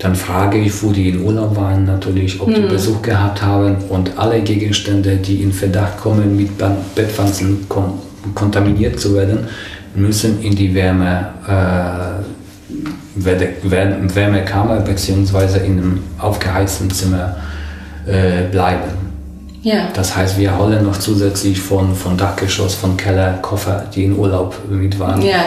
dann 0.00 0.16
frage 0.16 0.58
ich, 0.58 0.82
wo 0.82 0.90
die 0.90 1.10
in 1.10 1.22
Urlaub 1.22 1.54
waren, 1.56 1.84
natürlich, 1.84 2.40
ob 2.40 2.48
Mhm. 2.48 2.54
die 2.54 2.60
Besuch 2.62 3.00
gehabt 3.02 3.40
haben 3.42 3.76
und 3.88 4.18
alle 4.18 4.40
Gegenstände, 4.40 5.16
die 5.18 5.42
in 5.42 5.52
Verdacht 5.52 5.98
kommen, 6.00 6.36
mit 6.36 6.50
Bettwanzen 6.94 7.66
kon 7.68 8.00
kontaminiert 8.34 9.00
zu 9.00 9.14
werden, 9.14 9.46
müssen 9.94 10.42
in 10.42 10.54
die 10.54 10.74
Wärme, 10.74 11.28
äh, 11.46 11.50
Wärme- 11.50 12.24
Wärmekammer 13.24 14.80
bzw. 14.80 15.58
in 15.64 15.78
einem 15.78 16.02
aufgeheizten 16.18 16.90
Zimmer 16.90 17.36
äh, 18.06 18.50
bleiben. 18.50 19.10
Ja, 19.62 19.88
Das 19.94 20.16
heißt, 20.16 20.38
wir 20.38 20.56
holen 20.56 20.84
noch 20.84 20.96
zusätzlich 20.96 21.60
von, 21.60 21.94
von 21.94 22.16
Dachgeschoss, 22.16 22.74
von 22.74 22.96
Keller 22.96 23.34
Koffer, 23.42 23.84
die 23.94 24.04
in 24.04 24.16
Urlaub 24.16 24.56
mit 24.70 24.98
waren, 24.98 25.20
ja, 25.20 25.40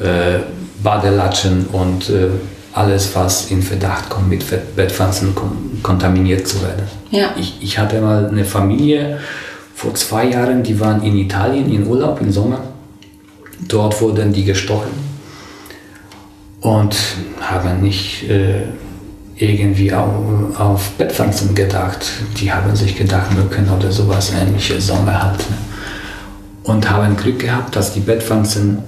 äh, 0.00 0.38
Badelatschen 0.80 1.66
und 1.72 2.08
äh, 2.08 2.28
alles, 2.72 3.16
was 3.16 3.50
in 3.50 3.60
Verdacht 3.60 4.08
kommt, 4.08 4.28
mit 4.28 4.44
Bettpflanzen 4.76 5.34
kon 5.34 5.80
kontaminiert 5.82 6.46
zu 6.46 6.62
werden. 6.62 6.86
Ja. 7.10 7.30
Ich, 7.36 7.56
ich 7.60 7.78
hatte 7.78 8.00
mal 8.00 8.28
eine 8.28 8.44
Familie 8.44 9.18
vor 9.74 9.94
zwei 9.94 10.26
Jahren, 10.26 10.62
die 10.62 10.78
waren 10.78 11.02
in 11.02 11.16
Italien 11.16 11.72
in 11.72 11.86
Urlaub 11.86 12.20
im 12.20 12.30
Sommer. 12.32 12.60
Dort 13.66 14.00
wurden 14.00 14.32
die 14.32 14.44
gestochen 14.44 15.07
und 16.60 16.96
haben 17.40 17.82
nicht 17.82 18.28
äh, 18.28 18.62
irgendwie 19.36 19.92
auf, 19.92 20.58
auf 20.58 20.90
Bettpflanzen 20.92 21.54
gedacht. 21.54 22.04
Die 22.40 22.52
haben 22.52 22.74
sich 22.74 22.96
gedacht, 22.96 23.32
Mücken 23.34 23.68
oder 23.70 23.92
sowas 23.92 24.32
ähnliches, 24.32 24.88
Sommer 24.88 25.22
halt. 25.22 25.38
Ne? 25.38 25.56
Und 26.64 26.90
haben 26.90 27.16
Glück 27.16 27.38
gehabt, 27.38 27.76
dass 27.76 27.94
die 27.94 28.00
Bettpflanzen 28.00 28.78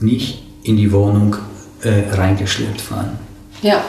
nicht 0.00 0.42
in 0.64 0.76
die 0.76 0.90
Wohnung 0.92 1.36
äh, 1.82 2.14
reingeschleppt 2.14 2.90
waren. 2.90 3.18
ja, 3.62 3.80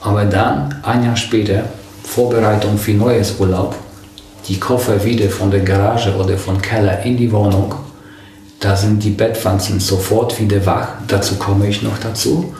Aber 0.00 0.24
dann, 0.24 0.74
ein 0.82 1.04
Jahr 1.04 1.16
später, 1.16 1.64
Vorbereitung 2.02 2.76
für 2.76 2.92
neues 2.92 3.38
Urlaub, 3.38 3.76
die 4.48 4.58
Koffer 4.58 5.02
wieder 5.04 5.28
von 5.28 5.50
der 5.50 5.60
Garage 5.60 6.14
oder 6.16 6.36
vom 6.36 6.60
Keller 6.60 7.02
in 7.02 7.16
die 7.16 7.30
Wohnung, 7.30 7.74
da 8.60 8.74
sind 8.76 9.02
die 9.04 9.10
Bettpflanzen 9.10 9.80
sofort 9.80 10.40
wieder 10.40 10.64
wach, 10.66 10.88
dazu 11.08 11.34
komme 11.36 11.68
ich 11.68 11.82
noch 11.82 11.98
dazu. 11.98 12.54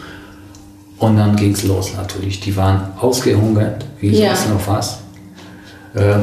Und 0.99 1.17
dann 1.19 1.37
ging 1.37 1.53
es 1.53 1.63
los 1.65 1.93
natürlich. 1.95 2.41
Die 2.41 2.57
waren 2.57 2.81
ausgehungert, 3.01 3.85
wie 4.01 4.11
Ja. 4.11 4.35
sonst 4.35 4.49
noch 4.51 4.67
was. 4.75 4.99
Äh, 5.95 6.19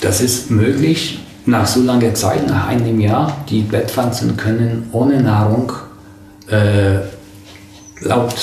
Das 0.00 0.20
ist 0.20 0.50
möglich 0.50 1.20
nach 1.46 1.64
so 1.66 1.80
langer 1.80 2.12
Zeit, 2.14 2.46
nach 2.48 2.66
einem 2.68 2.98
Jahr. 3.00 3.36
Die 3.48 3.60
Bettpflanzen 3.62 4.36
können 4.36 4.88
ohne 4.92 5.20
Nahrung 5.22 5.72
äh, 6.48 6.98
laut 8.00 8.34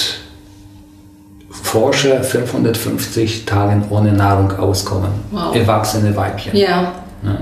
Forscher 1.49 2.23
550 2.23 3.45
Tagen 3.45 3.83
ohne 3.89 4.13
Nahrung 4.13 4.51
auskommen. 4.57 5.09
Wow. 5.31 5.55
Erwachsene 5.55 6.15
Weibchen. 6.15 6.55
ja, 6.55 6.93
Ja. 7.23 7.37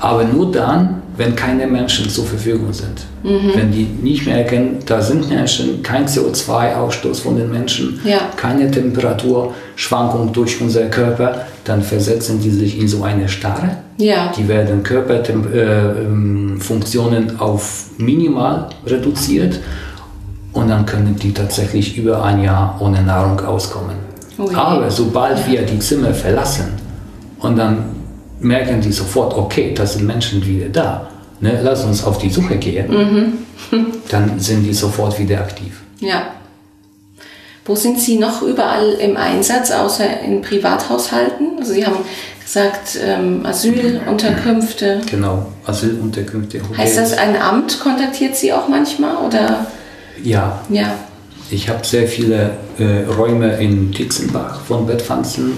Aber 0.00 0.24
nur 0.24 0.52
dann, 0.52 1.02
wenn 1.16 1.34
keine 1.34 1.66
Menschen 1.66 2.08
zur 2.08 2.26
Verfügung 2.26 2.72
sind. 2.72 3.06
Mhm. 3.22 3.50
Wenn 3.54 3.72
die 3.72 3.84
nicht 4.02 4.26
merken, 4.26 4.78
da 4.84 5.00
sind 5.00 5.28
Menschen, 5.30 5.82
kein 5.82 6.06
CO2-Ausstoß 6.06 7.20
von 7.22 7.36
den 7.36 7.50
Menschen, 7.50 8.00
Ja. 8.04 8.30
keine 8.36 8.70
Temperaturschwankung 8.70 10.32
durch 10.32 10.60
unser 10.60 10.86
Körper, 10.86 11.46
dann 11.64 11.82
versetzen 11.82 12.40
die 12.40 12.50
sich 12.50 12.78
in 12.78 12.86
so 12.88 13.02
eine 13.02 13.28
Starre. 13.28 13.78
ja, 13.98 14.30
Die 14.36 14.46
werden 14.46 14.82
Körperfunktionen 14.82 16.56
äh, 16.58 16.60
Funktionen 16.60 17.40
auf 17.40 17.86
minimal 17.98 18.68
reduziert 18.86 19.58
und 20.52 20.68
dann 20.68 20.84
können 20.86 21.16
die 21.16 21.32
tatsächlich 21.32 21.96
über 21.96 22.22
ein 22.22 22.42
Jahr 22.42 22.76
ohne 22.80 23.02
Nahrung 23.02 23.40
auskommen. 23.40 23.96
Oh. 24.38 24.50
Aber 24.54 24.90
sobald 24.90 25.48
wir 25.48 25.62
die 25.62 25.78
Zimmer 25.78 26.12
verlassen 26.12 26.66
und 27.40 27.56
dann 27.56 27.95
merken 28.40 28.80
die 28.80 28.92
sofort, 28.92 29.34
okay, 29.36 29.72
da 29.74 29.86
sind 29.86 30.06
Menschen 30.06 30.44
wieder 30.46 30.68
da, 30.68 31.08
ne, 31.40 31.60
lass 31.62 31.84
uns 31.84 32.04
auf 32.04 32.18
die 32.18 32.30
Suche 32.30 32.56
gehen, 32.56 32.88
Mhm. 33.70 33.88
dann 34.10 34.38
sind 34.38 34.62
die 34.64 34.74
sofort 34.74 35.18
wieder 35.18 35.38
aktiv. 35.40 35.80
ja. 36.00 36.28
Wo 37.68 37.74
sind 37.74 37.98
Sie 37.98 38.16
noch 38.16 38.42
überall 38.42 38.92
im 38.92 39.16
Einsatz, 39.16 39.72
außer 39.72 40.20
in 40.20 40.40
Privathaushalten? 40.40 41.58
Also 41.58 41.72
Sie 41.72 41.84
haben 41.84 41.96
gesagt, 42.40 42.96
ähm, 43.04 43.44
Asylunterkünfte. 43.44 45.00
Genau, 45.10 45.46
Asylunterkünfte. 45.66 46.60
Hotels. 46.62 46.78
Heißt 46.78 46.96
das, 46.96 47.18
ein 47.18 47.34
Amt 47.42 47.80
kontaktiert 47.80 48.36
Sie 48.36 48.52
auch 48.52 48.68
manchmal? 48.68 49.16
Oder? 49.16 49.66
Ja. 50.22 50.60
ja. 50.70 50.94
Ich 51.50 51.68
habe 51.68 51.84
sehr 51.84 52.06
viele 52.06 52.52
äh, 52.78 53.04
Räume 53.12 53.56
in 53.56 53.90
Titzenbach 53.92 54.60
von 54.60 54.86
Bettpflanzen 54.86 55.54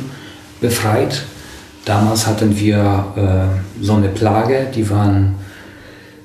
befreit. 0.62 1.24
Damals 1.88 2.26
hatten 2.26 2.54
wir 2.58 3.06
äh, 3.16 3.82
so 3.82 3.94
eine 3.94 4.08
Plage, 4.08 4.66
die 4.74 4.88
waren 4.90 5.36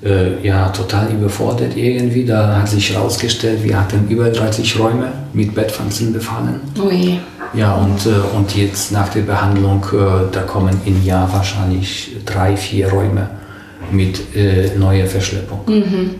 äh, 0.04 0.46
ja 0.46 0.68
total 0.68 1.10
überfordert 1.10 1.78
irgendwie. 1.78 2.26
Da 2.26 2.58
hat 2.58 2.68
sich 2.68 2.94
herausgestellt, 2.94 3.64
wir 3.64 3.80
hatten 3.80 4.10
über 4.10 4.30
30 4.30 4.78
Räume 4.78 5.14
mit 5.32 5.56
Bettpflanzen 5.56 6.12
befallen. 6.12 6.60
Ui. 6.78 7.18
Ja, 7.54 7.76
und, 7.76 8.06
äh, 8.06 8.10
und 8.36 8.54
jetzt 8.58 8.92
nach 8.92 9.08
der 9.08 9.22
Behandlung, 9.22 9.86
äh, 9.94 10.34
da 10.34 10.42
kommen 10.42 10.82
im 10.86 11.02
Jahr 11.06 11.32
wahrscheinlich 11.32 12.18
drei, 12.26 12.58
vier 12.58 12.90
Räume 12.90 13.30
mit 13.90 14.36
äh, 14.36 14.72
neuer 14.78 15.06
Verschleppung. 15.06 15.62
Mhm. 15.66 16.16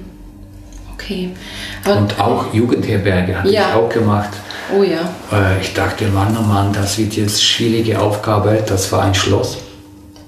Okay. 0.94 1.32
Aber 1.84 1.98
und 1.98 2.18
auch 2.18 2.54
Jugendherberge 2.54 3.40
habe 3.40 3.52
ja. 3.52 3.62
ich 3.68 3.76
auch 3.76 3.90
gemacht. 3.90 4.30
Oh 4.76 4.84
ja. 4.84 5.02
Äh, 5.32 5.62
ich 5.62 5.74
dachte, 5.74 6.08
Mann, 6.08 6.36
oh 6.40 6.44
Mann, 6.44 6.74
das 6.74 6.98
wird 6.98 7.14
jetzt 7.14 7.44
schwierige 7.44 8.00
Aufgabe. 8.00 8.64
Das 8.66 8.92
war 8.92 9.04
ein 9.04 9.14
Schloss 9.14 9.58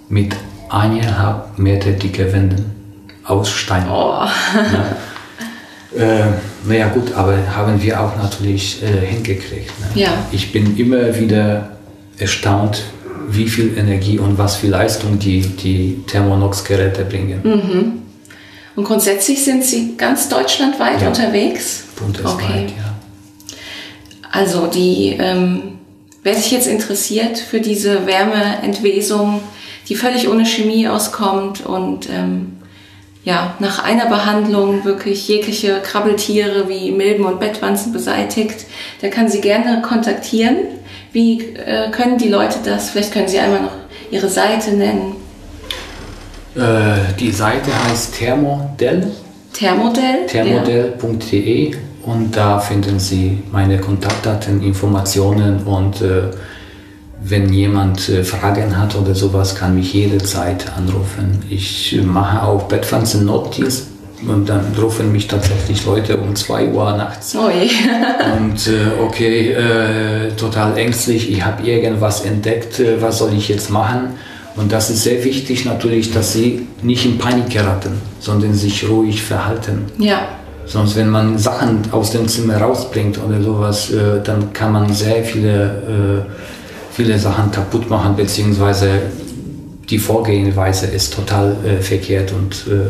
mit 0.09 0.35
eineinhalb 0.69 1.57
Meter 1.57 1.91
dicke 1.91 2.31
Wänden 2.31 2.75
aus 3.23 3.49
Stein. 3.49 3.85
Oh. 3.89 4.23
ja. 4.53 4.97
Äh, 5.97 6.25
naja 6.65 6.89
gut, 6.89 7.13
aber 7.13 7.37
haben 7.55 7.81
wir 7.81 8.01
auch 8.01 8.17
natürlich 8.17 8.83
äh, 8.83 9.05
hingekriegt. 9.05 9.71
Ne? 9.79 10.01
Ja. 10.01 10.09
Ich 10.31 10.51
bin 10.51 10.77
immer 10.77 11.17
wieder 11.17 11.69
erstaunt, 12.17 12.83
wie 13.29 13.47
viel 13.47 13.77
Energie 13.77 14.19
und 14.19 14.37
was 14.37 14.57
für 14.57 14.67
Leistung 14.67 15.19
die, 15.19 15.41
die 15.41 16.03
Thermonox-Geräte 16.07 17.05
bringen. 17.05 17.39
Mhm. 17.43 17.93
Und 18.75 18.83
grundsätzlich 18.83 19.43
sind 19.43 19.63
Sie 19.63 19.95
ganz 19.95 20.27
deutschlandweit 20.27 21.01
ja. 21.01 21.07
unterwegs? 21.07 21.83
Bundesweit, 21.95 22.33
okay. 22.33 22.73
ja. 22.77 22.94
Also 24.35 24.67
die, 24.67 25.15
ähm, 25.17 25.79
wer 26.23 26.35
sich 26.35 26.51
jetzt 26.51 26.67
interessiert 26.67 27.37
für 27.37 27.61
diese 27.61 28.05
Wärmeentwesung, 28.05 29.39
die 29.87 29.95
völlig 29.95 30.27
ohne 30.27 30.45
Chemie 30.45 30.89
auskommt 30.89 31.65
und 31.65 32.09
ähm, 32.09 32.57
ja, 33.23 33.55
nach 33.59 33.81
einer 33.83 34.07
Behandlung 34.07 34.83
wirklich 34.83 35.25
jegliche 35.29 35.79
Krabbeltiere 35.79 36.67
wie 36.67 36.91
Milben 36.91 37.23
und 37.23 37.39
Bettwanzen 37.39 37.93
beseitigt, 37.93 38.65
der 39.01 39.09
kann 39.09 39.29
Sie 39.29 39.39
gerne 39.39 39.81
kontaktieren. 39.81 40.57
Wie 41.13 41.55
äh, 41.55 41.89
können 41.91 42.17
die 42.17 42.27
Leute 42.27 42.57
das? 42.63 42.89
Vielleicht 42.89 43.13
können 43.13 43.29
Sie 43.29 43.39
einmal 43.39 43.61
noch 43.61 43.71
Ihre 44.11 44.27
Seite 44.27 44.71
nennen. 44.71 45.15
Äh, 46.55 47.13
die 47.17 47.31
Seite 47.31 47.71
heißt 47.87 48.15
Thermodell. 48.15 49.11
Thermodell? 49.53 50.25
Thermodell.de 50.27 51.71
ja. 51.71 51.77
Und 52.05 52.35
da 52.37 52.59
finden 52.59 52.99
Sie 52.99 53.43
meine 53.51 53.79
Kontaktdaten, 53.79 54.61
Informationen 54.61 55.63
und 55.63 56.01
äh, 56.01 56.29
wenn 57.23 57.51
jemand 57.51 58.07
äh, 58.09 58.23
Fragen 58.23 58.77
hat 58.77 58.95
oder 58.95 59.15
sowas, 59.15 59.55
kann 59.55 59.73
mich 59.73 59.93
jederzeit 59.93 60.71
anrufen. 60.77 61.43
Ich 61.49 61.99
mache 62.03 62.43
auch 62.43 62.63
Bettpflanzen 62.63 63.25
Notdienst 63.25 63.87
und 64.27 64.47
dann 64.47 64.73
rufen 64.79 65.11
mich 65.11 65.27
tatsächlich 65.27 65.83
Leute 65.85 66.17
um 66.17 66.35
2 66.35 66.67
Uhr 66.69 66.95
nachts. 66.95 67.35
Oh 67.35 67.49
und 68.37 68.67
äh, 68.67 69.01
okay, 69.03 69.51
äh, 69.53 70.31
total 70.37 70.77
ängstlich, 70.77 71.31
ich 71.31 71.43
habe 71.43 71.63
irgendwas 71.63 72.23
entdeckt, 72.23 72.79
äh, 72.79 73.01
was 73.01 73.17
soll 73.17 73.33
ich 73.33 73.49
jetzt 73.49 73.71
machen? 73.71 74.09
Und 74.55 74.71
das 74.71 74.89
ist 74.89 75.03
sehr 75.03 75.23
wichtig 75.23 75.65
natürlich, 75.65 76.11
dass 76.13 76.33
sie 76.33 76.67
nicht 76.81 77.05
in 77.05 77.17
Panik 77.17 77.49
geraten, 77.49 77.99
sondern 78.19 78.53
sich 78.53 78.87
ruhig 78.87 79.21
verhalten. 79.21 79.85
Ja. 79.97 80.27
Sonst, 80.65 80.95
wenn 80.95 81.09
man 81.09 81.37
Sachen 81.37 81.81
aus 81.91 82.11
dem 82.11 82.27
Zimmer 82.27 82.57
rausbringt 82.57 83.19
oder 83.23 83.41
sowas, 83.41 83.91
äh, 83.91 84.21
dann 84.23 84.51
kann 84.53 84.71
man 84.71 84.93
sehr 84.93 85.23
viele 85.23 86.25
viele 86.95 87.19
Sachen 87.19 87.51
kaputt 87.51 87.89
machen, 87.89 88.15
beziehungsweise 88.15 89.01
die 89.89 89.99
Vorgehensweise 89.99 90.87
ist 90.87 91.13
total 91.13 91.57
äh, 91.65 91.81
verkehrt 91.81 92.31
und 92.31 92.65
äh, 92.67 92.87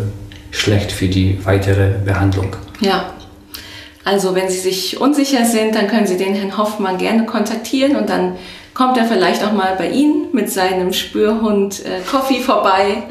schlecht 0.52 0.92
für 0.92 1.08
die 1.08 1.40
weitere 1.44 1.94
Behandlung. 2.06 2.56
Ja. 2.80 3.14
Also 4.04 4.36
wenn 4.36 4.48
Sie 4.50 4.60
sich 4.60 5.02
unsicher 5.02 5.46
sind, 5.46 5.74
dann 5.74 5.88
können 5.88 6.06
Sie 6.06 6.18
den 6.18 6.36
Herrn 6.36 6.56
Hoffmann 6.56 7.00
gerne 7.00 7.26
kontaktieren 7.26 7.96
und 7.96 8.08
dann 8.08 8.36
kommt 8.76 8.98
er 8.98 9.06
vielleicht 9.06 9.44
auch 9.44 9.54
mal 9.54 9.76
bei 9.78 9.90
Ihnen 9.90 10.28
mit 10.34 10.52
seinem 10.52 10.94
Spürhund 10.94 11.84
äh, 11.84 12.02
Coffee 12.02 12.42
vorbei. 12.42 13.04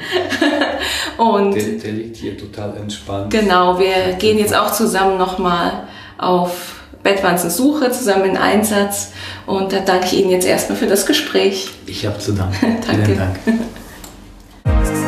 und 1.17 1.55
der, 1.55 1.62
der, 1.83 1.93
liegt 1.93 2.17
hier 2.17 2.39
total 2.39 2.77
entspannt. 2.77 3.33
Genau, 3.33 3.79
wir 3.81 4.12
gehen 4.19 4.39
jetzt 4.39 4.55
auch 4.55 4.71
zusammen 4.71 5.19
nochmal 5.19 5.89
auf 6.19 6.83
Bettwanzensuche 7.03 7.91
zusammen 7.91 8.27
in 8.27 8.37
Einsatz. 8.37 9.12
Und 9.47 9.73
da 9.73 9.81
danke 9.81 10.07
ich 10.07 10.21
Ihnen 10.21 10.31
jetzt 10.31 10.47
erstmal 10.47 10.79
für 10.79 10.87
das 10.87 11.07
Gespräch. 11.07 11.71
Ich 11.87 12.07
habe 12.07 12.19
zu 12.19 12.33
danken. 12.33 12.77
Danke. 12.87 13.05
Vielen 13.05 13.19
Dank. 13.19 13.39